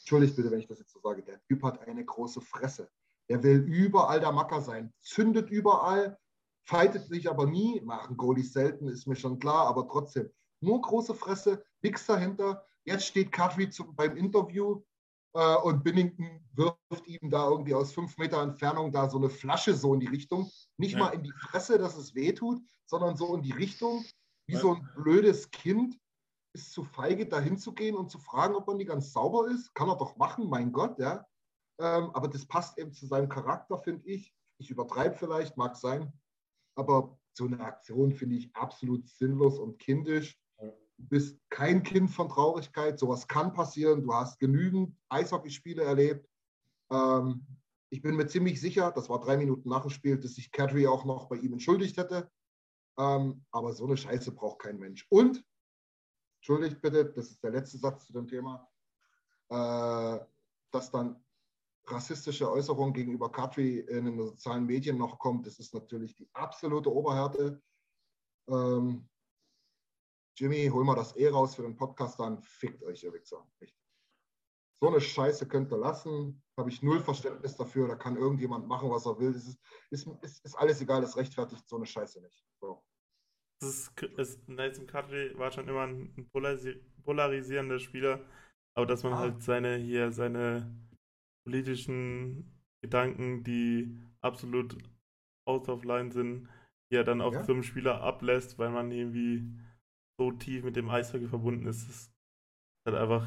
[0.00, 1.22] Entschuldigt bitte, wenn ich das jetzt so sage.
[1.22, 2.90] Der Typ hat eine große Fresse.
[3.28, 6.18] Der will überall der Macker sein, zündet überall,
[6.64, 10.30] fightet sich aber nie, machen Goalies selten, ist mir schon klar, aber trotzdem.
[10.60, 12.64] Nur große Fresse, nichts dahinter.
[12.84, 14.82] Jetzt steht Kadri beim Interview
[15.34, 19.74] äh, und Binnington wirft ihm da irgendwie aus fünf Meter Entfernung da so eine Flasche
[19.74, 20.50] so in die Richtung.
[20.76, 20.98] Nicht ja.
[20.98, 24.04] mal in die Fresse, dass es weh tut, sondern so in die Richtung,
[24.46, 24.60] wie ja.
[24.60, 25.98] so ein blödes Kind
[26.54, 29.74] ist zu feige, da hinzugehen und zu fragen, ob man die ganz sauber ist.
[29.74, 31.26] Kann er doch machen, mein Gott, ja.
[31.80, 34.34] Ähm, aber das passt eben zu seinem Charakter, finde ich.
[34.58, 36.12] Ich übertreibe vielleicht, mag sein.
[36.74, 40.36] Aber so eine Aktion finde ich absolut sinnlos und kindisch.
[40.98, 42.98] Bist kein Kind von Traurigkeit.
[42.98, 44.02] Sowas kann passieren.
[44.02, 46.28] Du hast genügend Eishockeyspiele erlebt.
[46.90, 47.46] Ähm,
[47.90, 50.86] ich bin mir ziemlich sicher, das war drei Minuten nach dem Spiel, dass sich Kadri
[50.86, 52.30] auch noch bei ihm entschuldigt hätte.
[52.98, 55.06] Ähm, aber so eine Scheiße braucht kein Mensch.
[55.08, 55.44] Und,
[56.40, 58.68] entschuldigt bitte, das ist der letzte Satz zu dem Thema,
[59.48, 60.18] äh,
[60.70, 61.22] dass dann
[61.86, 66.92] rassistische Äußerungen gegenüber Kadri in den sozialen Medien noch kommt, das ist natürlich die absolute
[66.92, 67.62] Oberhärte.
[68.48, 69.08] Ähm,
[70.38, 73.44] Jimmy, hol mal das E raus für den Podcast, dann fickt euch, ihr Wichser.
[73.58, 73.76] Echt.
[74.80, 76.40] So eine Scheiße könnt ihr lassen.
[76.56, 77.88] Habe ich null Verständnis dafür.
[77.88, 79.32] Da kann irgendjemand machen, was er will.
[79.32, 79.60] Das ist,
[79.90, 82.44] ist, ist, ist alles egal, das rechtfertigt so eine Scheiße nicht.
[82.60, 82.84] So.
[83.60, 88.24] Das ist, ist, Nathan Kadri war schon immer ein polarisierender Spieler,
[88.76, 89.18] aber dass man ah.
[89.18, 90.72] halt seine hier seine
[91.44, 94.78] politischen Gedanken, die absolut
[95.48, 96.48] out of line sind,
[96.92, 97.42] hier dann auf ja.
[97.42, 99.58] so einem Spieler ablässt, weil man irgendwie
[100.18, 101.88] so tief mit dem Eishockey verbunden ist.
[101.88, 102.12] Das ist
[102.86, 103.26] halt einfach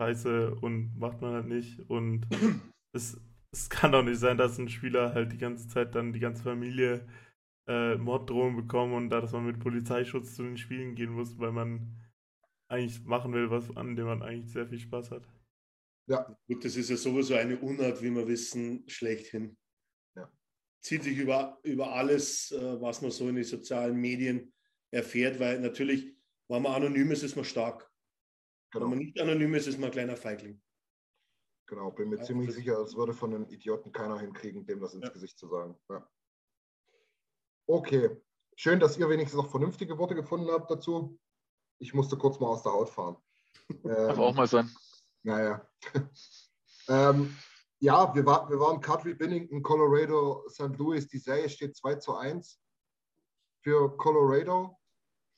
[0.00, 1.80] scheiße und macht man halt nicht.
[1.88, 2.26] Und
[2.94, 3.20] es,
[3.52, 6.42] es kann doch nicht sein, dass ein Spieler halt die ganze Zeit dann die ganze
[6.42, 7.06] Familie
[7.68, 11.52] äh, Morddrohungen bekommen und da, dass man mit Polizeischutz zu den Spielen gehen muss, weil
[11.52, 11.96] man
[12.68, 15.28] eigentlich machen will, was an dem man eigentlich sehr viel Spaß hat.
[16.08, 16.36] Ja.
[16.48, 19.56] Gut, das ist ja sowieso eine Unart, wie wir wissen, schlechthin.
[20.16, 20.30] Ja.
[20.82, 24.52] Zieht sich über, über alles, äh, was man so in den sozialen Medien
[24.92, 26.14] erfährt, weil natürlich,
[26.48, 27.90] wenn man anonym ist, ist man stark.
[28.70, 28.84] Genau.
[28.84, 30.62] Wenn man nicht anonym ist, ist man ein kleiner Feigling.
[31.66, 34.94] Genau, bin mir ja, ziemlich sicher, es würde von einem Idioten keiner hinkriegen, dem das
[34.94, 35.10] ins ja.
[35.10, 35.78] Gesicht zu sagen.
[35.88, 36.08] Ja.
[37.66, 38.10] Okay,
[38.56, 41.18] schön, dass ihr wenigstens noch vernünftige Worte gefunden habt dazu.
[41.78, 43.16] Ich musste kurz mal aus der Haut fahren.
[43.84, 44.70] Darf ähm, auch mal sein.
[45.22, 45.66] Naja.
[46.88, 47.36] ähm,
[47.80, 50.76] ja, wir, war, wir waren Kadri Binnington, Colorado, St.
[50.76, 51.08] Louis.
[51.08, 52.60] Die Serie steht 2 zu 1
[53.62, 54.78] für Colorado.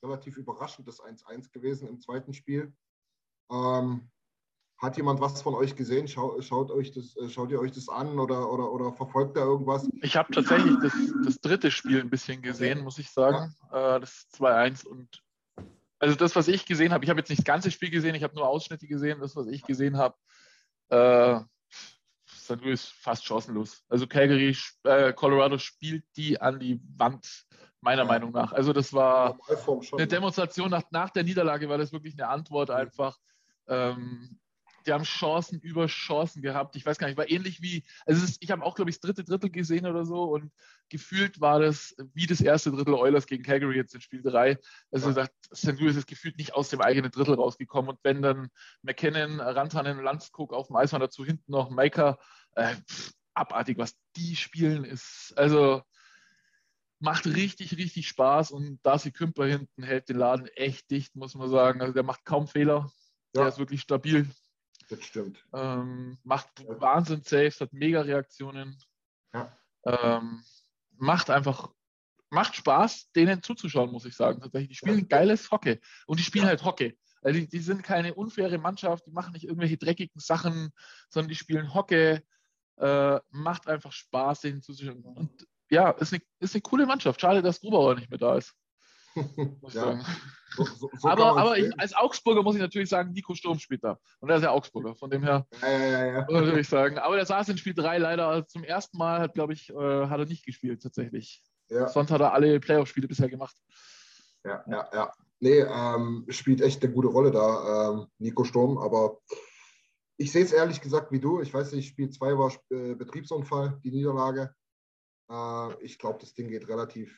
[0.05, 2.73] Relativ überraschendes 1-1 gewesen im zweiten Spiel.
[3.51, 4.09] Ähm,
[4.77, 6.07] hat jemand was von euch gesehen?
[6.07, 9.41] Schau, schaut, euch das, äh, schaut ihr euch das an oder, oder, oder verfolgt da
[9.41, 9.87] irgendwas?
[10.01, 10.93] Ich habe tatsächlich das,
[11.23, 13.53] das, dritte Spiel ein bisschen gesehen, muss ich sagen.
[13.71, 13.97] Ja.
[13.97, 15.23] Äh, das 2-1 und
[15.99, 18.23] also das, was ich gesehen habe, ich habe jetzt nicht das ganze Spiel gesehen, ich
[18.23, 19.21] habe nur Ausschnitte gesehen.
[19.21, 20.15] Das, was ich gesehen habe,
[20.89, 21.39] äh,
[22.29, 22.61] St.
[22.61, 23.83] Louis fast chancenlos.
[23.87, 27.45] Also Calgary, äh, Colorado spielt die an die Wand,
[27.85, 28.07] meiner ja.
[28.07, 28.51] Meinung nach.
[28.51, 29.39] Also das war
[29.93, 33.17] eine Demonstration nach, nach der Niederlage, war das wirklich eine Antwort einfach.
[33.67, 34.37] Ähm,
[34.85, 36.75] die haben Chancen über Chancen gehabt.
[36.75, 39.01] Ich weiß gar nicht, war ähnlich wie, also ist, ich habe auch, glaube ich, das
[39.01, 40.51] dritte Drittel gesehen oder so und
[40.89, 44.59] gefühlt war das wie das erste Drittel Oilers gegen Calgary jetzt in Spiel 3.
[44.91, 45.27] Also ja.
[45.53, 45.79] St.
[45.79, 48.49] Louis ist gefühlt nicht aus dem eigenen Drittel rausgekommen und wenn dann
[48.83, 52.19] McKinnon, Rantanen, Landskog auf dem Eis waren, dazu hinten noch Maker,
[52.55, 52.75] äh,
[53.33, 55.81] abartig, was die spielen, ist, also
[57.05, 61.49] macht richtig, richtig Spaß und Darcy Kümper hinten hält den Laden echt dicht, muss man
[61.49, 61.81] sagen.
[61.81, 62.91] Also der macht kaum Fehler.
[63.35, 63.41] Ja.
[63.41, 64.27] Der ist wirklich stabil.
[64.89, 65.45] Das stimmt.
[65.53, 66.81] Ähm, macht ja.
[66.81, 68.75] Wahnsinn Saves, hat mega Reaktionen.
[69.33, 69.55] Ja.
[69.85, 70.43] Ähm,
[70.97, 71.71] macht einfach,
[72.31, 74.41] macht Spaß, denen zuzuschauen, muss ich sagen.
[74.41, 74.69] Tatsächlich.
[74.69, 75.79] Die spielen geiles Hockey.
[76.07, 76.97] Und die spielen halt Hockey.
[77.21, 80.71] Also die, die, sind keine unfaire Mannschaft, die machen nicht irgendwelche dreckigen Sachen,
[81.09, 82.19] sondern die spielen Hockey.
[82.77, 85.03] Äh, macht einfach Spaß, denen zuzuschauen.
[85.03, 87.19] Und ja, ist eine, ist eine coole Mannschaft.
[87.21, 88.53] Schade, dass Grubauer nicht mehr da ist.
[89.67, 90.05] Sagen.
[90.55, 93.83] So, so, so aber aber ich, als Augsburger muss ich natürlich sagen, Nico Sturm spielt
[93.83, 93.97] da.
[94.19, 96.97] Und er ist ja Augsburger, von dem her ja, ja, ja, muss ich sagen.
[96.97, 100.19] Aber der saß in Spiel 3 leider zum ersten Mal, hat, glaube ich, äh, hat
[100.19, 101.41] er nicht gespielt tatsächlich.
[101.69, 101.87] Ja.
[101.87, 103.55] Sonst hat er alle Playoff-Spiele bisher gemacht.
[104.43, 105.11] Ja, ja, ja.
[105.39, 108.77] Nee, ähm, spielt echt eine gute Rolle da, ähm, Nico Sturm.
[108.77, 109.19] Aber
[110.17, 111.41] ich sehe es ehrlich gesagt wie du.
[111.41, 114.53] Ich weiß nicht, Spiel 2 war äh, Betriebsunfall, die Niederlage.
[115.29, 117.17] Äh, ich glaube, das Ding geht relativ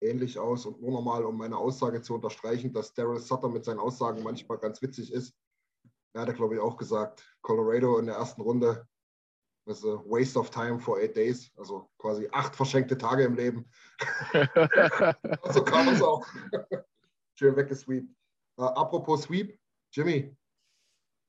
[0.00, 0.66] ähnlich aus.
[0.66, 4.58] Und nur nochmal, um meine Aussage zu unterstreichen, dass Daryl Sutter mit seinen Aussagen manchmal
[4.58, 5.34] ganz witzig ist.
[6.14, 8.86] Er hat, glaube ich, auch gesagt, Colorado in der ersten Runde
[9.66, 11.50] ist a waste of time for eight days.
[11.56, 13.68] Also quasi acht verschenkte Tage im Leben.
[15.52, 16.24] so kam es auch.
[17.34, 18.08] Schön weggesweept.
[18.58, 19.58] Uh, apropos Sweep,
[19.92, 20.34] Jimmy.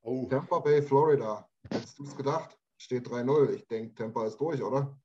[0.03, 0.25] Oh.
[0.29, 1.49] Tampa Bay, Florida.
[1.69, 2.57] Hättest du es gedacht?
[2.77, 3.49] Steht 3-0.
[3.49, 4.97] Ich denke, Tampa ist durch, oder?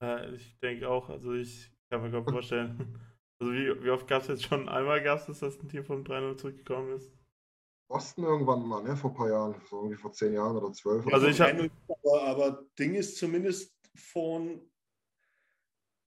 [0.00, 1.08] Äh, ich denke auch.
[1.08, 2.98] Also ich kann mir kaum vorstellen.
[3.38, 4.66] Also wie, wie oft gab es jetzt schon?
[4.66, 7.12] Einmal gab es, dass ein Team vom 3-0 zurückgekommen ist?
[7.88, 8.96] Boston irgendwann mal, ne?
[8.96, 11.06] Vor ein paar Jahren, so irgendwie vor zehn Jahren oder zwölf.
[11.12, 11.70] Also ich habe.
[11.86, 14.60] Aber, aber Ding ist zumindest von.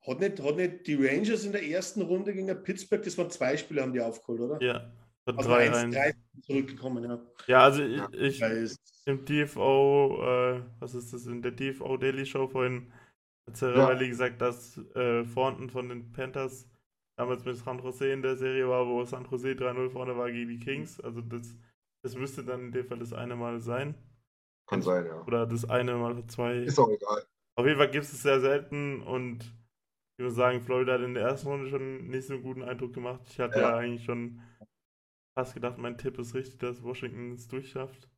[0.08, 3.56] Hat nicht, hat nicht die Rangers in der ersten Runde gegen Pittsburgh, das waren zwei
[3.58, 4.62] Spiele, haben die aufgeholt, oder?
[4.62, 4.92] Ja.
[5.26, 7.22] Also 3, 3 zurückgekommen, ja.
[7.46, 8.76] Ja, also ich, ich
[9.06, 12.92] im DFO, äh, was ist das, in der DFO Daily Show vorhin
[13.54, 14.10] Cervelli ja.
[14.10, 16.70] gesagt, dass äh, Thornton von den Panthers
[17.18, 20.50] damals mit San Jose in der Serie war, wo San Jose 3-0 vorne war gegen
[20.50, 21.02] die Kings.
[21.02, 21.56] Also das,
[22.02, 23.96] das müsste dann in dem Fall das eine Mal sein.
[24.68, 25.22] Kann sein, ja.
[25.26, 26.58] Oder das eine Mal zwei.
[26.58, 27.26] Ist auch egal.
[27.56, 29.54] Auf jeden Fall gibt es sehr selten und
[30.18, 32.94] ich muss sagen, Florida hat in der ersten Runde schon nicht so einen guten Eindruck
[32.94, 33.22] gemacht.
[33.28, 34.42] Ich hatte ja, ja eigentlich schon
[35.38, 38.10] fast gedacht, mein Tipp ist richtig, dass Washington es durchschafft.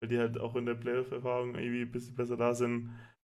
[0.00, 2.90] Weil die halt auch in der Playoff-Erfahrung irgendwie ein bisschen besser da sind.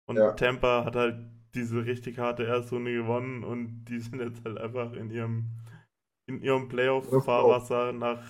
[0.06, 0.32] Und ja.
[0.32, 5.10] Tampa hat halt diese richtig harte Erstrunde gewonnen und die sind jetzt halt einfach in
[5.10, 5.46] ihrem,
[6.26, 8.24] in ihrem Playoff-Fahrwasser nach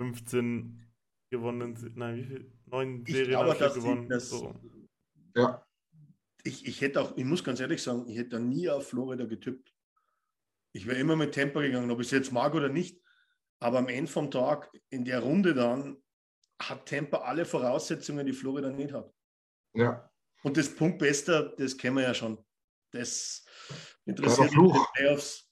[0.00, 0.88] 15
[1.30, 2.52] gewonnenen, nein, wie viel?
[2.66, 4.08] Neun Serien glaube, gewonnen.
[4.08, 4.54] Das, so.
[5.34, 5.64] Ja.
[6.44, 9.24] Ich, ich hätte auch, ich muss ganz ehrlich sagen, ich hätte da nie auf Florida
[9.24, 9.74] getippt.
[10.72, 13.02] Ich wäre immer mit Tampa gegangen, ob ich es jetzt mag oder nicht.
[13.60, 16.00] Aber am Ende vom Tag, in der Runde dann,
[16.60, 19.12] hat Tampa alle Voraussetzungen, die Florida nicht hat.
[19.74, 20.10] Ja.
[20.42, 22.38] Und das Punktbester, das kennen wir ja schon.
[22.92, 23.44] Das
[24.04, 25.48] interessiert mich in Playoffs.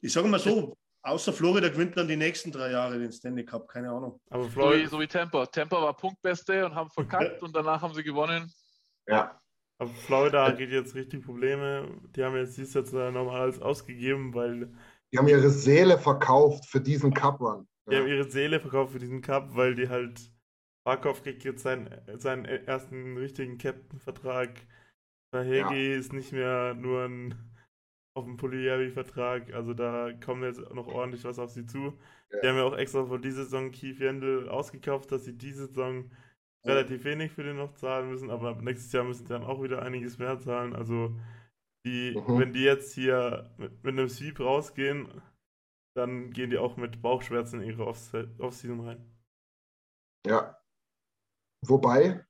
[0.00, 3.68] Ich sage mal so, außer Florida gewinnt dann die nächsten drei Jahre den Stanley Cup,
[3.68, 4.20] keine Ahnung.
[4.30, 5.46] Aber so, wie, so wie Tampa.
[5.46, 7.46] Tampa war Punktbeste und haben verkackt ja.
[7.46, 8.52] und danach haben sie gewonnen.
[9.06, 9.40] Ja.
[9.78, 12.00] Aber Florida geht jetzt richtig Probleme.
[12.14, 14.72] Die haben jetzt dies jetzt nochmal alles ausgegeben, weil.
[15.12, 17.68] Die haben ihre Seele verkauft für diesen Cup-Run.
[17.90, 20.31] Die haben ihre Seele verkauft für diesen Cup, weil die halt
[20.84, 24.50] Barkov kriegt jetzt seinen, seinen ersten richtigen Captain-Vertrag.
[25.34, 25.98] Verhegi ja.
[25.98, 27.52] ist nicht mehr nur ein
[28.14, 31.98] auf dem Pulieri-Vertrag, also da kommt jetzt noch ordentlich was auf sie zu.
[32.30, 32.40] Ja.
[32.40, 36.10] Die haben ja auch extra für diese Saison Keith Yandel ausgekauft, dass sie diese Saison
[36.64, 36.74] ja.
[36.74, 39.80] relativ wenig für den noch zahlen müssen, aber nächstes Jahr müssen sie dann auch wieder
[39.80, 40.74] einiges mehr zahlen.
[40.74, 41.16] Also
[41.86, 42.38] die, mhm.
[42.38, 45.08] wenn die jetzt hier mit, mit einem Sweep rausgehen,
[45.96, 49.10] dann gehen die auch mit Bauchschmerzen in ihre Offseason rein.
[50.26, 50.61] Ja,
[51.62, 52.24] Wobei,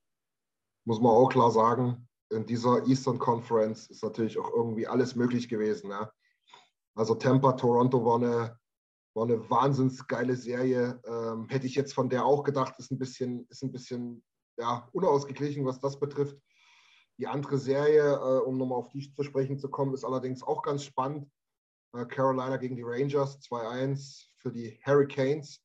[0.85, 5.49] muss man auch klar sagen, in dieser Eastern Conference ist natürlich auch irgendwie alles möglich
[5.49, 5.89] gewesen.
[5.89, 6.11] Ne?
[6.95, 8.59] Also Tampa, Toronto war eine
[9.15, 10.99] War eine wahnsinns geile Serie.
[11.05, 14.25] Ähm, hätte ich jetzt von der auch gedacht, ist ein bisschen, ist ein bisschen
[14.59, 16.39] ja, unausgeglichen, was das betrifft.
[17.19, 20.63] Die andere Serie, äh, um nochmal auf die zu sprechen zu kommen, ist allerdings auch
[20.63, 21.31] ganz spannend.
[21.95, 25.61] Äh, Carolina gegen die Rangers 2-1 für die Hurricanes.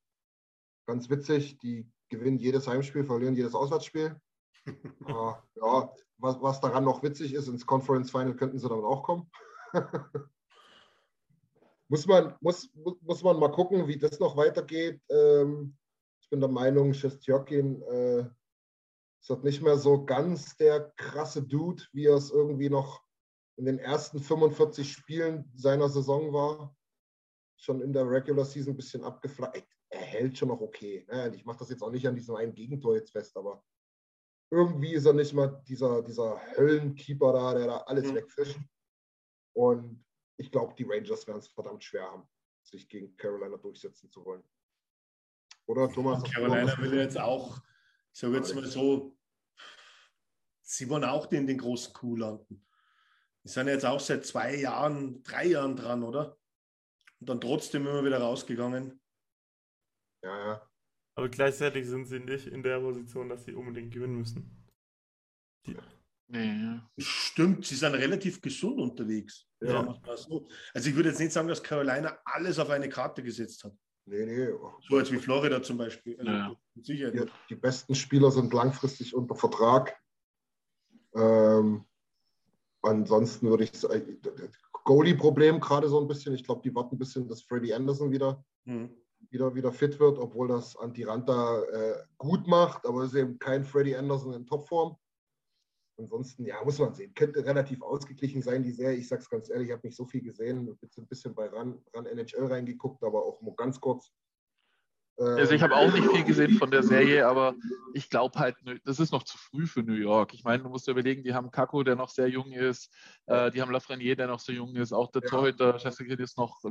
[0.85, 4.20] Ganz witzig, die gewinnen jedes Heimspiel, verlieren jedes Auswärtsspiel.
[4.66, 5.14] äh,
[5.56, 9.30] ja, was, was daran noch witzig ist, ins Conference Final könnten sie damit auch kommen.
[11.88, 12.70] muss, man, muss,
[13.02, 15.02] muss man mal gucken, wie das noch weitergeht.
[15.10, 15.78] Ähm,
[16.22, 18.30] ich bin der Meinung, Shestjokin äh,
[19.22, 23.02] ist halt nicht mehr so ganz der krasse Dude, wie er es irgendwie noch
[23.58, 26.76] in den ersten 45 Spielen seiner Saison war.
[27.58, 29.66] Schon in der Regular Season ein bisschen abgeflacht.
[29.89, 31.05] Er hält schon noch okay.
[31.09, 31.34] Ne?
[31.35, 33.64] Ich mache das jetzt auch nicht an diesem einen Gegentor jetzt fest, aber
[34.49, 38.15] irgendwie ist er nicht mal dieser, dieser Höllenkeeper da, der da alles mhm.
[38.15, 38.59] wegfischt.
[39.53, 40.05] Und
[40.38, 42.27] ich glaube, die Rangers werden es verdammt schwer haben,
[42.64, 44.43] sich gegen Carolina durchsetzen zu wollen.
[45.65, 46.23] Oder Thomas?
[46.23, 47.57] Carolina will jetzt auch,
[48.14, 49.18] ich sage jetzt mal so,
[50.61, 52.65] sie wollen auch den, den großen Kuh landen.
[53.43, 56.38] Die sind jetzt auch seit zwei Jahren, drei Jahren dran, oder?
[57.19, 59.01] Und dann trotzdem immer wieder rausgegangen.
[60.28, 60.70] Ja, ja.
[61.16, 64.68] Aber gleichzeitig sind sie nicht in der Position, dass sie unbedingt gewinnen müssen.
[65.66, 65.76] Die,
[66.30, 66.82] Nee.
[66.98, 69.45] Stimmt, sie sind relativ gesund unterwegs.
[69.62, 69.98] Ja.
[70.06, 70.44] Also
[70.76, 73.74] ich würde jetzt nicht sagen, dass Carolina alles auf eine Karte gesetzt hat.
[74.06, 74.49] Nee, nee.
[74.88, 76.20] So als wie Florida zum Beispiel.
[76.20, 76.56] Also ja.
[76.82, 79.98] Sicher ja, die besten Spieler sind langfristig unter Vertrag.
[81.16, 81.86] Ähm,
[82.82, 84.20] ansonsten würde ich sagen,
[84.84, 86.36] Goalie-Problem gerade so ein bisschen.
[86.36, 88.90] Ich glaube, die warten ein bisschen, dass Freddie Anderson wieder, mhm.
[89.30, 93.64] Wieder, wieder fit wird, obwohl das Antiranta äh, gut macht, aber es ist eben kein
[93.64, 94.98] Freddie Anderson in Topform.
[95.99, 97.14] Ansonsten, ja, muss man sehen.
[97.15, 98.98] Könnte relativ ausgeglichen sein, die Serie.
[98.98, 100.77] Ich sag's ganz ehrlich, ich habe nicht so viel gesehen.
[100.98, 104.11] Ein bisschen bei RAN, RAN NHL reingeguckt, aber auch nur ganz kurz.
[105.19, 107.56] Also ich habe auch nicht viel gesehen von der Serie, aber
[107.94, 110.34] ich glaube halt, das ist noch zu früh für New York.
[110.35, 112.94] Ich meine, du musst dir überlegen, die haben Kako, der noch sehr jung ist,
[113.26, 115.30] äh, die haben Lafreniere, der noch sehr jung ist, auch der ja.
[115.30, 116.61] Torhüter Jessica ist noch,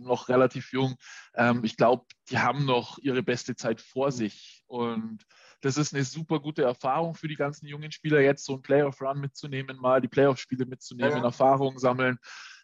[0.00, 0.94] noch relativ jung.
[1.34, 5.24] Ähm, ich glaube, die haben noch ihre beste Zeit vor sich und
[5.60, 9.18] das ist eine super gute Erfahrung für die ganzen jungen Spieler, jetzt so ein Playoff-Run
[9.18, 11.24] mitzunehmen, mal die Playoff-Spiele mitzunehmen, ja.
[11.24, 12.18] Erfahrungen sammeln.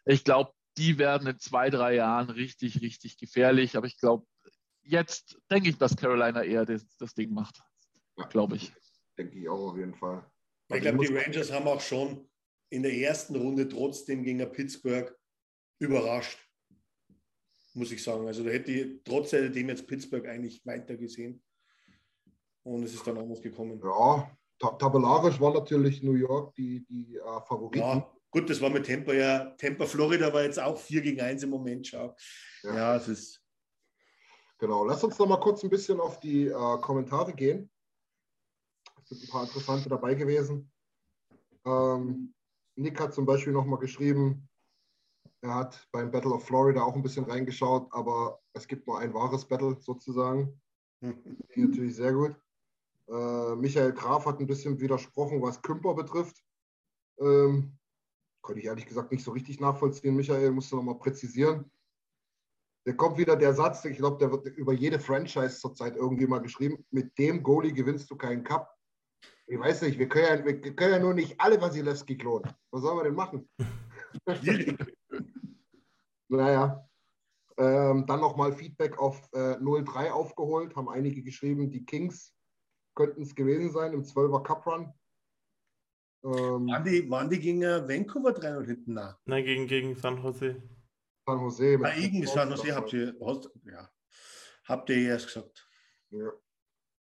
[0.04, 3.76] Ich glaube, die werden in zwei, drei Jahren richtig, richtig gefährlich.
[3.76, 4.24] Aber ich glaube,
[4.82, 7.60] jetzt denke ich, dass Carolina eher das, das Ding macht.
[8.16, 8.72] Ja, glaube ich.
[9.16, 10.24] Denke ich auch auf jeden Fall.
[10.68, 12.28] Ich glaube, die Rangers haben auch schon
[12.70, 15.14] in der ersten Runde trotzdem gegen Pittsburgh
[15.78, 16.38] überrascht,
[17.74, 18.26] muss ich sagen.
[18.26, 21.42] Also da hätte ich trotz alledem jetzt Pittsburgh eigentlich weiter gesehen.
[22.62, 23.80] Und es ist dann anders gekommen.
[23.82, 27.78] Ja, tabellarisch war natürlich New York die, die äh, Favoriten.
[27.78, 29.50] Ja, gut, das war mit Tampa ja.
[29.58, 31.88] Tampa, Florida war jetzt auch 4 gegen 1 im Moment.
[31.88, 32.14] Schau.
[32.62, 33.41] Ja, ja es ist.
[34.62, 37.68] Genau, lass uns noch mal kurz ein bisschen auf die äh, Kommentare gehen.
[39.02, 40.70] Es sind ein paar interessante dabei gewesen.
[41.64, 42.32] Ähm,
[42.76, 44.48] Nick hat zum Beispiel noch mal geschrieben,
[45.40, 49.12] er hat beim Battle of Florida auch ein bisschen reingeschaut, aber es gibt nur ein
[49.12, 50.60] wahres Battle sozusagen.
[51.56, 52.36] natürlich sehr gut.
[53.08, 56.40] Äh, Michael Graf hat ein bisschen widersprochen, was Kümper betrifft.
[57.18, 57.76] Ähm,
[58.42, 60.14] konnte ich ehrlich gesagt nicht so richtig nachvollziehen.
[60.14, 61.68] Michael musste nochmal präzisieren.
[62.84, 66.40] Da kommt wieder der Satz, ich glaube, der wird über jede Franchise zurzeit irgendwie mal
[66.40, 68.76] geschrieben, mit dem Goalie gewinnst du keinen Cup.
[69.46, 72.52] Ich weiß nicht, wir können ja, wir können ja nur nicht alle Wasilewski klonen.
[72.70, 73.48] Was sollen wir denn machen?
[76.28, 76.88] naja.
[77.58, 82.34] Ähm, dann nochmal Feedback auf äh, 03 aufgeholt, haben einige geschrieben, die Kings
[82.94, 84.92] könnten es gewesen sein im 12er Cup Run.
[86.24, 89.18] Ähm, waren, die, waren die gegen äh, Vancouver 3 und hinten nach?
[89.26, 90.62] Nein, gegen, gegen San Jose.
[91.26, 91.78] San Jose.
[91.82, 93.14] Ah, gegen San Jose habt ihr,
[93.64, 93.90] ja,
[94.64, 95.68] habt ihr erst gesagt.
[96.10, 96.32] Ja.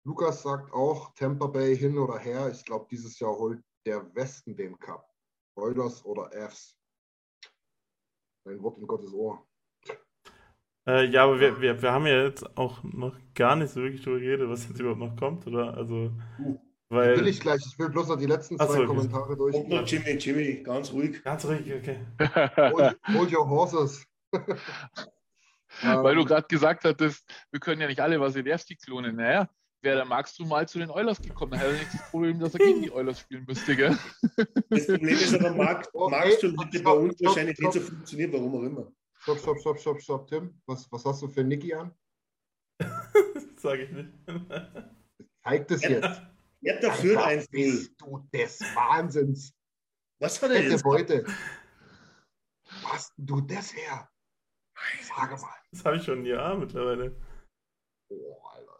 [0.03, 2.49] Lukas sagt auch Tampa Bay hin oder her.
[2.51, 5.05] Ich glaube, dieses Jahr holt der Westen den Cup.
[5.55, 6.77] Oilers oder Fs.
[8.45, 9.45] Ein Wort in Gottes Ohr.
[10.87, 14.01] Äh, ja, aber wir, wir, wir haben ja jetzt auch noch gar nicht so wirklich
[14.01, 15.75] darüber geredet, was jetzt überhaupt noch kommt, oder?
[15.75, 16.11] Also,
[16.89, 17.17] weil...
[17.17, 19.53] Will ich gleich, ich will bloß noch die letzten zwei so, Kommentare durch.
[19.53, 21.21] Und noch Jimmy, Jimmy, ganz ruhig.
[21.23, 21.99] Ganz ruhig, okay.
[22.71, 24.03] hold, hold your horses.
[25.81, 29.15] Weil du gerade gesagt hattest, wir können ja nicht alle Wasilewski klonen.
[29.15, 29.49] Naja,
[29.81, 32.39] wäre der magst du mal zu den Oilers gekommen, dann hätte er nicht das Problem,
[32.39, 33.97] dass er gegen die Oilers spielen müsste, gell?
[34.69, 35.51] Das Problem ist aber,
[35.93, 36.15] okay.
[36.15, 38.91] magst du hätte bei uns wahrscheinlich nicht so funktioniert, warum auch immer.
[39.19, 40.61] Stopp, stopp, stopp, stopp, stopp, Tim.
[40.65, 41.93] Was, was hast du für Niki an?
[43.57, 44.09] Sag ich nicht.
[45.43, 46.21] Zeig das jetzt.
[46.61, 49.53] Ihr habt dafür ein Bist du des Wahnsinns.
[50.19, 50.83] Was hat er jetzt?
[50.83, 51.25] Beute.
[52.83, 54.09] Was du das her?
[55.03, 55.55] Sage mal.
[55.71, 57.15] Das habe ich schon ein Jahr mittlerweile.
[58.09, 58.79] Oh, Alter,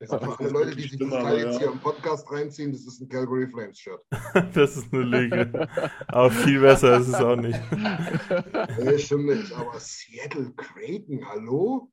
[0.00, 0.08] ey.
[0.08, 1.58] Alle Leute, die sich das Teil jetzt ja.
[1.60, 4.02] hier im Podcast reinziehen, das ist ein Calgary Flames Shirt.
[4.54, 5.68] Das ist eine Lüge.
[6.08, 7.60] Aber viel besser ist es auch nicht.
[8.78, 9.52] Nee, stimmt nicht.
[9.52, 11.90] Aber Seattle Creighton, hallo?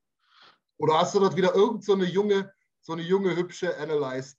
[0.78, 4.38] Oder hast du dort wieder irgend so eine junge, so eine junge, hübsche Analyzed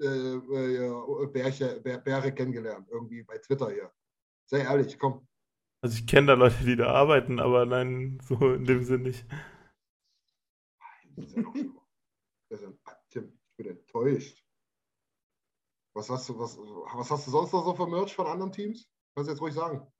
[0.00, 2.88] äh, äh, ja, Bärche, Bär, Bäre kennengelernt?
[2.90, 3.92] Irgendwie bei Twitter hier.
[4.46, 5.26] Sei ehrlich, komm.
[5.82, 9.24] Also ich kenne da Leute, die da arbeiten, aber nein, so in dem Sinn nicht.
[11.16, 11.86] Das ist ja noch schlimmer.
[12.50, 12.78] Das ist ein-
[13.08, 14.44] Tim, ich bin enttäuscht.
[15.94, 18.88] Was hast du, was, was hast du sonst noch so für Merch von anderen Teams?
[19.14, 19.90] Kannst du jetzt ruhig sagen.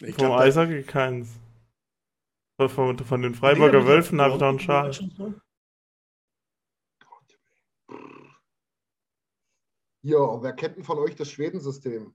[0.00, 1.38] Ich Vom Eishockey keins.
[2.56, 4.90] Von, von, von den Freiburger Digga, Wölfen habe ich noch einen Schal.
[10.04, 12.14] Ja, wer kennt denn von euch das Schwedensystem?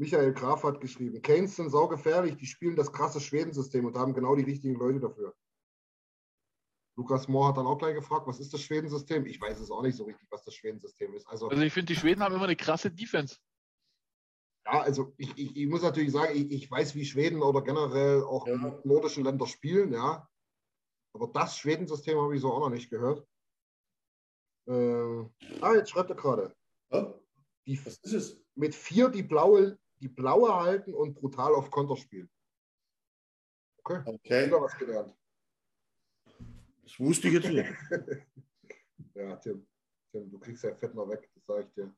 [0.00, 4.34] Michael Graf hat geschrieben, Canes sind saugefährlich, die spielen das krasse Schwedensystem und haben genau
[4.34, 5.36] die richtigen Leute dafür.
[6.96, 9.26] Lukas Mohr hat dann auch gleich gefragt, was ist das Schwedensystem?
[9.26, 11.26] Ich weiß es auch nicht so richtig, was das Schwedensystem ist.
[11.28, 13.36] Also, Also ich finde, die Schweden haben immer eine krasse Defense.
[14.66, 18.22] ja, also ich, ich, ich muss natürlich sagen, ich, ich weiß, wie Schweden oder generell
[18.22, 18.56] auch Ja.
[18.84, 20.26] nordischen Länder spielen, ja.
[21.14, 23.26] Aber das Schwedensystem habe ich so auch noch nicht gehört.
[24.66, 26.56] Ähm, ah, jetzt schreibt er gerade.
[26.90, 27.14] Ja,
[27.66, 28.40] Die, was ist es?
[28.54, 32.30] mit vier die blaue, die blaue halten und brutal auf Konter spielen.
[33.84, 35.14] Okay, Okay, wieder was gelernt.
[36.82, 37.70] das wusste ich jetzt nicht.
[39.14, 39.66] Ja, Tim,
[40.12, 41.92] Tim, du kriegst ja fett noch weg, das sage ich dir.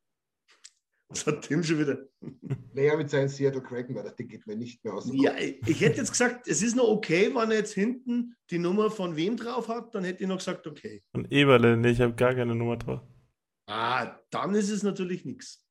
[1.08, 2.08] Was hat Tim schon wieder?
[2.72, 5.30] Naja, mit seinen Seattle Kraken, weil das Ding geht mir nicht mehr aus dem Ja,
[5.32, 5.40] Kopf.
[5.42, 8.90] ich ich hätte jetzt gesagt, es ist noch okay, wenn er jetzt hinten die Nummer
[8.90, 11.04] von wem drauf hat, dann hätte ich noch gesagt, okay.
[11.12, 13.02] Und Eberle, nee, ich habe gar keine Nummer drauf.
[13.66, 15.64] Ah, dann ist es natürlich nichts.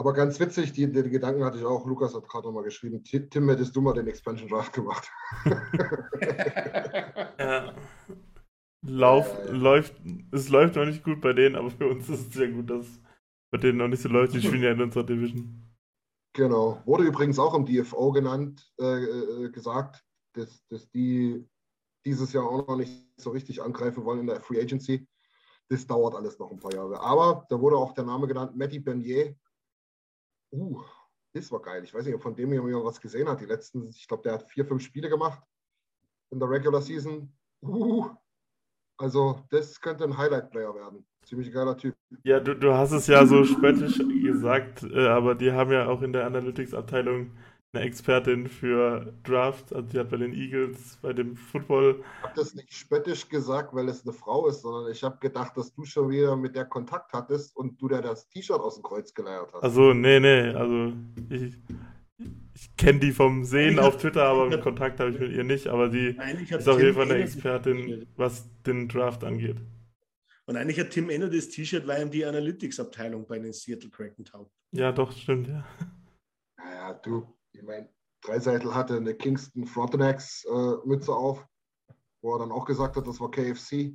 [0.00, 1.84] Aber ganz witzig, die, die Gedanken hatte ich auch.
[1.86, 5.10] Lukas hat gerade nochmal geschrieben, Ti- Tim, hättest du mal den Expansion Draft gemacht.
[7.38, 7.74] Ja.
[8.82, 9.56] Lauf, Ja, ja, ja.
[9.58, 9.94] läuft,
[10.32, 12.86] es läuft noch nicht gut bei denen, aber für uns ist es sehr gut, dass
[12.86, 13.00] es
[13.52, 14.32] bei denen noch nicht so läuft.
[14.32, 15.70] Die spielen ja in unserer Division.
[16.34, 16.80] Genau.
[16.86, 20.02] Wurde übrigens auch im DFO genannt, äh, äh, gesagt,
[20.34, 21.46] dass, dass die
[22.06, 25.06] dieses Jahr auch noch nicht so richtig angreifen wollen in der Free Agency.
[25.68, 26.98] Das dauert alles noch ein paar Jahre.
[27.00, 29.36] Aber da wurde auch der Name genannt, Matty Bernier.
[30.50, 30.82] Uh,
[31.32, 31.84] das war geil.
[31.84, 33.40] Ich weiß nicht, ob von dem jemand was gesehen hat.
[33.40, 35.40] Die letzten, ich glaube, der hat vier, fünf Spiele gemacht
[36.30, 37.32] in der Regular Season.
[37.62, 38.10] Uh,
[38.96, 41.06] also das könnte ein Highlight-Player werden.
[41.24, 41.94] Ziemlich geiler Typ.
[42.24, 46.02] Ja, du, du hast es ja so spöttisch gesagt, äh, aber die haben ja auch
[46.02, 47.36] in der Analytics-Abteilung
[47.72, 49.72] eine Expertin für Draft.
[49.72, 52.02] Also die hat bei den Eagles, bei dem Football.
[52.18, 55.56] Ich habe das nicht spöttisch gesagt, weil es eine Frau ist, sondern ich habe gedacht,
[55.56, 58.82] dass du schon wieder mit der Kontakt hattest und du dir das T-Shirt aus dem
[58.82, 59.62] Kreuz geleiert hast.
[59.62, 60.92] Also, nee, nee, also
[61.28, 61.56] ich,
[62.54, 65.68] ich kenne die vom Sehen auf Twitter, aber einen Kontakt habe ich mit ihr nicht.
[65.68, 69.58] Aber die hat ist auf jeden Fall eine Expertin, was den Draft angeht.
[70.46, 74.24] Und eigentlich hat Tim Enner das T-Shirt, weil ihm die Analytics-Abteilung bei den Seattle Kraken
[74.24, 74.50] taugt.
[74.72, 75.64] Ja, doch, stimmt, ja.
[76.56, 77.88] Naja, du, ich meine,
[78.22, 81.46] Dreiseitel hatte eine Kingston Frontenacs äh, Mütze auf,
[82.22, 83.94] wo er dann auch gesagt hat, das war KFC.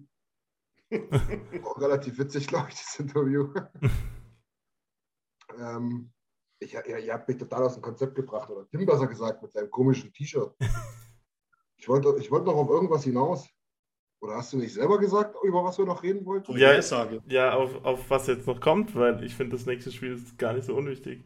[1.63, 3.53] auch relativ witzig, glaube ich, das Interview.
[5.59, 6.11] ähm,
[6.59, 9.51] ich, ja, ihr habt mich total aus dem Konzept gebracht, oder Tim besser gesagt, mit
[9.51, 10.55] seinem komischen T-Shirt.
[11.77, 13.47] Ich wollte, ich wollte noch auf irgendwas hinaus.
[14.19, 16.57] Oder hast du nicht selber gesagt, über was wir noch reden wollten?
[16.57, 17.21] Ja, sage.
[17.27, 20.53] Ja, auf, auf was jetzt noch kommt, weil ich finde, das nächste Spiel ist gar
[20.53, 21.23] nicht so unwichtig.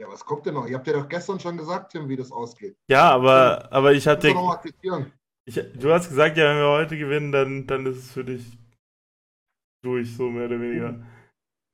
[0.00, 0.66] Ja, was kommt denn noch?
[0.66, 2.76] Ihr habt ja doch gestern schon gesagt, Tim, wie das ausgeht.
[2.88, 4.32] Ja, aber, aber ich hatte.
[4.32, 5.12] noch mal quittieren?
[5.44, 8.58] Ich, du hast gesagt, ja, wenn wir heute gewinnen, dann, dann ist es für dich
[9.82, 11.04] durch, so mehr oder weniger.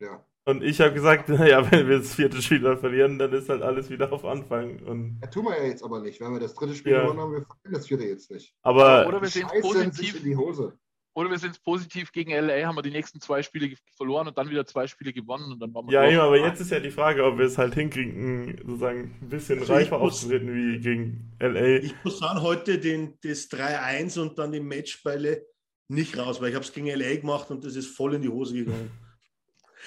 [0.01, 0.25] Ja.
[0.47, 3.63] Und ich habe gesagt, naja, wenn wir das vierte Spiel dann verlieren, dann ist halt
[3.63, 4.79] alles wieder auf Anfang.
[4.81, 6.21] Und, Ja, tun wir ja jetzt aber nicht.
[6.21, 7.03] Wenn wir das dritte Spiel Ja.
[7.03, 8.55] gewonnen haben, wir verlieren das vierte jetzt nicht.
[8.63, 10.17] aber Oder wir sehen es Scheißen sich positiv.
[10.17, 10.79] in die Hose.
[11.17, 14.37] Oder wir sind es positiv gegen LA, haben wir die nächsten zwei Spiele verloren und
[14.37, 16.81] dann wieder zwei Spiele gewonnen und dann waren wir ja, eben, aber jetzt ist ja
[16.81, 20.81] die Frage, ob wir es halt hinkriegen, sozusagen ein bisschen Also reifer muss- aufzutreten wie
[20.81, 21.77] gegen LA.
[21.85, 25.47] Ich muss sagen, heute den, das 3-1 und dann die Matchbälle
[25.87, 28.29] nicht raus, weil ich habe es gegen LA gemacht und das ist voll in die
[28.29, 28.91] Hose gegangen.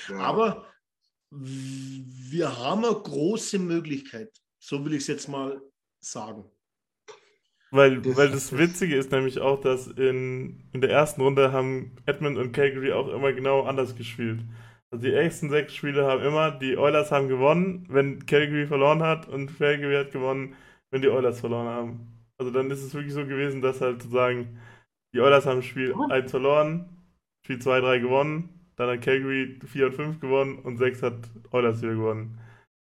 [0.09, 0.19] Ja.
[0.19, 0.65] Aber
[1.29, 4.29] wir haben eine große Möglichkeit,
[4.59, 5.61] so will ich es jetzt mal
[5.99, 6.45] sagen.
[7.72, 11.91] Weil, Das- weil das Witzige ist nämlich auch, dass in, in der ersten Runde haben
[12.06, 14.39] Edmund und Calgary auch immer genau anders gespielt.
[14.89, 19.27] Also die ersten sechs Spiele haben immer, die Oilers haben gewonnen, wenn Calgary verloren hat
[19.27, 20.56] und Calgary hat gewonnen,
[20.91, 22.07] wenn die Oilers verloren haben.
[22.38, 24.57] Also dann ist es wirklich so gewesen, dass halt sozusagen
[25.14, 26.89] die Oilers haben Spiel 1 verloren,
[27.44, 31.15] Spiel 2, 3 gewonnen, dann hat Calgary 4 und 5 gewonnen und 6 hat
[31.52, 32.38] Oilers wieder gewonnen.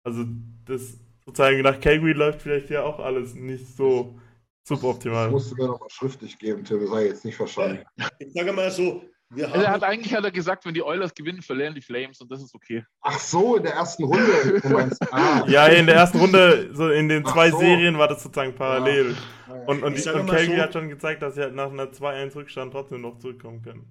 [0.03, 0.25] Also
[0.65, 4.15] das sozusagen nach Calgary läuft vielleicht ja auch alles nicht so
[4.63, 5.25] suboptimal.
[5.25, 6.81] Das musst du mir nochmal schriftlich geben, Tim.
[6.81, 7.83] Das habe ich jetzt nicht verstanden.
[8.19, 9.53] Ich sage mal so, wir haben.
[9.53, 12.29] Also er hat eigentlich hat er gesagt, wenn die Oilers gewinnen, verlieren die Flames und
[12.31, 12.83] das ist okay.
[13.01, 14.59] Ach so, in der ersten Runde.
[14.61, 17.59] Du meinst, ah, Ja, in der ersten Runde, so in den Ach zwei so.
[17.59, 19.15] Serien war das sozusagen parallel.
[19.47, 19.61] ja, ja.
[19.67, 22.73] Und, und, und Calgary so- hat schon gezeigt, dass sie halt nach einer 2-1 Rückstand
[22.73, 23.85] trotzdem noch zurückkommen können.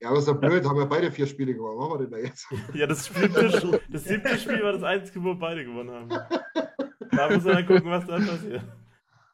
[0.00, 1.78] ja, aber ist ja blöd, haben wir beide vier Spiele gewonnen.
[1.78, 2.46] Was machen wir denn da jetzt?
[2.74, 6.08] Ja, das, siebte, das siebte Spiel war das einzige, wo beide gewonnen haben.
[7.12, 8.62] Da muss man dann gucken, was dann passiert.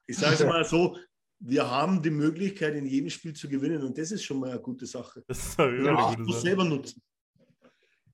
[0.07, 0.97] Ich sage es mal so,
[1.41, 4.61] wir haben die Möglichkeit, in jedem Spiel zu gewinnen und das ist schon mal eine
[4.61, 5.23] gute Sache.
[5.27, 7.03] Das ist Ja, eine Ich muss selber nutzen.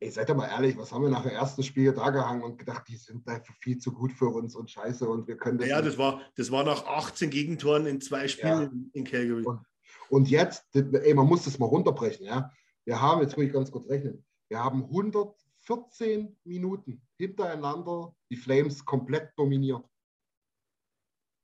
[0.00, 2.58] Ey, seid doch mal ehrlich, was haben wir nach dem ersten Spiel da gehangen und
[2.58, 5.68] gedacht, die sind einfach viel zu gut für uns und scheiße und wir können das
[5.68, 5.90] Ja, nicht.
[5.90, 8.62] das war, das war nach 18 Gegentoren in zwei Spielen Ja.
[8.64, 9.44] in, in Calgary.
[9.44, 9.60] Und-
[10.08, 12.50] Und jetzt, ey, man muss das mal runterbrechen, ja.
[12.84, 18.84] Wir haben, jetzt muss ich ganz kurz rechnen, wir haben 114 Minuten hintereinander die Flames
[18.84, 19.84] komplett dominiert.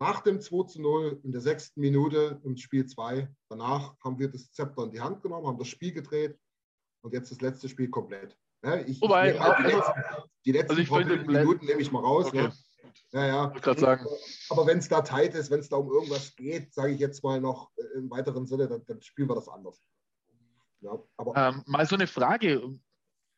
[0.01, 4.29] Nach dem 2 zu 0 in der sechsten Minute im Spiel 2, danach haben wir
[4.29, 6.39] das Zepter in die Hand genommen, haben das Spiel gedreht
[7.03, 8.37] und jetzt das letzte Spiel komplett.
[8.65, 10.03] Ja, ich, Wobei, ich halt die also- letzten,
[10.45, 12.27] die letzten also ich finde, Minuten nehme ich mal raus.
[12.27, 12.43] Okay.
[12.43, 12.53] Ne?
[13.11, 13.75] Ja, ja.
[13.77, 14.07] Sagen.
[14.51, 17.23] Aber wenn es da tight ist, wenn es da um irgendwas geht, sage ich jetzt
[17.23, 19.83] mal noch äh, im weiteren Sinne, dann, dann spielen wir das anders.
[20.81, 22.79] Ja, aber Ähm, mal so eine Frage.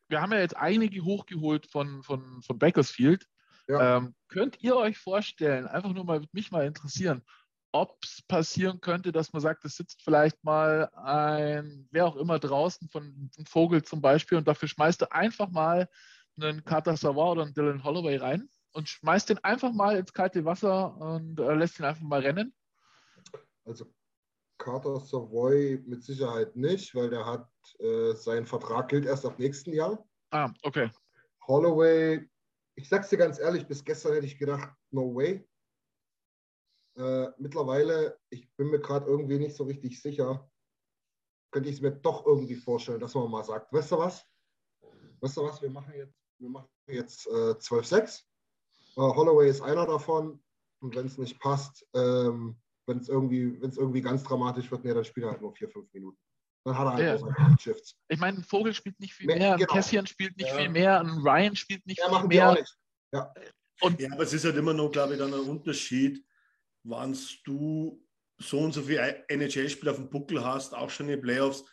[0.09, 3.25] Wir haben ja jetzt einige hochgeholt von, von, von Bakersfield.
[3.71, 3.97] Ja.
[3.97, 7.23] Ähm, könnt ihr euch vorstellen, einfach nur mal, würde mich mal interessieren,
[7.71, 12.37] ob es passieren könnte, dass man sagt, es sitzt vielleicht mal ein, wer auch immer
[12.37, 15.87] draußen von einem Vogel zum Beispiel und dafür schmeißt du einfach mal
[16.35, 20.43] einen Carter Savard oder einen Dylan Holloway rein und schmeißt den einfach mal ins kalte
[20.43, 22.53] Wasser und äh, lässt ihn einfach mal rennen.
[23.63, 23.85] also
[24.57, 27.49] Carter Savoy mit Sicherheit nicht, weil der hat
[27.79, 30.05] äh, sein Vertrag gilt erst ab nächsten Jahr.
[30.31, 30.91] Ah, okay.
[31.47, 32.29] Holloway,
[32.81, 35.47] ich sag's dir ganz ehrlich, bis gestern hätte ich gedacht, no way.
[36.97, 40.49] Äh, mittlerweile, ich bin mir gerade irgendwie nicht so richtig sicher,
[41.51, 44.25] könnte ich es mir doch irgendwie vorstellen, dass man mal sagt, weißt du was?
[45.19, 48.23] Weißt du was, wir machen jetzt, wir machen jetzt äh, 12-6.
[48.23, 48.23] Äh,
[48.95, 50.43] Holloway ist einer davon.
[50.81, 55.05] Und wenn es nicht passt, ähm, wenn es irgendwie, irgendwie ganz dramatisch wird, nee, dann
[55.05, 56.17] spielt er halt nur 4-5 Minuten.
[56.63, 57.27] Dann hat er halt Ja.
[57.45, 57.95] acht Shifts.
[58.07, 59.73] Ich meine, ein Vogel spielt nicht viel Nee, mehr, ein genau.
[59.73, 60.57] Cassian spielt nicht Ja.
[60.57, 62.61] viel mehr, ein Ryan spielt nicht Ja, viel machen wir auch mehr.
[62.61, 62.77] nicht.
[63.13, 63.33] Ja.
[63.97, 66.23] Ja, aber es ist halt immer noch, glaube ich, dann ein Unterschied,
[66.83, 68.05] wann du
[68.37, 71.63] so und so viele NHL-Spiele auf dem Buckel hast, auch schon in den Playoffs,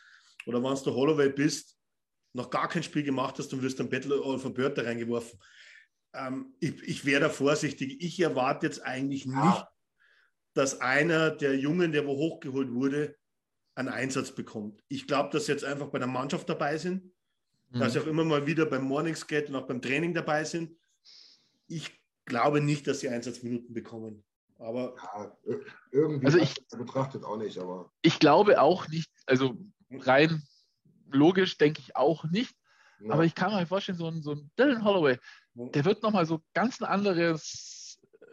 [0.47, 1.77] oder wenn du Holloway bist,
[2.33, 5.39] noch gar kein Spiel gemacht hast und wirst dann Battle of Alberta reingeworfen.
[6.15, 8.03] Ähm, ich ich wäre da vorsichtig.
[8.03, 9.69] Ich erwarte jetzt eigentlich nicht, Ja.
[10.55, 13.18] dass einer der Jungen, der wo hochgeholt wurde,
[13.79, 14.83] einen Einsatz bekommt.
[14.89, 17.13] Ich glaube, dass sie jetzt einfach bei der Mannschaft dabei sind,
[17.71, 18.05] dass sie Mhm.
[18.05, 20.77] auch immer mal wieder beim Morning Skate und auch beim Training dabei sind.
[21.67, 21.91] Ich
[22.25, 24.25] glaube nicht, dass sie Einsatzminuten bekommen.
[24.59, 29.57] Aber Ja, ir- irgendwie Also ich- betrachtet auch nicht, aber Ich glaube auch nicht, also
[29.91, 30.43] rein
[31.11, 32.55] logisch denke ich auch nicht,
[33.01, 33.13] ja.
[33.15, 35.19] aber ich kann mir vorstellen, so ein, so ein Dylan Holloway,
[35.55, 35.69] Ja.
[35.69, 38.27] der wird nochmal so ganz ein anderes, äh,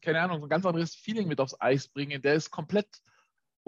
[0.00, 2.22] keine Ahnung, so ein ganz anderes Feeling mit aufs Eis bringen.
[2.22, 2.88] Der ist komplett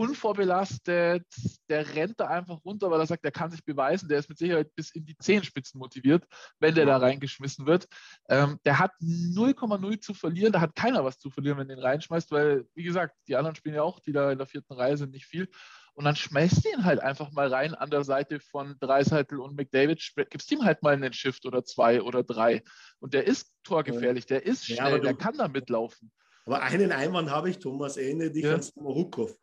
[0.01, 1.27] unvorbelastet,
[1.68, 4.39] der rennt da einfach runter, weil er sagt, er kann sich beweisen, der ist mit
[4.39, 6.24] Sicherheit bis in die Zehenspitzen motiviert,
[6.59, 6.98] wenn der Ja.
[6.98, 7.86] da reingeschmissen wird.
[8.28, 12.31] Ähm, der hat 0,0 zu verlieren, da hat keiner was zu verlieren, wenn ihn reinschmeißt,
[12.31, 15.12] weil, wie gesagt, die anderen spielen ja auch, die da in der vierten Reihe sind,
[15.12, 15.48] nicht viel.
[15.94, 20.01] Und dann schmeißt ihn halt einfach mal rein an der Seite von Dreiseitel und McDavid,
[20.31, 22.62] gibst ihm halt mal einen Shift oder zwei oder drei.
[23.01, 26.10] Und der ist torgefährlich, der ist Ja, schnell, aber du- der kann da mitlaufen.
[26.47, 28.55] Aber einen Einwand habe ich, Thomas, erinnere dich Ja.
[28.55, 29.36] an Samorukov.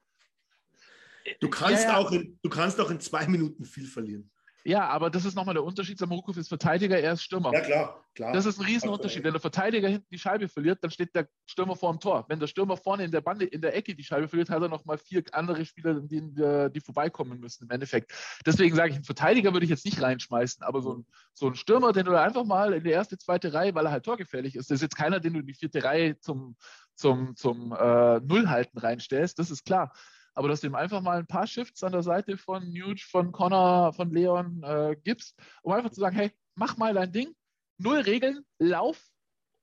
[1.40, 1.98] Du kannst, Ja, ja.
[1.98, 4.30] Auch in, du kannst auch in zwei Minuten viel verlieren.
[4.68, 5.98] Ja, aber das ist nochmal der Unterschied.
[5.98, 7.54] Samorukov ist Verteidiger, er ist Stürmer.
[7.54, 8.34] Ja, klar, klar.
[8.34, 9.24] Das ist ein Riesenunterschied.
[9.24, 12.26] Wenn der Verteidiger hinten die Scheibe verliert, dann steht der Stürmer vor dem Tor.
[12.28, 14.68] Wenn der Stürmer vorne in der Bande, in der Ecke die Scheibe verliert, hat er
[14.68, 18.12] nochmal vier andere Spieler, die, die, die vorbeikommen müssen im Endeffekt.
[18.45, 21.56] Deswegen sage ich, einen Verteidiger würde ich jetzt nicht reinschmeißen, aber so ein, so ein
[21.56, 24.58] Stürmer, den du da einfach mal in die erste, zweite Reihe, weil er halt torgefährlich
[24.58, 26.58] ist, das ist jetzt keiner, den du in die vierte Reihe zum,
[26.94, 29.94] zum, zum äh, Nullhalten reinstellst, das ist klar.
[30.38, 33.32] Aber dass du ihm einfach mal ein paar Shifts an der Seite von Nuge, von
[33.32, 37.34] Connor, von Leon äh, gibst, um einfach zu sagen, hey, mach mal dein Ding,
[37.80, 39.04] null Regeln, lauf,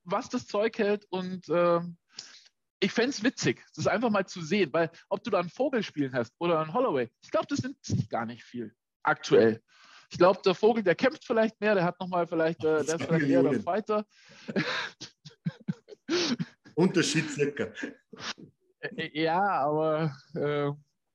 [0.03, 1.97] was das Zeug hält und ähm,
[2.81, 5.85] ich fände es witzig, das einfach mal zu sehen, weil ob du da einen Vogel
[5.85, 8.75] spielen hast oder einen Holloway, ich glaube, das nimmt sich gar nicht viel
[9.05, 9.63] aktuell.
[10.11, 13.05] Ich glaube, der Vogel, der kämpft vielleicht mehr, der hat nochmal vielleicht, äh, der ist
[13.05, 13.63] vielleicht eher der.
[13.63, 14.05] Fighter.
[16.75, 17.73] Unterschied circa.
[18.97, 20.70] Äh, Ja, aber äh,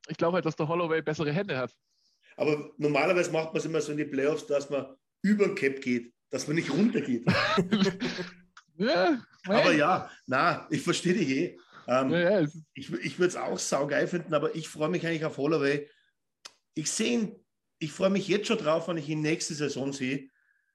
[0.10, 1.76] ich glaube halt, dass der Holloway bessere Hände hat.
[2.38, 5.82] Aber normalerweise macht man es immer so in die Playoffs, dass man über den Cap
[5.82, 7.26] geht, dass man nicht runtergeht.
[8.80, 11.58] Ja, Aber ja, na, ich verstehe dich eh.
[11.88, 15.26] Ähm, ja, ja, ich ich würde es auch saugeil finden, aber ich freue mich eigentlich
[15.26, 15.90] auf Holloway.
[16.76, 17.36] Ich sehe
[17.80, 20.30] ich freue mich jetzt schon drauf, wenn ich ihn nächste Saison sehe.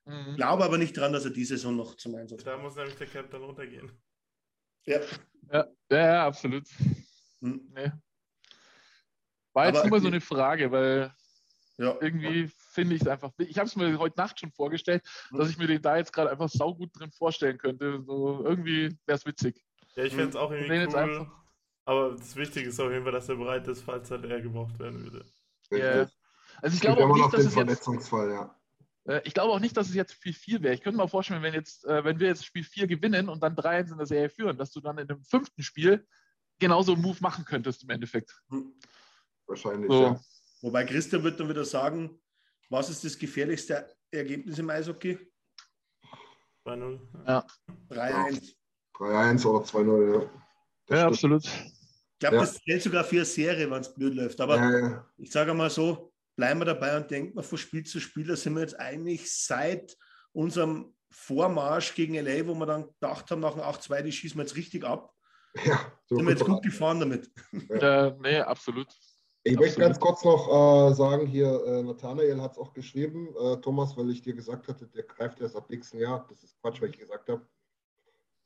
[0.05, 0.37] Mhm.
[0.37, 2.57] Glaube aber nicht daran, dass er die Saison noch zum Einsatz kommt.
[2.57, 3.91] Da muss nämlich der Cap dann runtergehen.
[4.87, 5.01] Ja.
[5.53, 6.65] Ja, ja, absolut.
[7.41, 7.61] Hm.
[7.75, 7.93] Nee.
[9.53, 11.15] War jetzt aber, nur so eine Frage, weil
[11.77, 12.49] ja, irgendwie ja.
[12.73, 13.33] finde ich es einfach.
[13.39, 15.39] Ich habe es mir heute Nacht schon vorgestellt, hm.
[15.39, 18.03] dass ich mir den da jetzt gerade einfach saugut drin vorstellen könnte.
[18.05, 19.65] So irgendwie wäre es witzig.
[19.95, 21.31] Ja, ich fände es auch irgendwie cool.
[21.87, 24.79] Aber das Wichtige ist auf jeden Fall, dass er bereit ist, falls halt er gebraucht
[24.79, 25.25] werden würde.
[25.71, 26.09] Ja.
[26.63, 27.87] Also ich glaube auch nicht, dass es jetzt.
[28.13, 28.55] Ja.
[29.07, 30.75] Äh, ich glaube auch nicht, dass es jetzt Spiel 4 wäre.
[30.75, 33.55] Ich könnte mir vorstellen, wenn, jetzt, äh, wenn wir jetzt Spiel 4 gewinnen und dann
[33.55, 36.07] 3-1 in der Serie führen, dass du dann in dem fünften Spiel
[36.59, 38.35] genauso einen Move machen könntest im Endeffekt.
[38.49, 38.75] Hm.
[39.47, 40.03] Wahrscheinlich, so.
[40.03, 40.21] ja.
[40.63, 42.19] Wobei Christian wird dann wieder sagen,
[42.71, 45.19] was ist das gefährlichste Ergebnis im Eishockey?
[46.65, 46.99] 2-0.
[47.27, 47.47] Ja.
[47.91, 48.55] 3-1.
[48.95, 50.31] 3-1 oder 2-0, ja.
[50.87, 51.45] Das ja, absolut.
[51.45, 52.43] Ich glaube, ja.
[52.43, 54.41] das zählt sogar für eine Serie, wenn es blöd läuft.
[54.41, 55.11] Aber ja, ja.
[55.19, 58.37] ich sage mal so, bleiben wir dabei und denken wir von Spiel zu Spiel, da
[58.37, 59.97] sind wir jetzt eigentlich seit
[60.33, 64.45] unserem Vormarsch gegen LA, wo wir dann gedacht haben, nach dem 8-2, die schießen wir
[64.45, 65.13] jetzt richtig ab.
[65.65, 67.31] Ja, so sind wir jetzt gut gefahren damit.
[67.69, 68.09] Ja.
[68.09, 68.89] Äh, nee, absolut.
[69.47, 69.61] Ich absolut.
[69.61, 73.97] möchte ganz kurz noch äh, sagen, hier, äh, Nathanael hat es auch geschrieben, äh, Thomas,
[73.97, 76.27] weil ich dir gesagt hatte, der greift erst ab nächsten Jahr.
[76.29, 77.47] Das ist Quatsch, was ich gesagt habe.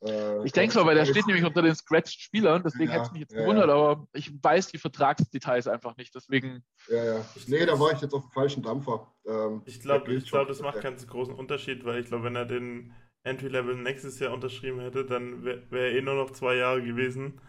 [0.01, 3.07] Äh, ich denke es mal, weil der steht nämlich unter den Scratched-Spielern, deswegen ja, hätte
[3.07, 3.73] es mich jetzt ja, gewundert, ja.
[3.73, 6.63] aber ich weiß die Vertragsdetails einfach nicht, deswegen.
[6.87, 7.25] Ja, ja.
[7.47, 9.13] Nee, da war ich jetzt auf dem falschen Dampfer.
[9.25, 12.45] Ähm, ich glaube, ich glaub, das macht keinen großen Unterschied, weil ich glaube, wenn er
[12.45, 12.93] den
[13.23, 17.41] Entry-Level nächstes Jahr unterschrieben hätte, dann wäre wär er eh nur noch zwei Jahre gewesen.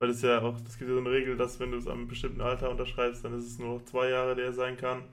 [0.00, 2.06] Weil es ja auch, es gibt ja so eine Regel, dass wenn du es am
[2.06, 5.12] bestimmten Alter unterschreibst, dann ist es nur noch zwei Jahre, der er sein kann.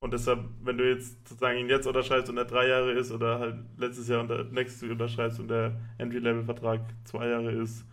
[0.00, 3.38] Und deshalb, wenn du jetzt sozusagen ihn jetzt unterschreibst und er drei Jahre ist oder
[3.38, 7.84] halt letztes Jahr unter, nächstes Jahr unterschreibst und der Entry-Level-Vertrag zwei Jahre ist,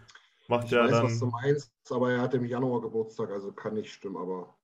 [0.48, 0.88] macht ja dann.
[0.88, 4.16] Ich weiß, was du meinst, aber er hat im Januar Geburtstag, also kann nicht stimmen,
[4.16, 4.58] aber.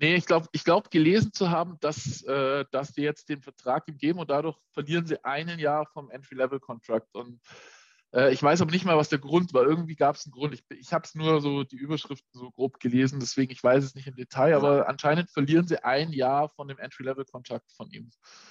[0.00, 3.86] Nee, ich glaube, ich glaub, gelesen zu haben, dass, äh, dass die jetzt den Vertrag
[3.88, 7.14] ihm geben und dadurch verlieren sie einen Jahr vom Entry-Level-Contract.
[7.14, 7.38] Und
[8.12, 9.64] äh, ich weiß aber nicht mal, was der Grund war.
[9.64, 10.54] Irgendwie gab es einen Grund.
[10.54, 13.94] Ich, ich habe es nur so die Überschriften so grob gelesen, deswegen ich weiß es
[13.94, 14.56] nicht im Detail, ja.
[14.56, 18.10] aber anscheinend verlieren sie ein Jahr von dem Entry-Level-Kontakt von ihm,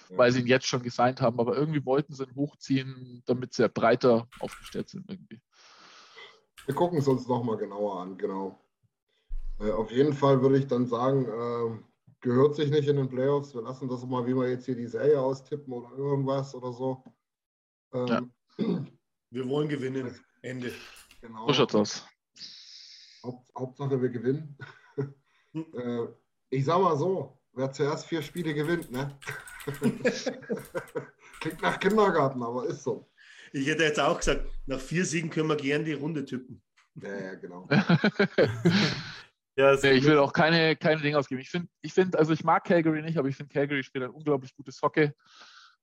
[0.10, 0.18] ja.
[0.18, 1.40] weil sie ihn jetzt schon gesigned haben.
[1.40, 5.42] Aber irgendwie wollten sie ihn hochziehen, damit sie breiter aufgestellt sind irgendwie.
[6.66, 8.60] Wir gucken es uns nochmal genauer an, genau.
[9.60, 11.78] Äh, auf jeden Fall würde ich dann sagen, äh,
[12.22, 13.54] gehört sich nicht in den Playoffs.
[13.54, 17.04] Wir lassen das mal, wie wir jetzt hier die Serie austippen oder irgendwas oder so.
[17.94, 18.26] Ähm, ja.
[19.32, 20.16] Wir wollen gewinnen.
[20.42, 20.72] Ende.
[21.22, 21.48] Genau.
[21.48, 22.08] So schaut's aus.
[23.24, 24.58] Haupt, Hauptsache, wir gewinnen.
[25.54, 26.08] äh,
[26.50, 29.18] ich sag mal so, wer zuerst vier Spiele gewinnt, ne?
[31.40, 33.10] Klingt nach Kindergarten, aber ist so.
[33.52, 36.62] Ich hätte jetzt auch gesagt, nach vier Siegen können wir gerne die Runde tippen.
[36.96, 37.68] Ja, ja genau.
[39.58, 41.42] ja, ich will auch keine, keine Dinge ausgeben.
[41.42, 44.12] Ich finde, ich find, also ich mag Calgary nicht, aber ich finde, Calgary spielt ein
[44.12, 45.12] unglaublich gutes Hockey.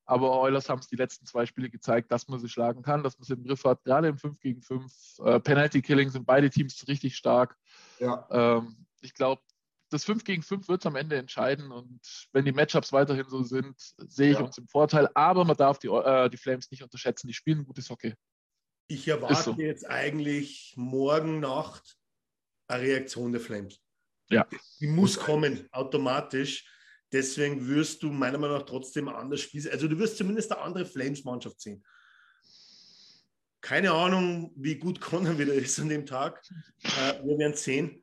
[0.04, 3.18] Aber Oilers haben es die letzten zwei Spiele gezeigt, dass man sie schlagen kann, dass
[3.18, 3.84] man es im Griff hat.
[3.84, 7.56] Gerade im 5 gegen 5 äh, Penalty Killing sind beide Teams richtig stark.
[8.00, 8.26] Ja.
[8.30, 9.40] Ähm, ich glaube,
[9.90, 11.70] das 5 gegen 5 wird es am Ende entscheiden.
[11.70, 12.00] Und
[12.32, 14.44] wenn die Matchups weiterhin so sind, sehe ich ja.
[14.44, 15.08] uns im Vorteil.
[15.14, 17.28] Aber man darf die, äh, die Flames nicht unterschätzen.
[17.28, 18.14] Die spielen gutes Hockey.
[18.88, 19.54] Ich erwarte so.
[19.56, 21.96] jetzt eigentlich morgen Nacht
[22.66, 23.80] eine Reaktion der Flames.
[24.30, 24.46] Ja.
[24.80, 26.66] Die muss kommen, automatisch.
[27.12, 29.68] Deswegen wirst du meiner Meinung nach trotzdem anders spielen.
[29.70, 31.84] Also du wirst zumindest eine andere Flames-Mannschaft sehen.
[33.60, 36.42] Keine Ahnung, wie gut Connor wieder ist an dem Tag.
[36.82, 38.02] Äh, wir werden sehen.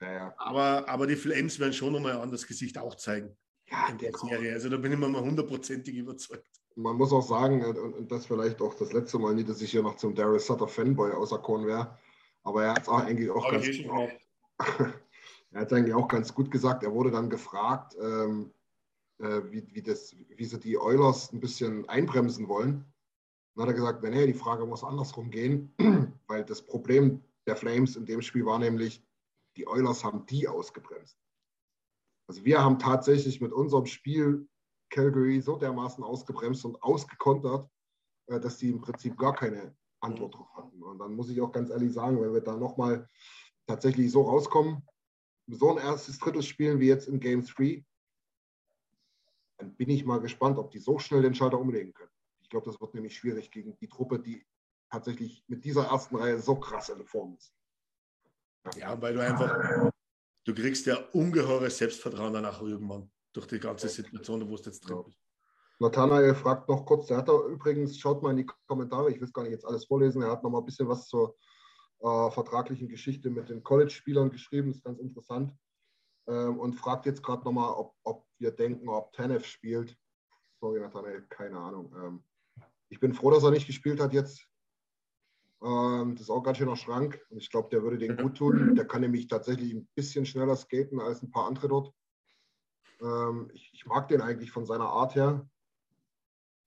[0.00, 0.34] Ja, ja.
[0.36, 3.36] Aber, aber die Flames werden schon nochmal ein anderes Gesicht auch zeigen.
[3.70, 4.52] Ja, in der Serie.
[4.52, 6.46] Also da bin ich mir mal hundertprozentig überzeugt.
[6.74, 9.70] Man muss auch sagen, äh, und das vielleicht auch das letzte Mal nicht, dass ich
[9.70, 11.98] hier noch zum Darius Sutter Fanboy auserkoren wäre,
[12.42, 14.10] aber er hat es auch eigentlich auch aber ganz gut,
[15.56, 16.82] er hat eigentlich auch ganz gut gesagt.
[16.82, 18.52] Er wurde dann gefragt, ähm,
[19.18, 22.84] äh, wie, wie, das, wie sie die Oilers ein bisschen einbremsen wollen.
[23.54, 25.72] Dann hat er gesagt, nee, die Frage muss andersrum gehen,
[26.26, 29.02] weil das Problem der Flames in dem Spiel war nämlich,
[29.56, 31.16] die Oilers haben die ausgebremst.
[32.28, 34.46] Also wir haben tatsächlich mit unserem Spiel
[34.90, 37.66] Calgary so dermaßen ausgebremst und ausgekontert,
[38.26, 40.82] äh, dass die im Prinzip gar keine Antwort drauf hatten.
[40.82, 43.08] Und dann muss ich auch ganz ehrlich sagen, wenn wir da nochmal
[43.66, 44.86] tatsächlich so rauskommen,
[45.48, 47.84] so ein erstes Drittel spielen wie jetzt in Game 3,
[49.58, 52.10] dann bin ich mal gespannt, ob die so schnell den Schalter umlegen können.
[52.40, 54.44] Ich glaube, das wird nämlich schwierig gegen die Truppe, die
[54.90, 57.52] tatsächlich mit dieser ersten Reihe so krass in Form ist.
[58.76, 59.92] Ja, weil du einfach,
[60.44, 65.02] du kriegst ja ungeheures Selbstvertrauen danach irgendwann durch die ganze Situation, wo du jetzt drin
[65.04, 65.18] bist.
[65.78, 69.26] Nathanael fragt noch kurz, der hat da übrigens, schaut mal in die Kommentare, ich will
[69.26, 71.36] es gar nicht jetzt alles vorlesen, er hat noch mal ein bisschen was zur,
[72.06, 75.52] äh, vertraglichen Geschichte mit den College-Spielern geschrieben, ist ganz interessant.
[76.28, 79.96] Ähm, und fragt jetzt gerade nochmal, ob, ob wir denken, ob Tanev spielt.
[80.60, 81.92] Sorry, Nathanael, keine Ahnung.
[81.96, 82.24] Ähm,
[82.88, 84.48] ich bin froh, dass er nicht gespielt hat jetzt.
[85.62, 87.20] Ähm, das ist auch ganz schöner Schrank.
[87.30, 88.76] Und ich glaube, der würde den gut tun.
[88.76, 91.92] Der kann nämlich tatsächlich ein bisschen schneller skaten als ein paar andere dort.
[93.00, 95.48] Ähm, ich, ich mag den eigentlich von seiner Art her.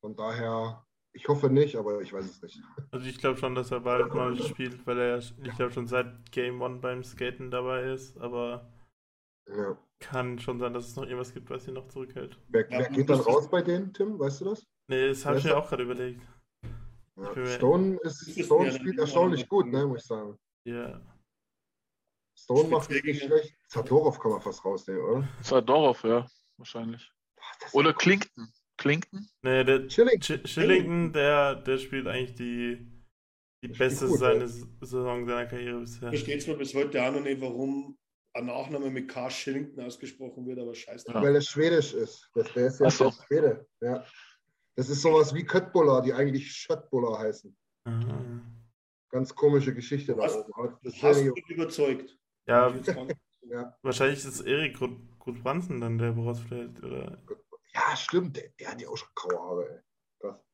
[0.02, 2.62] Von daher, ich hoffe nicht, aber ich weiß es nicht.
[2.92, 6.32] Also ich glaube schon, dass er bald mal spielt, weil er, ich glaube, schon seit
[6.32, 8.72] Game One beim Skaten dabei ist, aber
[9.48, 9.78] Ja.
[10.00, 12.38] kann schon sein, dass es noch irgendwas gibt, was ihn noch zurückhält.
[12.50, 14.20] Wer, Ja, wer geht dann raus bei denen, Tim?
[14.20, 14.66] Weißt du das?
[14.88, 16.22] Nee, das habe ich mir auch gerade überlegt.
[17.18, 17.46] Ja.
[17.48, 20.38] Stone, ist, Stone spielt erstaunlich gut, ne, muss ich sagen.
[20.64, 21.02] Ja.
[22.38, 23.58] Stone macht es Speziell nicht schlecht.
[23.68, 25.28] Zadorov kann man fast rausnehmen, oder?
[25.42, 26.26] Zadorov, ja,
[26.58, 27.12] wahrscheinlich.
[27.36, 28.48] Boah, Oder Klinkton.
[28.80, 29.30] Klinkton?
[29.44, 30.20] Nee, der Chilling.
[30.20, 32.88] Ch Shillington, der, der spielt eigentlich die,
[33.62, 34.48] die Der beste gut, seine ja.
[34.82, 36.10] Saison seiner Karriere bisher.
[36.10, 37.98] Versteht zwar bis heute auch noch nicht, warum
[38.34, 39.30] ein Nachname mit K.
[39.30, 41.22] Shillington ausgesprochen wird, aber scheiß drauf.
[41.22, 42.30] Weil er schwedisch ist.
[42.34, 43.12] Das, der ist ja so.
[43.28, 43.68] Schwede.
[43.82, 44.06] Ja.
[44.76, 47.56] Das ist sowas wie Köttbullar, die eigentlich Schöttbullar heißen.
[47.84, 48.42] Aha.
[49.12, 50.78] Ganz komische Geschichte da oben.
[50.84, 52.18] Das Du hast mich überzeugt.
[52.48, 52.74] Ja,
[53.50, 53.78] ja.
[53.82, 54.78] wahrscheinlich ist Erik
[55.20, 56.82] Grutbransen dann, der rausfällt.
[56.82, 57.22] Oder?
[57.74, 58.38] Ja, stimmt.
[58.38, 59.70] Der, der hat ja auch schon graue Haare.
[59.70, 59.80] Ey.
[60.20, 60.46] Krass.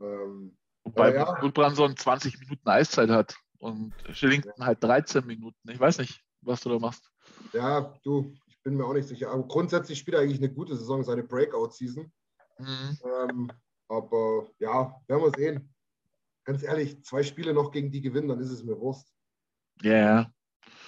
[0.00, 1.40] Ähm, Wobei Ja, ja.
[1.40, 5.68] Gudbranson 20 Minuten Eiszeit hat und Schillington halt 13 Minuten.
[5.70, 7.10] Ich weiß nicht, was du da machst.
[7.52, 9.30] ja, du, ich bin mir auch nicht sicher.
[9.30, 12.10] Aber grundsätzlich spielt er eigentlich eine gute Saison, seine Breakout-Season.
[12.58, 12.98] Mhm.
[13.04, 13.52] Ähm,
[13.88, 15.74] aber ja, werden wir sehen.
[16.44, 19.12] Ganz ehrlich, zwei Spiele noch gegen die gewinnen, dann ist es mir Wurst.
[19.82, 20.32] Ja, ja.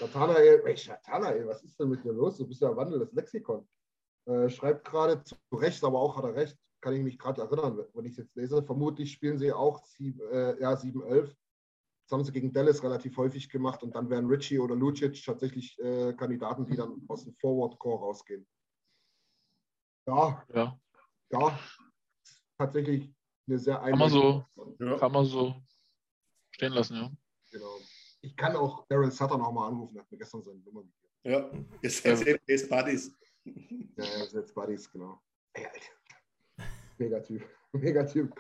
[0.01, 2.37] Nathanael, ey, Nathanael, was ist denn mit dir los?
[2.39, 3.69] Du bist ja ein wandelndes Lexikon.
[4.27, 6.57] Äh, schreibt gerade zu Recht, aber auch hat er recht.
[6.81, 8.63] Kann ich mich gerade erinnern, wenn ich es jetzt lese.
[8.63, 11.35] Vermutlich spielen sie auch sieb- äh, ja, 7-11.
[12.05, 15.79] Das haben sie gegen Dallas relativ häufig gemacht und dann wären Richie oder Lucic tatsächlich
[15.79, 18.47] äh, Kandidaten, die dann aus dem Forward-Core rausgehen.
[20.07, 20.81] Ja, ja.
[21.31, 21.59] ja,
[22.59, 23.15] tatsächlich
[23.47, 24.45] eine sehr Kann man so,
[24.81, 24.99] Ja.
[24.99, 25.55] kann man so
[26.51, 27.11] stehen lassen, ja.
[27.53, 27.77] Genau.
[28.21, 31.13] Ich kann auch Daryl Sutter nochmal anrufen, er hat mir gestern seine Nummer gegeben.
[31.25, 31.51] Ja,
[32.11, 32.37] ja.
[32.47, 33.15] Best Buddies.
[33.45, 35.21] Ja, ja, sind jetzt Buddies, genau.
[35.55, 36.69] Ey, Alter.
[36.99, 37.45] Megatyp.
[37.73, 38.35] Megatyp.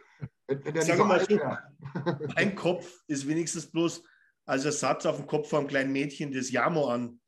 [0.46, 1.38] Wenn, wenn Sag so mal so.
[2.34, 4.02] Mein Kopf ist wenigstens bloß
[4.44, 7.20] als Ersatz auf dem Kopf von einem kleinen Mädchen, das Jamo an,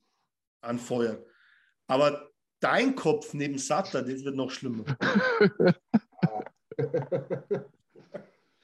[0.60, 1.26] anfeuert.
[1.86, 2.30] Aber
[2.60, 4.84] dein Kopf neben Satter, das wird noch schlimmer.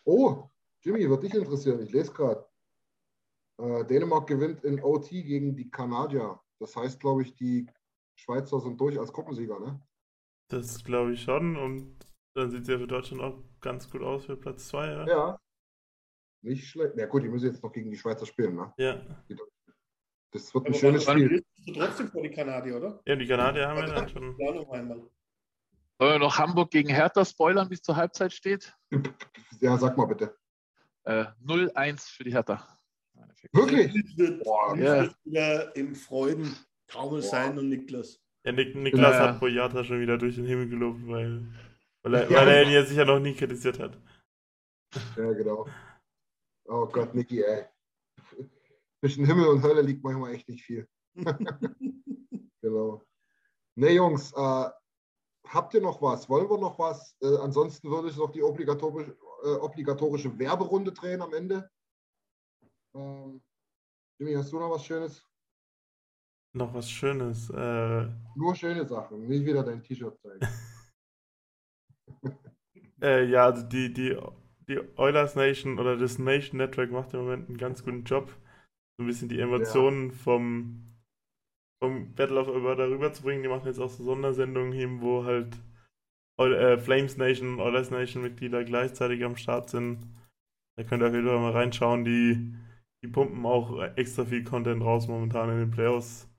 [0.05, 0.49] oh,
[0.81, 1.83] Jimmy, wird dich interessieren.
[1.83, 2.47] Ich lese gerade.
[3.59, 6.41] Äh, Dänemark gewinnt in OT gegen die Kanadier.
[6.59, 7.67] Das heißt, glaube ich, die
[8.21, 9.81] Schweizer sind durch als Gruppensieger, ne?
[10.49, 11.57] Das glaube ich schon.
[11.57, 11.99] Und
[12.35, 14.87] dann sieht es ja für Deutschland auch ganz gut aus für Platz 2.
[14.87, 15.07] Ja.
[15.07, 15.41] Ja.
[16.43, 16.95] Nicht schlecht.
[16.97, 18.73] Na gut, die müssen jetzt noch gegen die Schweizer spielen, ne?
[18.79, 19.01] ja.
[20.33, 21.31] Das wird ein Aber schönes wann Spiel.
[21.31, 23.01] willst du trotzdem vor die Kanadier, oder?
[23.05, 24.37] Ja, die Kanadier haben wir dann schon.
[24.39, 24.99] Ja, noch einmal.
[25.99, 28.75] Wollen wir noch Hamburg gegen Hertha spoilern, wie es zur Halbzeit steht?
[29.61, 30.35] Ja, sag mal bitte.
[31.05, 32.67] Äh, 0-1 für die Hertha.
[33.53, 33.93] Wirklich?
[34.43, 35.03] Boah, ja.
[35.03, 36.57] wird wieder im Freuden
[36.91, 37.29] Taumel Boah.
[37.29, 38.21] sein und Niklas.
[38.45, 39.29] Ja, Nik Niklas Ja.
[39.29, 41.47] hat Boyata schon wieder durch den Himmel gelobt, weil,
[42.03, 42.39] weil, er, Ja.
[42.39, 43.99] weil er ihn ja sicher noch nie kritisiert hat.
[45.17, 45.67] Ja, genau.
[46.67, 47.65] Oh Gott, Niki, ey.
[49.01, 50.89] Zwischen Himmel und Hölle liegt manchmal echt nicht viel.
[52.63, 53.03] genau.
[53.77, 54.71] Ne, Jungs, äh,
[55.47, 56.29] habt ihr noch was?
[56.29, 57.17] Wollen wir noch was?
[57.23, 61.71] Äh, ansonsten würde ich noch die obligatorische, äh, obligatorische Werberunde drehen am Ende.
[62.95, 63.43] Ähm,
[64.19, 65.25] Jimmy, hast du noch was Schönes?
[66.53, 67.51] Noch was Schönes.
[67.51, 70.41] Äh, Nur schöne Sachen, nicht wieder dein T-Shirt zeigen.
[73.03, 74.17] äh, ja, also die, die,
[74.69, 78.29] die Oilers Nation oder das Nation Network macht im Moment einen ganz guten Job,
[78.97, 80.97] so ein bisschen die Emotionen vom,
[81.83, 83.43] vom Battle of Alberta rüberzubringen.
[83.43, 85.57] Die machen jetzt auch so Sondersendungen hin, wo halt
[86.39, 90.07] Oil, äh, Flames Nation und Oilers Nation Mitglieder gleichzeitig am Start sind.
[90.77, 92.05] Da könnt ihr auf jeden Fall mal reinschauen.
[92.05, 92.55] Die,
[93.03, 96.30] die pumpen auch extra viel Content raus momentan in den Playoffs.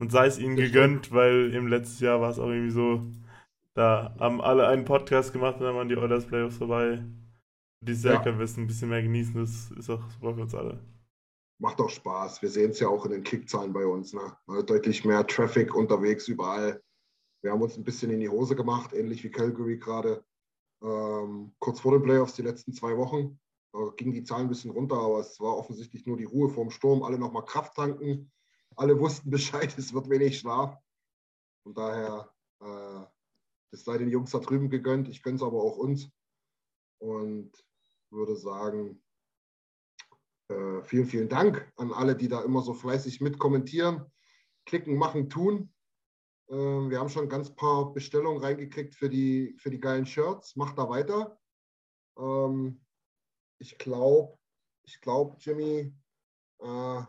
[0.00, 3.02] Und sei es ihnen gegönnt, weil im letzten Jahr war es auch irgendwie so,
[3.74, 7.04] da haben alle einen Podcast gemacht und dann waren die Oilers Playoffs vorbei.
[7.80, 8.22] Dieses Jahr Ja.
[8.22, 10.80] können wir es ein bisschen mehr genießen, das ist auch super für uns alle.
[11.60, 12.40] Macht doch Spaß.
[12.42, 14.12] Wir sehen es ja auch in den Klickzahlen bei uns.
[14.12, 14.36] Ne?
[14.46, 16.80] Also Deutlich mehr Traffic unterwegs überall.
[17.42, 20.24] Wir haben uns ein bisschen in die Hose gemacht, ähnlich wie Calgary gerade.
[20.82, 23.40] Ähm, kurz vor den Playoffs, die letzten zwei Wochen,
[23.74, 26.70] äh, gingen die Zahlen ein bisschen runter, aber es war offensichtlich nur die Ruhe vorm
[26.70, 27.02] Sturm.
[27.02, 28.30] Alle nochmal Kraft tanken.
[28.78, 30.78] Alle wussten Bescheid, es wird wenig Schlaf.
[31.64, 33.04] Von daher, äh,
[33.72, 35.08] es sei den Jungs da drüben gegönnt.
[35.08, 36.10] Ich gönne es aber auch uns.
[37.00, 37.52] Und
[38.10, 39.02] würde sagen,
[40.48, 44.10] äh, vielen, vielen Dank an alle, die da immer so fleißig mitkommentieren,
[44.64, 45.74] klicken, machen, tun.
[46.48, 50.56] Äh, wir haben schon ganz paar Bestellungen reingekriegt für die, für die geilen Shirts.
[50.56, 51.38] Macht da weiter.
[52.16, 52.80] Ähm,
[53.60, 54.38] ich glaube,
[54.84, 55.92] ich glaube, Jimmy,
[56.60, 57.02] äh,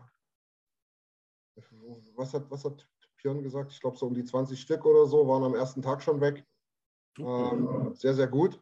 [2.14, 2.86] was hat, was hat
[3.16, 3.72] Björn gesagt?
[3.72, 6.44] Ich glaube, so um die 20 Stück oder so waren am ersten Tag schon weg.
[7.18, 8.60] Ähm, sehr, sehr gut.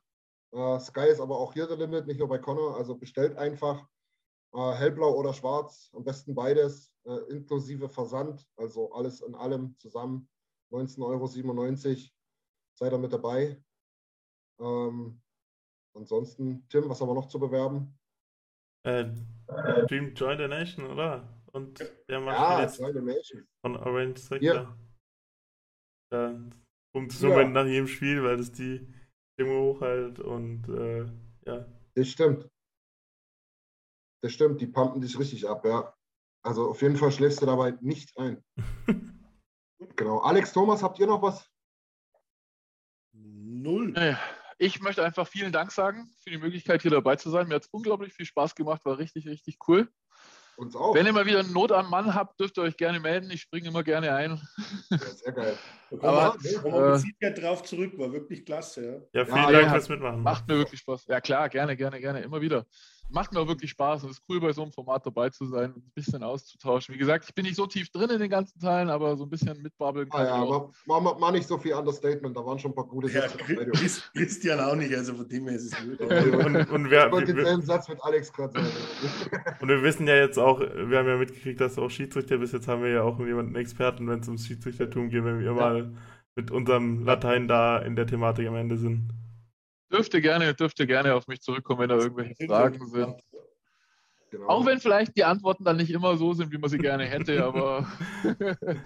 [0.53, 2.77] Äh, Sky ist aber auch hier der Limit, nicht nur bei Connor.
[2.77, 3.87] Also bestellt einfach
[4.55, 8.47] äh, hellblau oder schwarz, am besten beides, äh, inklusive Versand.
[8.57, 10.29] Also alles in allem zusammen
[10.73, 12.11] 19,97 Euro.
[12.75, 13.63] Seid ihr mit dabei.
[14.61, 15.21] Ähm,
[15.95, 17.99] ansonsten, Tim, was haben wir noch zu bewerben?
[18.85, 19.13] Äh,
[19.89, 21.38] Dream Join the Nation, oder?
[21.53, 23.47] Und der macht Ja, jetzt the Nation.
[23.65, 24.41] von Orange Sector.
[24.43, 24.79] Ja.
[26.11, 26.51] Da
[26.95, 27.49] pumpt es Ja.
[27.49, 28.87] nach jedem Spiel, weil das die
[29.35, 31.05] Stimmung hochhält und äh,
[31.47, 31.67] ja.
[31.95, 32.49] Das stimmt.
[34.23, 35.95] Das stimmt, die pumpen dich richtig ab, ja.
[36.45, 38.43] Also auf jeden Fall schläfst du dabei nicht ein.
[39.95, 40.19] Genau.
[40.19, 41.49] Alex, Thomas, habt ihr noch was?
[43.13, 43.93] Null.
[43.93, 44.17] Nee.
[44.59, 47.47] Ich möchte einfach vielen Dank sagen für die Möglichkeit, hier dabei zu sein.
[47.47, 49.89] Mir hat es unglaublich viel Spaß gemacht, war richtig, richtig cool.
[50.59, 50.93] Uns auch.
[50.93, 53.31] Wenn ihr mal wieder Not am Mann habt, dürft ihr euch gerne melden.
[53.31, 54.41] Ich springe immer gerne ein.
[54.91, 55.57] Ja, sehr geil.
[56.01, 59.09] Aber, wir äh, mit Sicherheit drauf zurück, war wirklich klasse.
[59.13, 59.21] Ja.
[59.21, 60.21] Ja, vielen Ja, Dank ja, fürs Mitmachen.
[60.21, 61.07] Macht mir wirklich Spaß.
[61.07, 62.67] Ja klar, gerne, gerne, gerne, immer wieder.
[63.11, 65.47] Macht mir auch wirklich Spaß und es ist cool, bei so einem Format dabei zu
[65.47, 66.95] sein und ein bisschen auszutauschen.
[66.95, 69.31] Wie gesagt, ich bin nicht so tief drin in den ganzen Teilen, aber so ein
[69.31, 70.71] bisschen mitbabbeln Ah, kann ja, ich auch.
[70.87, 73.39] aber mach, mach nicht so viel Understatement, da waren schon ein paar gute Ja, Sätze.
[73.39, 76.01] Chris- Christian auch nicht, also von dem her ist es gut.
[76.01, 78.67] Und, und, Ich wir, wollte denselben Satz mit Alex gerade sagen.
[79.61, 82.53] und wir wissen ja jetzt auch, wir haben ja mitgekriegt, dass du auch Schiedsrichter bist.
[82.53, 85.93] Jetzt haben wir ja auch jemanden Experten, wenn es ums Schiedsrichtertum geht, wenn wir mal
[86.37, 89.09] mit unserem Latein da in der Thematik am Ende sind.
[89.91, 93.23] Dürfte gerne, dürfte gerne auf mich zurückkommen, wenn da irgendwelche Fragen sind.
[94.31, 94.47] Genau.
[94.47, 97.43] Auch wenn vielleicht die Antworten dann nicht immer so sind, wie man sie gerne hätte,
[97.45, 97.91] aber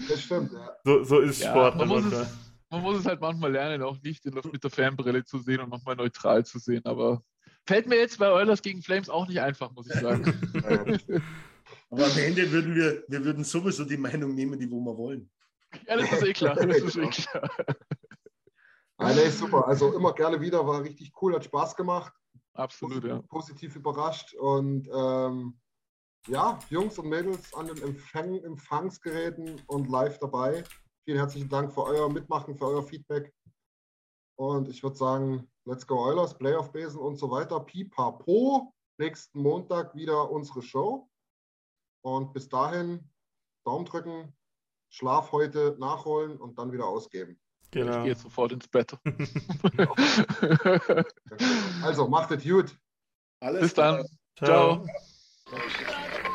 [0.09, 0.77] Das stimmt, ja.
[0.85, 1.77] So, so ist ja, Sport.
[1.77, 2.29] man, muss es,
[2.71, 5.97] man muss es halt manchmal lernen, auch nicht mit der Fanbrille zu sehen und manchmal
[5.97, 6.83] neutral zu sehen.
[6.85, 7.23] Aber
[7.67, 10.33] fällt mir jetzt bei Oilers gegen Flames auch nicht einfach, muss ich sagen.
[11.91, 15.31] Aber am Ende würden wir, wir würden sowieso die Meinung nehmen, die wo wir wollen.
[15.87, 16.55] ja, das ist eh klar.
[16.55, 17.51] Das ist eh klar.
[19.03, 19.67] Ah, nee, super.
[19.67, 22.13] Also immer gerne wieder, war richtig cool, hat Spaß gemacht.
[22.55, 23.21] Absolut, ja.
[23.23, 24.35] Positiv überrascht.
[24.35, 25.59] Und ähm,
[26.29, 30.65] ja, Jungs und Mädels an den Empfang, Empfangsgeräten und live dabei.
[31.05, 33.35] Vielen herzlichen Dank für euer Mitmachen, für euer Feedback.
[34.39, 37.61] Und ich würde sagen, let's go Oilers, Playoff-Besen und so weiter.
[37.61, 38.73] Pipapo.
[38.99, 41.09] Nächsten Montag wieder unsere Show.
[42.05, 43.11] Und bis dahin
[43.65, 44.37] Daumen drücken,
[44.91, 47.41] Schlaf heute nachholen und dann wieder ausgeben.
[47.75, 48.03] Ich Genau.
[48.03, 48.97] gehe jetzt sofort ins Bett.
[51.83, 52.77] Also macht es gut.
[53.41, 54.05] Alles Bis dann.
[54.37, 54.85] Ciao.
[54.85, 54.87] Ciao.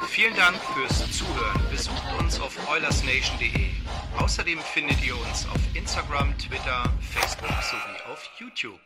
[0.07, 1.61] Vielen Dank fürs Zuhören.
[1.71, 3.69] Besucht uns auf oilersnation.de.
[4.17, 8.79] Außerdem findet ihr uns auf Instagram, Twitter, Facebook sowie auf YouTube.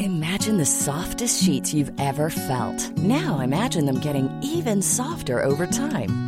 [0.00, 2.96] Imagine the softest sheets you've ever felt.
[2.98, 6.27] Now imagine them getting even softer over time.